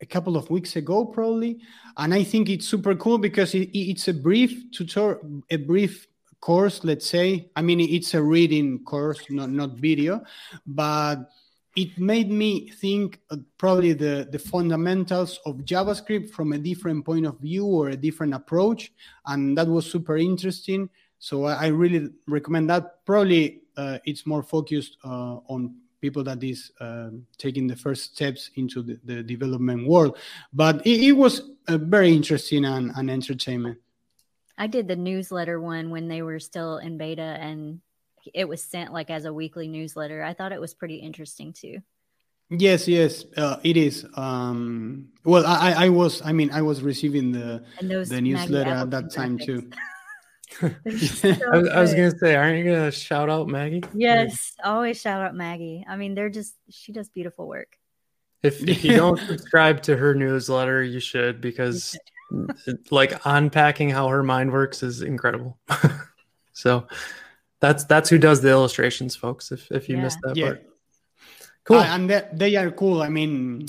a 0.00 0.06
couple 0.06 0.36
of 0.36 0.50
weeks 0.50 0.74
ago, 0.76 1.04
probably, 1.04 1.60
and 1.96 2.12
I 2.12 2.24
think 2.24 2.48
it's 2.48 2.66
super 2.66 2.94
cool 2.96 3.18
because 3.18 3.54
it, 3.54 3.70
it's 3.72 4.08
a 4.08 4.14
brief 4.14 4.70
tutorial, 4.72 5.42
a 5.50 5.56
brief 5.56 6.08
course. 6.44 6.84
Let's 6.84 7.06
say, 7.06 7.48
I 7.56 7.62
mean, 7.62 7.80
it's 7.80 8.12
a 8.12 8.22
reading 8.22 8.84
course, 8.84 9.20
not 9.30 9.48
not 9.48 9.70
video, 9.80 10.20
but 10.66 11.30
it 11.74 11.98
made 11.98 12.30
me 12.30 12.68
think 12.68 13.18
probably 13.56 13.94
the, 13.94 14.28
the 14.30 14.38
fundamentals 14.38 15.40
of 15.46 15.64
JavaScript 15.64 16.30
from 16.30 16.52
a 16.52 16.58
different 16.58 17.04
point 17.04 17.26
of 17.26 17.40
view 17.40 17.64
or 17.64 17.88
a 17.88 17.96
different 17.96 18.34
approach. 18.34 18.92
And 19.24 19.56
that 19.56 19.66
was 19.66 19.90
super 19.90 20.16
interesting. 20.18 20.90
So 21.18 21.46
I, 21.46 21.54
I 21.64 21.66
really 21.68 22.10
recommend 22.28 22.68
that. 22.68 23.04
Probably 23.06 23.62
uh, 23.76 23.98
it's 24.04 24.26
more 24.26 24.42
focused 24.42 24.98
uh, 25.02 25.40
on 25.48 25.74
people 26.00 26.22
that 26.24 26.44
is 26.44 26.70
uh, 26.78 27.08
taking 27.38 27.66
the 27.66 27.76
first 27.76 28.14
steps 28.14 28.50
into 28.56 28.82
the, 28.82 29.00
the 29.04 29.22
development 29.22 29.88
world. 29.88 30.18
But 30.52 30.86
it, 30.86 31.08
it 31.08 31.12
was 31.12 31.40
very 31.66 32.12
interesting 32.14 32.66
and, 32.66 32.92
and 32.94 33.10
entertainment. 33.10 33.78
I 34.56 34.66
did 34.66 34.88
the 34.88 34.96
newsletter 34.96 35.60
one 35.60 35.90
when 35.90 36.08
they 36.08 36.22
were 36.22 36.38
still 36.38 36.78
in 36.78 36.96
beta 36.98 37.22
and 37.22 37.80
it 38.32 38.48
was 38.48 38.62
sent 38.62 38.92
like 38.92 39.10
as 39.10 39.24
a 39.24 39.32
weekly 39.32 39.68
newsletter. 39.68 40.22
I 40.22 40.34
thought 40.34 40.52
it 40.52 40.60
was 40.60 40.74
pretty 40.74 40.96
interesting 40.96 41.52
too. 41.52 41.80
Yes, 42.50 42.86
yes, 42.86 43.24
uh, 43.36 43.56
it 43.64 43.76
is. 43.76 44.06
Um, 44.14 45.08
well, 45.24 45.46
I, 45.46 45.86
I 45.86 45.88
was, 45.88 46.22
I 46.22 46.32
mean, 46.32 46.50
I 46.50 46.62
was 46.62 46.82
receiving 46.82 47.32
the 47.32 47.64
the 47.80 48.20
newsletter 48.20 48.70
at 48.70 48.90
that 48.90 49.10
time 49.10 49.38
graphics. 49.38 49.72
too. 50.50 50.70
so 50.98 51.28
I, 51.52 51.56
was, 51.56 51.68
I, 51.68 51.80
was, 51.80 51.94
gonna 51.94 52.16
say, 52.18 52.36
aren't 52.36 52.58
you 52.58 52.64
gonna 52.64 52.92
shout 52.92 53.30
out 53.30 53.48
Maggie? 53.48 53.82
Yes, 53.94 54.54
always 54.62 55.00
shout 55.00 55.22
out 55.22 55.34
Maggie. 55.34 55.84
I 55.88 55.96
mean, 55.96 56.14
they're 56.14 56.30
just 56.30 56.54
she 56.70 56.92
does 56.92 57.08
beautiful 57.08 57.48
work. 57.48 57.76
If, 58.42 58.62
if 58.62 58.84
you 58.84 58.94
don't 58.94 59.18
subscribe 59.18 59.82
to 59.84 59.96
her 59.96 60.14
newsletter, 60.14 60.82
you 60.82 61.00
should 61.00 61.40
because 61.40 61.94
you 61.94 61.98
should. 61.98 62.13
Like 62.90 63.20
unpacking 63.24 63.90
how 63.90 64.08
her 64.08 64.22
mind 64.22 64.52
works 64.52 64.82
is 64.82 65.02
incredible. 65.02 65.58
so 66.52 66.86
that's 67.60 67.84
that's 67.84 68.08
who 68.08 68.18
does 68.18 68.40
the 68.40 68.50
illustrations, 68.50 69.16
folks. 69.16 69.52
If 69.52 69.70
if 69.70 69.88
you 69.88 69.96
yeah. 69.96 70.02
missed 70.02 70.18
that 70.22 70.36
yeah. 70.36 70.46
part, 70.46 70.62
cool. 71.64 71.78
Uh, 71.78 71.84
and 71.84 72.10
they, 72.10 72.28
they 72.32 72.56
are 72.56 72.70
cool. 72.70 73.02
I 73.02 73.08
mean, 73.08 73.66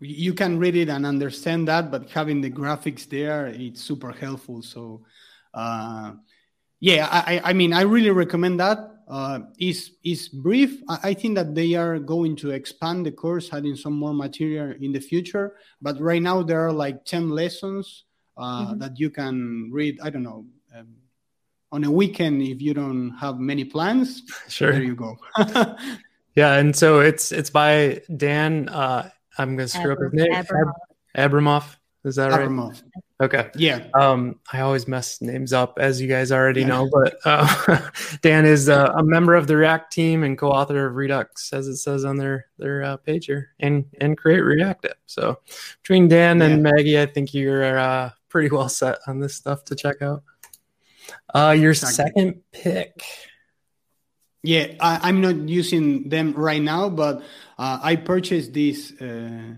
you 0.00 0.34
can 0.34 0.58
read 0.58 0.76
it 0.76 0.88
and 0.88 1.06
understand 1.06 1.68
that, 1.68 1.90
but 1.90 2.10
having 2.10 2.40
the 2.40 2.50
graphics 2.50 3.08
there, 3.08 3.46
it's 3.46 3.80
super 3.80 4.12
helpful. 4.12 4.62
So, 4.62 5.02
uh, 5.54 6.12
yeah, 6.80 7.08
I 7.10 7.40
I 7.44 7.52
mean, 7.52 7.72
I 7.72 7.82
really 7.82 8.10
recommend 8.10 8.60
that. 8.60 8.95
Uh, 9.08 9.40
is 9.58 9.92
is 10.02 10.28
brief. 10.28 10.82
I, 10.88 11.10
I 11.10 11.14
think 11.14 11.36
that 11.36 11.54
they 11.54 11.74
are 11.74 11.98
going 11.98 12.34
to 12.36 12.50
expand 12.50 13.06
the 13.06 13.12
course, 13.12 13.52
adding 13.52 13.76
some 13.76 13.92
more 13.92 14.12
material 14.12 14.74
in 14.80 14.90
the 14.90 14.98
future. 14.98 15.54
But 15.80 16.00
right 16.00 16.20
now 16.20 16.42
there 16.42 16.66
are 16.66 16.72
like 16.72 17.04
ten 17.04 17.30
lessons 17.30 18.04
uh, 18.36 18.66
mm-hmm. 18.66 18.78
that 18.78 18.98
you 18.98 19.10
can 19.10 19.70
read. 19.72 20.00
I 20.02 20.10
don't 20.10 20.24
know. 20.24 20.46
Um, 20.74 20.96
on 21.72 21.84
a 21.84 21.90
weekend 21.90 22.42
if 22.42 22.62
you 22.62 22.72
don't 22.74 23.10
have 23.18 23.38
many 23.38 23.64
plans 23.64 24.22
sure 24.48 24.72
there 24.72 24.82
you 24.82 24.94
go 24.94 25.16
yeah 26.34 26.54
and 26.54 26.74
so 26.74 27.00
it's 27.00 27.32
it's 27.32 27.50
by 27.50 28.00
dan 28.16 28.68
uh 28.68 29.08
i'm 29.38 29.56
gonna 29.56 29.68
screw 29.68 29.92
Abram- 29.92 30.06
up 30.06 30.12
his 30.14 30.28
name 30.28 30.32
Abramov. 30.32 30.72
Abramov. 31.16 31.76
is 32.04 32.16
that 32.16 32.30
right 32.30 32.48
Abramov. 32.48 32.82
Okay 33.20 33.50
yeah 33.54 33.86
um 33.94 34.38
i 34.52 34.60
always 34.60 34.86
mess 34.86 35.20
names 35.22 35.52
up 35.52 35.78
as 35.80 36.00
you 36.00 36.06
guys 36.08 36.30
already 36.30 36.60
yeah. 36.60 36.66
know 36.66 36.90
but 36.92 37.16
uh, 37.24 37.90
dan 38.20 38.44
is 38.44 38.68
uh, 38.68 38.92
a 38.96 39.02
member 39.02 39.34
of 39.34 39.46
the 39.46 39.56
react 39.56 39.92
team 39.92 40.22
and 40.22 40.36
co-author 40.36 40.86
of 40.86 40.94
redux 40.94 41.52
as 41.52 41.66
it 41.66 41.76
says 41.76 42.04
on 42.04 42.16
their 42.16 42.46
their 42.58 42.82
uh, 42.82 42.96
page 42.98 43.26
here 43.26 43.50
and 43.60 43.86
and 44.00 44.18
create 44.18 44.40
react 44.40 44.84
app 44.84 44.98
so 45.06 45.38
between 45.82 46.08
dan 46.08 46.40
yeah. 46.40 46.46
and 46.46 46.62
maggie 46.62 47.00
i 47.00 47.06
think 47.06 47.32
you're 47.32 47.78
uh, 47.78 48.10
pretty 48.28 48.54
well 48.54 48.68
set 48.68 48.98
on 49.06 49.18
this 49.18 49.34
stuff 49.34 49.64
to 49.64 49.74
check 49.74 50.02
out 50.02 50.22
uh, 51.34 51.56
your 51.58 51.74
second 51.74 52.42
pick. 52.52 53.02
Yeah, 54.42 54.74
I, 54.80 55.08
am 55.08 55.20
not 55.20 55.48
using 55.48 56.08
them 56.08 56.32
right 56.32 56.62
now, 56.62 56.88
but 56.88 57.22
uh, 57.58 57.80
I 57.82 57.96
purchased 57.96 58.52
these 58.52 59.00
uh, 59.00 59.54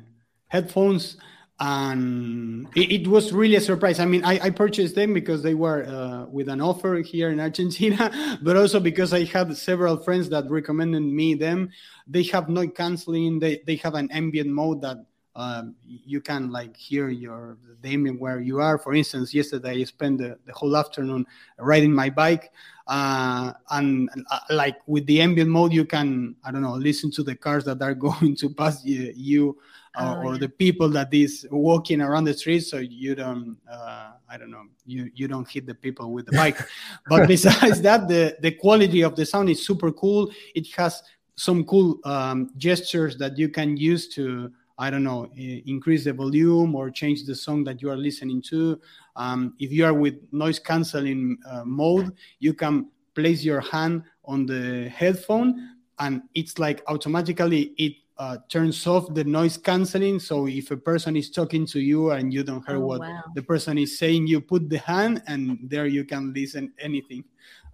headphones 0.47 1.19
and 1.61 2.69
it, 2.77 3.03
it, 3.03 3.07
was 3.09 3.33
really 3.33 3.57
a 3.57 3.61
surprise. 3.61 3.99
I 3.99 4.05
mean, 4.05 4.25
I, 4.25 4.39
I 4.45 4.51
purchased 4.51 4.95
them 4.95 5.13
because 5.13 5.43
they 5.43 5.55
were 5.55 5.85
uh, 5.85 6.27
with 6.27 6.49
an 6.49 6.61
offer 6.61 6.97
here 6.97 7.31
in 7.31 7.41
Argentina, 7.41 8.39
but 8.43 8.57
also 8.57 8.79
because 8.79 9.13
I 9.13 9.25
had 9.25 9.57
several 9.57 9.97
friends 9.97 10.29
that 10.29 10.49
recommended 10.49 11.03
me 11.03 11.35
them. 11.35 11.71
They 12.07 12.23
have 12.25 12.49
noise 12.49 12.71
canceling. 12.77 13.41
They 13.41 13.61
they 13.67 13.77
have 13.77 13.95
an 13.95 14.09
ambient 14.13 14.51
mode 14.51 14.83
that 14.83 15.05
um, 15.35 15.75
you 15.85 16.21
can 16.21 16.51
like 16.51 16.77
hear 16.77 17.09
your 17.09 17.59
the 17.83 17.89
ambient 17.89 18.21
where 18.21 18.41
you 18.41 18.61
are. 18.61 18.79
For 18.79 18.95
instance, 18.95 19.35
yesterday 19.35 19.81
I 19.81 19.85
spent 19.85 20.19
the, 20.19 20.39
the 20.45 20.53
whole 20.53 20.77
afternoon 20.77 21.27
riding 21.59 21.93
my 21.93 22.11
bike, 22.11 22.53
uh, 22.89 23.53
and 23.71 24.09
uh, 24.31 24.39
like 24.51 24.77
with 24.87 25.07
the 25.07 25.21
ambient 25.21 25.51
mode, 25.51 25.73
you 25.73 25.85
can 25.85 26.35
I 26.45 26.51
don't 26.51 26.63
know 26.63 26.75
listen 26.75 27.11
to 27.13 27.23
the 27.23 27.35
cars 27.35 27.65
that 27.67 27.83
are 27.83 27.95
going 28.07 28.35
to 28.37 28.51
pass 28.51 28.85
you, 28.85 29.13
you 29.15 29.59
uh, 29.95 30.17
oh, 30.17 30.27
or 30.27 30.33
yeah. 30.35 30.41
the 30.41 30.49
people 30.49 30.89
that 30.91 31.13
is 31.13 31.47
walking 31.51 32.01
around 32.01 32.25
the 32.25 32.35
street, 32.35 32.61
so 32.61 32.79
you 32.79 33.15
don't 33.15 33.59
uh, 33.71 34.13
I 34.29 34.39
don't 34.39 34.51
know 34.51 34.65
you 34.87 35.11
you 35.15 35.29
don't 35.29 35.49
hit 35.49 35.67
the 35.67 35.75
people 35.75 36.13
with 36.13 36.27
the 36.27 36.33
bike. 36.37 36.59
but 37.09 37.29
besides 37.29 37.83
that, 37.83 38.09
the 38.09 38.37
the 38.41 38.53
quality 38.53 39.03
of 39.03 39.17
the 39.17 39.27
sound 39.27 39.51
is 39.51 39.65
super 39.67 39.93
cool. 39.93 40.31
It 40.55 40.67
has 40.77 41.03
some 41.37 41.65
cool 41.65 42.01
um, 42.05 42.51
gestures 42.57 43.17
that 43.19 43.39
you 43.39 43.49
can 43.49 43.77
use 43.77 44.09
to 44.09 44.51
I 44.79 44.91
don't 44.91 45.03
know, 45.03 45.29
increase 45.35 46.05
the 46.05 46.13
volume 46.13 46.75
or 46.75 46.91
change 46.91 47.25
the 47.25 47.35
song 47.35 47.65
that 47.65 47.83
you 47.83 47.91
are 47.91 47.97
listening 47.97 48.41
to. 48.43 48.81
Um, 49.17 49.55
if 49.59 49.73
you 49.73 49.85
are 49.85 49.95
with 49.95 50.15
noise 50.31 50.61
canceling 50.61 51.39
uh, 51.51 51.65
mode, 51.65 52.13
you 52.39 52.55
can 52.55 52.89
place 53.15 53.43
your 53.43 53.61
hand 53.61 54.05
on 54.25 54.47
the 54.47 54.89
headphone 54.91 55.77
and 55.99 56.23
it's 56.35 56.59
like 56.59 56.83
automatically 56.87 57.75
it 57.77 57.95
uh, 58.19 58.37
turns 58.49 58.87
off 58.87 59.13
the 59.15 59.25
noise 59.25 59.57
canceling. 59.57 60.19
So 60.21 60.47
if 60.47 60.71
a 60.71 60.77
person 60.77 61.17
is 61.17 61.31
talking 61.31 61.67
to 61.67 61.81
you 61.81 62.11
and 62.11 62.33
you 62.33 62.43
don't 62.43 62.67
hear 62.67 62.77
oh, 62.77 62.87
what 62.87 63.01
wow. 63.01 63.23
the 63.35 63.43
person 63.43 63.79
is 63.79 63.99
saying, 63.99 64.27
you 64.27 64.41
put 64.41 64.69
the 64.69 64.79
hand 64.79 65.23
and 65.27 65.59
there 65.63 65.87
you 65.87 66.05
can 66.05 66.33
listen 66.33 66.73
anything. 66.79 67.25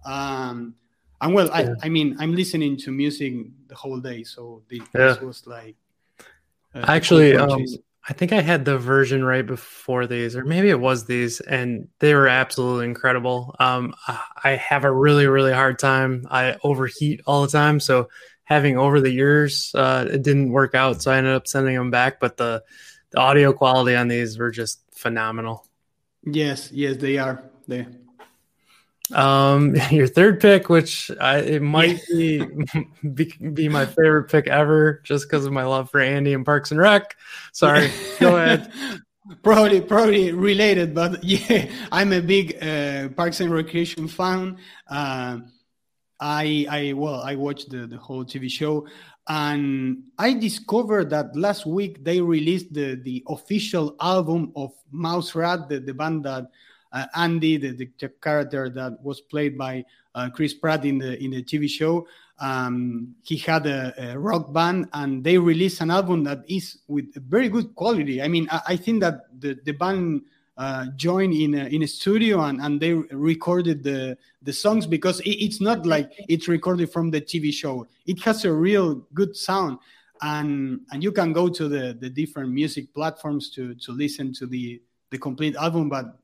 Um, 0.05 0.75
and 1.21 1.33
well, 1.33 1.47
yeah. 1.47 1.73
I, 1.81 1.85
I 1.85 1.89
mean, 1.89 2.15
I'm 2.19 2.35
listening 2.35 2.77
to 2.77 2.91
music 2.91 3.33
the 3.67 3.75
whole 3.75 3.99
day, 3.99 4.23
so 4.23 4.61
this, 4.69 4.79
yeah. 4.79 5.07
this 5.07 5.21
was 5.21 5.47
like 5.47 5.75
Actually, 6.75 7.35
um, 7.35 7.63
I 8.07 8.13
think 8.13 8.33
I 8.33 8.41
had 8.41 8.65
the 8.65 8.77
version 8.77 9.23
right 9.23 9.45
before 9.45 10.05
these, 10.05 10.35
or 10.35 10.45
maybe 10.45 10.69
it 10.69 10.79
was 10.79 11.05
these, 11.05 11.39
and 11.39 11.87
they 11.99 12.13
were 12.13 12.27
absolutely 12.27 12.85
incredible. 12.85 13.55
Um, 13.59 13.95
I 14.07 14.51
have 14.51 14.83
a 14.83 14.91
really, 14.91 15.25
really 15.25 15.53
hard 15.53 15.79
time. 15.79 16.27
I 16.29 16.57
overheat 16.63 17.21
all 17.25 17.41
the 17.41 17.47
time, 17.47 17.79
so 17.79 18.09
having 18.45 18.77
over 18.77 19.01
the 19.01 19.11
years, 19.11 19.71
uh, 19.75 20.07
it 20.09 20.21
didn't 20.21 20.51
work 20.51 20.75
out. 20.75 21.01
So 21.01 21.11
I 21.11 21.17
ended 21.17 21.33
up 21.33 21.47
sending 21.47 21.75
them 21.75 21.91
back. 21.91 22.19
But 22.19 22.37
the, 22.37 22.63
the 23.09 23.19
audio 23.19 23.51
quality 23.53 23.95
on 23.95 24.07
these 24.07 24.37
were 24.37 24.51
just 24.51 24.81
phenomenal. 24.93 25.67
Yes, 26.23 26.71
yes, 26.71 26.97
they 26.97 27.17
are. 27.17 27.43
They 27.67 27.87
um, 29.13 29.75
your 29.91 30.07
third 30.07 30.39
pick, 30.39 30.69
which 30.69 31.11
I, 31.19 31.39
it 31.39 31.61
might 31.61 32.01
be, 32.07 32.45
be, 33.13 33.33
be 33.53 33.69
my 33.69 33.85
favorite 33.85 34.29
pick 34.29 34.47
ever, 34.47 35.01
just 35.03 35.29
because 35.29 35.45
of 35.45 35.53
my 35.53 35.63
love 35.63 35.89
for 35.89 35.99
Andy 35.99 36.33
and 36.33 36.45
Parks 36.45 36.71
and 36.71 36.79
Rec. 36.79 37.15
Sorry, 37.53 37.91
go 38.19 38.37
ahead. 38.37 38.71
probably 39.41 39.81
probably 39.81 40.31
related 40.31 40.93
but 40.93 41.23
yeah 41.23 41.67
i'm 41.91 42.13
a 42.13 42.21
big 42.21 42.61
uh, 42.61 43.09
parks 43.09 43.39
and 43.39 43.51
recreation 43.51 44.07
fan 44.07 44.55
uh, 44.87 45.39
i 46.19 46.67
i 46.69 46.93
well 46.93 47.21
i 47.21 47.33
watched 47.33 47.71
the, 47.71 47.87
the 47.87 47.97
whole 47.97 48.23
tv 48.23 48.47
show 48.47 48.85
and 49.27 50.03
i 50.19 50.31
discovered 50.31 51.09
that 51.09 51.35
last 51.35 51.65
week 51.65 52.03
they 52.03 52.21
released 52.21 52.71
the 52.71 53.01
the 53.01 53.23
official 53.27 53.95
album 53.99 54.51
of 54.55 54.71
mouse 54.91 55.33
rat 55.33 55.67
the, 55.69 55.79
the 55.79 55.93
band 55.93 56.23
that 56.23 56.45
uh, 56.95 57.05
Andy, 57.15 57.57
the, 57.57 57.71
the, 57.73 58.09
character 58.21 58.69
that 58.69 59.03
was 59.03 59.19
played 59.19 59.57
by 59.57 59.83
uh, 60.15 60.29
Chris 60.29 60.53
Pratt 60.53 60.85
in 60.85 60.97
the 60.97 61.21
in 61.21 61.31
the 61.31 61.43
TV 61.43 61.69
show. 61.69 62.07
Um, 62.39 63.15
he 63.21 63.37
had 63.37 63.65
a, 63.67 63.93
a, 63.97 64.17
rock 64.17 64.51
band, 64.53 64.87
and 64.93 65.23
they 65.23 65.37
released 65.37 65.81
an 65.81 65.91
album 65.91 66.23
that 66.23 66.39
is 66.47 66.79
with 66.87 67.13
very 67.27 67.49
good 67.49 67.75
quality. 67.75 68.21
I 68.21 68.29
mean, 68.29 68.47
I, 68.49 68.61
I 68.69 68.75
think 68.77 69.01
that 69.01 69.25
the 69.39 69.59
the 69.63 69.73
band. 69.73 70.23
Uh, 70.57 70.85
joined 70.95 71.33
in 71.33 71.53
a, 71.53 71.65
in 71.65 71.83
a 71.83 71.85
studio 71.85 72.39
and, 72.39 72.61
and 72.61 72.79
they 72.79 72.93
recorded 72.93 73.83
the 73.83 74.17
the 74.41 74.53
songs 74.53 74.87
because 74.87 75.19
it, 75.19 75.31
it's 75.31 75.59
not 75.59 75.85
like 75.85 76.13
it's 76.29 76.47
recorded 76.47 76.89
from 76.89 77.11
the 77.11 77.19
TV 77.19 77.51
show. 77.51 77.85
It 78.05 78.23
has 78.23 78.45
a 78.45 78.53
real 78.53 79.05
good 79.13 79.35
sound, 79.35 79.79
and 80.21 80.79
and 80.93 81.03
you 81.03 81.11
can 81.11 81.33
go 81.33 81.49
to 81.49 81.67
the 81.67 81.97
the 81.99 82.09
different 82.09 82.53
music 82.53 82.93
platforms 82.93 83.49
to 83.49 83.75
to 83.75 83.91
listen 83.91 84.31
to 84.35 84.47
the 84.47 84.81
the 85.09 85.17
complete 85.17 85.57
album. 85.57 85.89
But 85.89 86.17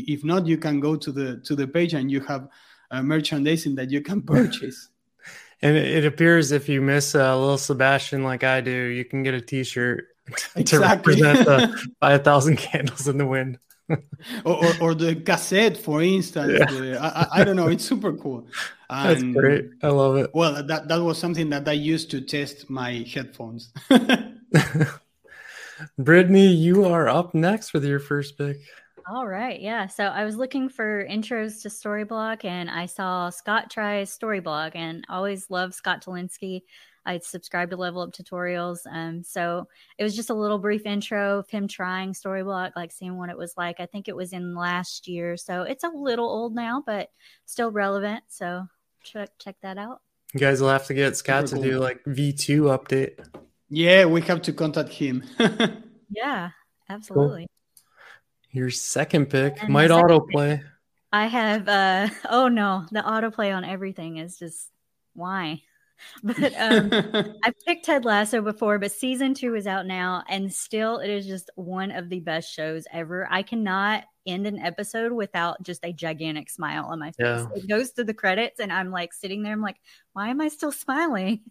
if 0.00 0.24
not, 0.24 0.46
you 0.46 0.58
can 0.58 0.80
go 0.80 0.96
to 0.96 1.12
the 1.12 1.38
to 1.44 1.54
the 1.54 1.66
page 1.66 1.94
and 1.94 2.10
you 2.10 2.20
have 2.20 2.48
uh, 2.90 3.02
merchandising 3.02 3.74
that 3.76 3.90
you 3.90 4.00
can 4.00 4.22
purchase. 4.34 4.88
and 5.62 5.76
it 5.76 6.04
appears 6.04 6.52
if 6.52 6.68
you 6.68 6.80
miss 6.80 7.14
a 7.14 7.30
uh, 7.30 7.36
little 7.36 7.58
Sebastian 7.58 8.22
like 8.24 8.44
I 8.44 8.60
do, 8.60 8.70
you 8.70 9.04
can 9.04 9.22
get 9.22 9.34
a 9.34 9.40
T-shirt 9.40 10.08
Exactly. 10.56 10.64
to 10.64 10.78
represent 10.80 11.46
the 11.46 11.88
five 12.00 12.24
thousand 12.24 12.56
candles 12.56 13.08
in 13.08 13.18
the 13.18 13.26
wind. 13.26 13.58
or, 14.44 14.64
or, 14.64 14.72
or, 14.80 14.94
the 14.94 15.16
cassette, 15.16 15.76
for 15.76 16.00
instance. 16.00 16.52
Yeah. 16.58 16.64
The, 16.66 16.98
I, 16.98 17.40
I, 17.40 17.44
don't 17.44 17.56
know. 17.56 17.66
It's 17.66 17.84
super 17.84 18.12
cool. 18.12 18.46
That's 18.88 19.22
great. 19.22 19.70
I 19.82 19.88
love 19.88 20.16
it. 20.16 20.30
Well, 20.32 20.62
that, 20.62 20.88
that 20.88 21.02
was 21.02 21.18
something 21.18 21.50
that 21.50 21.68
I 21.68 21.72
used 21.72 22.10
to 22.12 22.20
test 22.22 22.70
my 22.70 23.04
headphones. 23.12 23.70
Brittany, 25.98 26.46
you 26.46 26.84
are 26.84 27.08
up 27.08 27.34
next 27.34 27.72
with 27.72 27.84
your 27.84 27.98
first 27.98 28.38
pick. 28.38 28.58
All 29.06 29.26
right. 29.26 29.60
Yeah. 29.60 29.86
So 29.86 30.04
I 30.04 30.24
was 30.24 30.36
looking 30.36 30.68
for 30.68 31.06
intros 31.06 31.62
to 31.62 31.68
Storyblok 31.68 32.44
and 32.44 32.70
I 32.70 32.86
saw 32.86 33.30
Scott 33.30 33.70
try 33.70 34.02
Storyblok 34.02 34.72
and 34.74 35.04
always 35.08 35.50
love 35.50 35.74
Scott 35.74 36.04
Tolinski. 36.04 36.62
I 37.04 37.18
subscribed 37.18 37.72
to 37.72 37.76
Level 37.76 38.02
Up 38.02 38.12
Tutorials. 38.12 38.80
Um, 38.88 39.24
so 39.24 39.66
it 39.98 40.04
was 40.04 40.14
just 40.14 40.30
a 40.30 40.34
little 40.34 40.58
brief 40.58 40.86
intro 40.86 41.40
of 41.40 41.50
him 41.50 41.66
trying 41.66 42.12
Storyblok, 42.12 42.72
like 42.76 42.92
seeing 42.92 43.18
what 43.18 43.28
it 43.28 43.36
was 43.36 43.54
like. 43.56 43.80
I 43.80 43.86
think 43.86 44.06
it 44.06 44.14
was 44.14 44.32
in 44.32 44.54
last 44.54 45.08
year. 45.08 45.36
So 45.36 45.62
it's 45.62 45.82
a 45.84 45.88
little 45.88 46.28
old 46.28 46.54
now, 46.54 46.82
but 46.86 47.10
still 47.44 47.72
relevant. 47.72 48.22
So 48.28 48.66
check 49.02 49.30
check 49.40 49.56
that 49.62 49.78
out. 49.78 50.00
You 50.32 50.40
guys 50.40 50.60
will 50.60 50.68
have 50.68 50.86
to 50.86 50.94
get 50.94 51.16
Scott 51.16 51.48
Super 51.48 51.62
to 51.62 51.70
do 51.70 51.78
like 51.78 52.04
V2 52.04 52.78
update. 52.78 53.18
yeah, 53.68 54.04
we 54.04 54.20
have 54.22 54.42
to 54.42 54.52
contact 54.52 54.90
him. 54.90 55.24
Yeah, 56.14 56.50
absolutely. 56.90 57.48
Your 58.52 58.70
second 58.70 59.30
pick 59.30 59.68
might 59.68 59.90
autoplay. 59.90 60.62
I 61.10 61.26
have 61.26 61.68
uh 61.68 62.08
oh 62.30 62.48
no, 62.48 62.86
the 62.90 63.00
autoplay 63.00 63.54
on 63.54 63.64
everything 63.64 64.18
is 64.18 64.38
just 64.38 64.68
why. 65.14 65.62
But 66.24 66.52
um 66.58 66.90
I've 67.44 67.54
picked 67.64 67.84
Ted 67.84 68.04
Lasso 68.04 68.42
before, 68.42 68.80
but 68.80 68.90
season 68.90 69.34
two 69.34 69.54
is 69.54 69.68
out 69.68 69.86
now, 69.86 70.24
and 70.28 70.52
still 70.52 70.98
it 70.98 71.08
is 71.08 71.26
just 71.26 71.48
one 71.54 71.92
of 71.92 72.08
the 72.08 72.18
best 72.18 72.52
shows 72.52 72.86
ever. 72.92 73.28
I 73.30 73.44
cannot 73.44 74.04
end 74.26 74.48
an 74.48 74.58
episode 74.58 75.12
without 75.12 75.62
just 75.62 75.84
a 75.84 75.92
gigantic 75.92 76.50
smile 76.50 76.86
on 76.86 76.98
my 76.98 77.12
face. 77.12 77.16
Yeah. 77.20 77.46
It 77.54 77.68
goes 77.68 77.92
to 77.92 78.04
the 78.04 78.14
credits, 78.14 78.58
and 78.58 78.72
I'm 78.72 78.90
like 78.90 79.12
sitting 79.12 79.44
there, 79.44 79.52
I'm 79.52 79.62
like, 79.62 79.78
why 80.12 80.30
am 80.30 80.40
I 80.40 80.48
still 80.48 80.72
smiling? 80.72 81.42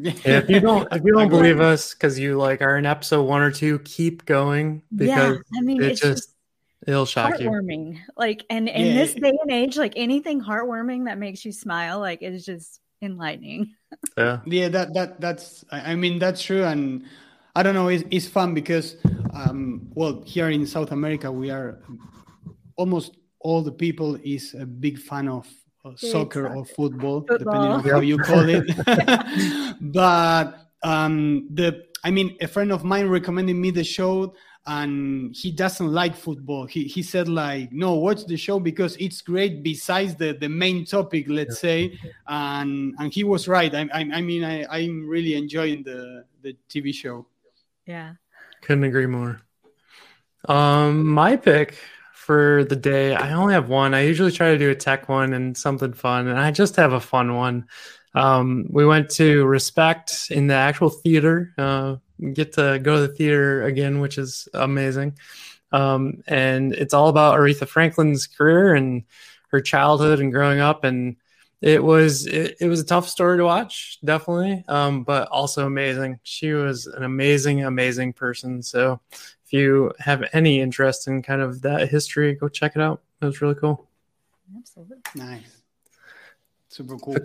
Yeah, 0.00 0.12
if 0.24 0.48
you 0.48 0.60
don't 0.60 0.86
if 0.92 1.02
you 1.04 1.12
don't 1.12 1.28
believe 1.28 1.58
us 1.58 1.92
because 1.92 2.20
you 2.20 2.38
like 2.38 2.62
are 2.62 2.78
in 2.78 2.86
episode 2.86 3.24
one 3.24 3.42
or 3.42 3.50
two, 3.50 3.80
keep 3.80 4.24
going 4.26 4.82
because 4.94 5.08
yeah, 5.08 5.58
I 5.58 5.60
mean, 5.60 5.82
it 5.82 5.92
it's 5.92 6.00
just, 6.00 6.28
just 6.28 6.37
it'll 6.86 7.06
shock 7.06 7.38
you. 7.40 7.50
heartwarming. 7.50 7.98
Like, 8.16 8.44
and 8.50 8.68
in 8.68 8.86
Yeah. 8.88 8.94
this 8.94 9.14
day 9.14 9.32
and 9.42 9.50
age, 9.50 9.76
like 9.76 9.94
anything 9.96 10.40
heartwarming 10.40 11.06
that 11.06 11.18
makes 11.18 11.44
you 11.44 11.52
smile, 11.52 11.98
like 12.00 12.22
it 12.22 12.32
is 12.32 12.44
just 12.44 12.80
enlightening. 13.02 13.74
Yeah. 14.18 14.40
yeah 14.44 14.68
that 14.68 14.92
that 14.94 15.20
that's 15.20 15.64
i 15.72 15.92
I 15.92 15.94
mean 15.94 16.18
that's 16.18 16.42
true 16.42 16.62
and 16.64 17.04
i 17.56 17.62
don't 17.62 17.74
know 17.74 17.88
it's, 17.88 18.04
it's 18.10 18.26
fun 18.28 18.52
because 18.52 18.96
um 19.32 19.88
well 19.94 20.22
here 20.26 20.50
in 20.50 20.66
south 20.66 20.90
america 20.92 21.30
we 21.32 21.50
are 21.50 21.78
almost 22.76 23.16
all 23.40 23.62
the 23.62 23.72
people 23.72 24.18
is 24.22 24.54
a 24.54 24.66
big 24.66 24.98
fan 24.98 25.28
of 25.28 25.46
uh, 25.84 25.90
Big 25.90 25.98
soccer 26.10 26.48
or 26.48 26.64
football, 26.66 27.22
Football. 27.22 27.38
depending 27.38 27.72
on 27.72 27.80
how 27.84 28.00
you 28.00 28.18
call 28.18 28.44
it 28.48 28.64
but 29.80 30.68
um 30.82 31.48
the 31.54 31.84
i 32.04 32.10
mean 32.10 32.36
a 32.40 32.46
friend 32.48 32.70
of 32.72 32.84
mine 32.84 33.08
recommended 33.08 33.54
me 33.56 33.70
the 33.70 33.84
show 33.84 34.34
and 34.66 35.34
he 35.34 35.50
doesn't 35.50 35.90
like 35.90 36.14
football 36.14 36.66
he, 36.66 36.84
he 36.84 37.02
said 37.02 37.28
like 37.28 37.72
no 37.72 37.94
watch 37.94 38.26
the 38.26 38.36
show 38.36 38.60
because 38.60 38.96
it's 38.96 39.22
great 39.22 39.62
besides 39.62 40.14
the 40.16 40.32
the 40.34 40.48
main 40.48 40.84
topic 40.84 41.24
let's 41.28 41.58
say 41.58 41.98
and 42.26 42.94
and 42.98 43.14
he 43.14 43.24
was 43.24 43.48
right 43.48 43.74
i, 43.74 43.88
I, 43.94 44.00
I 44.14 44.20
mean 44.20 44.44
I, 44.44 44.66
i'm 44.70 45.08
really 45.08 45.34
enjoying 45.34 45.84
the 45.84 46.24
the 46.42 46.54
tv 46.68 46.92
show 46.92 47.26
Yeah. 47.88 48.12
Couldn't 48.60 48.84
agree 48.84 49.06
more. 49.06 49.40
Um, 50.46 51.06
my 51.06 51.36
pick 51.36 51.78
for 52.12 52.64
the 52.64 52.76
day, 52.76 53.14
I 53.14 53.32
only 53.32 53.54
have 53.54 53.70
one. 53.70 53.94
I 53.94 54.02
usually 54.02 54.30
try 54.30 54.50
to 54.50 54.58
do 54.58 54.70
a 54.70 54.74
tech 54.74 55.08
one 55.08 55.32
and 55.32 55.56
something 55.56 55.94
fun, 55.94 56.28
and 56.28 56.38
I 56.38 56.50
just 56.50 56.76
have 56.76 56.92
a 56.92 57.00
fun 57.00 57.34
one. 57.34 57.66
Um, 58.14 58.66
we 58.70 58.84
went 58.84 59.08
to 59.12 59.46
Respect 59.46 60.28
in 60.30 60.48
the 60.48 60.54
actual 60.54 60.90
theater. 60.90 61.54
Uh, 61.56 61.96
get 62.32 62.52
to 62.54 62.78
go 62.82 62.96
to 62.96 63.06
the 63.06 63.14
theater 63.14 63.64
again, 63.64 64.00
which 64.00 64.18
is 64.18 64.48
amazing. 64.54 65.16
Um, 65.72 66.22
and 66.26 66.72
it's 66.72 66.94
all 66.94 67.08
about 67.08 67.38
Aretha 67.38 67.68
Franklin's 67.68 68.26
career 68.26 68.74
and 68.74 69.04
her 69.48 69.60
childhood 69.60 70.20
and 70.20 70.32
growing 70.32 70.60
up. 70.60 70.84
And 70.84 71.16
it 71.60 71.82
was 71.82 72.26
it, 72.26 72.56
it 72.60 72.68
was 72.68 72.80
a 72.80 72.86
tough 72.86 73.08
story 73.08 73.36
to 73.38 73.44
watch 73.44 73.98
definitely 74.04 74.64
um, 74.68 75.02
but 75.02 75.28
also 75.28 75.66
amazing. 75.66 76.20
She 76.22 76.52
was 76.52 76.86
an 76.86 77.02
amazing 77.02 77.64
amazing 77.64 78.12
person. 78.12 78.62
So 78.62 79.00
if 79.10 79.52
you 79.52 79.92
have 79.98 80.24
any 80.32 80.60
interest 80.60 81.08
in 81.08 81.22
kind 81.22 81.42
of 81.42 81.62
that 81.62 81.88
history 81.88 82.34
go 82.34 82.48
check 82.48 82.76
it 82.76 82.82
out. 82.82 83.02
It 83.20 83.26
was 83.26 83.40
really 83.40 83.56
cool. 83.56 83.88
Absolutely. 84.56 84.98
nice. 85.16 85.62
Super 86.68 86.96
cool 86.96 87.16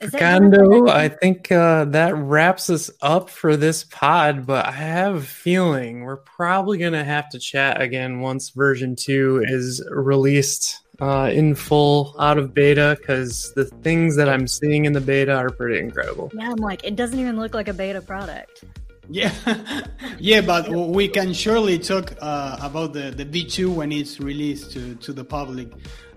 Is 0.00 0.12
that 0.12 0.88
I 0.88 1.08
think 1.08 1.50
uh, 1.50 1.86
that 1.86 2.14
wraps 2.16 2.70
us 2.70 2.90
up 3.02 3.30
for 3.30 3.56
this 3.56 3.84
pod, 3.84 4.46
but 4.46 4.66
I 4.66 4.72
have 4.72 5.14
a 5.16 5.20
feeling 5.20 6.02
we're 6.02 6.16
probably 6.16 6.78
going 6.78 6.92
to 6.92 7.04
have 7.04 7.28
to 7.30 7.38
chat 7.38 7.80
again 7.80 8.20
once 8.20 8.50
version 8.50 8.96
two 8.96 9.42
is 9.46 9.82
released 9.90 10.82
uh, 11.00 11.30
in 11.32 11.54
full 11.54 12.14
out 12.18 12.38
of 12.38 12.54
beta 12.54 12.96
because 12.98 13.52
the 13.54 13.64
things 13.64 14.16
that 14.16 14.28
I'm 14.28 14.46
seeing 14.46 14.84
in 14.84 14.92
the 14.92 15.00
beta 15.00 15.34
are 15.34 15.50
pretty 15.50 15.78
incredible. 15.78 16.30
Yeah, 16.34 16.50
I'm 16.50 16.56
like, 16.56 16.84
it 16.84 16.96
doesn't 16.96 17.18
even 17.18 17.36
look 17.36 17.54
like 17.54 17.68
a 17.68 17.74
beta 17.74 18.00
product. 18.00 18.64
yeah 19.08 19.32
yeah 20.18 20.40
but 20.40 20.68
we 20.68 21.06
can 21.06 21.32
surely 21.32 21.78
talk 21.78 22.12
uh, 22.20 22.58
about 22.60 22.92
the 22.92 23.12
the 23.12 23.24
v2 23.24 23.72
when 23.72 23.92
it's 23.92 24.18
released 24.18 24.72
to 24.72 24.96
to 24.96 25.12
the 25.12 25.24
public 25.24 25.68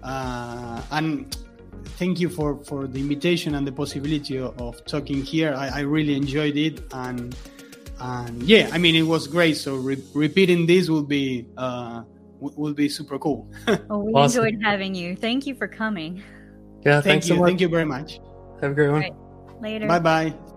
uh, 0.02 0.82
and 0.92 1.38
thank 1.98 2.20
you 2.20 2.30
for 2.30 2.64
for 2.64 2.88
the 2.88 3.00
invitation 3.00 3.56
and 3.56 3.66
the 3.68 3.72
possibility 3.72 4.38
of, 4.38 4.60
of 4.62 4.84
talking 4.86 5.24
here 5.24 5.54
I, 5.54 5.68
I 5.68 5.80
really 5.82 6.16
enjoyed 6.16 6.58
it 6.58 6.82
and 6.94 7.36
and 8.00 8.44
yeah 8.44 8.70
i 8.72 8.78
mean 8.78 8.96
it 8.96 9.04
was 9.04 9.28
great 9.28 9.58
so 9.58 9.76
re- 9.76 10.02
repeating 10.14 10.66
this 10.66 10.90
will 10.90 11.04
be 11.04 11.46
uh 11.58 12.04
will 12.40 12.74
be 12.74 12.88
super 12.88 13.20
cool 13.20 13.52
Well, 13.90 14.02
we 14.02 14.14
Awesome. 14.14 14.46
enjoyed 14.46 14.62
having 14.64 14.96
you. 14.96 15.14
Thank 15.18 15.46
you 15.46 15.56
for 15.56 15.68
coming. 15.68 16.24
Yeah, 16.86 17.02
thank 17.02 17.04
thanks 17.04 17.28
you 17.28 17.36
so 17.36 17.40
much. 17.42 17.50
thank 17.50 17.60
you 17.62 17.68
very 17.68 17.86
much 17.86 18.20
Have 18.62 18.72
a 18.72 18.74
great 18.74 18.92
one. 18.92 19.02
Right. 19.02 19.14
Later. 19.62 19.88
bye 19.88 20.00
bye 20.00 20.49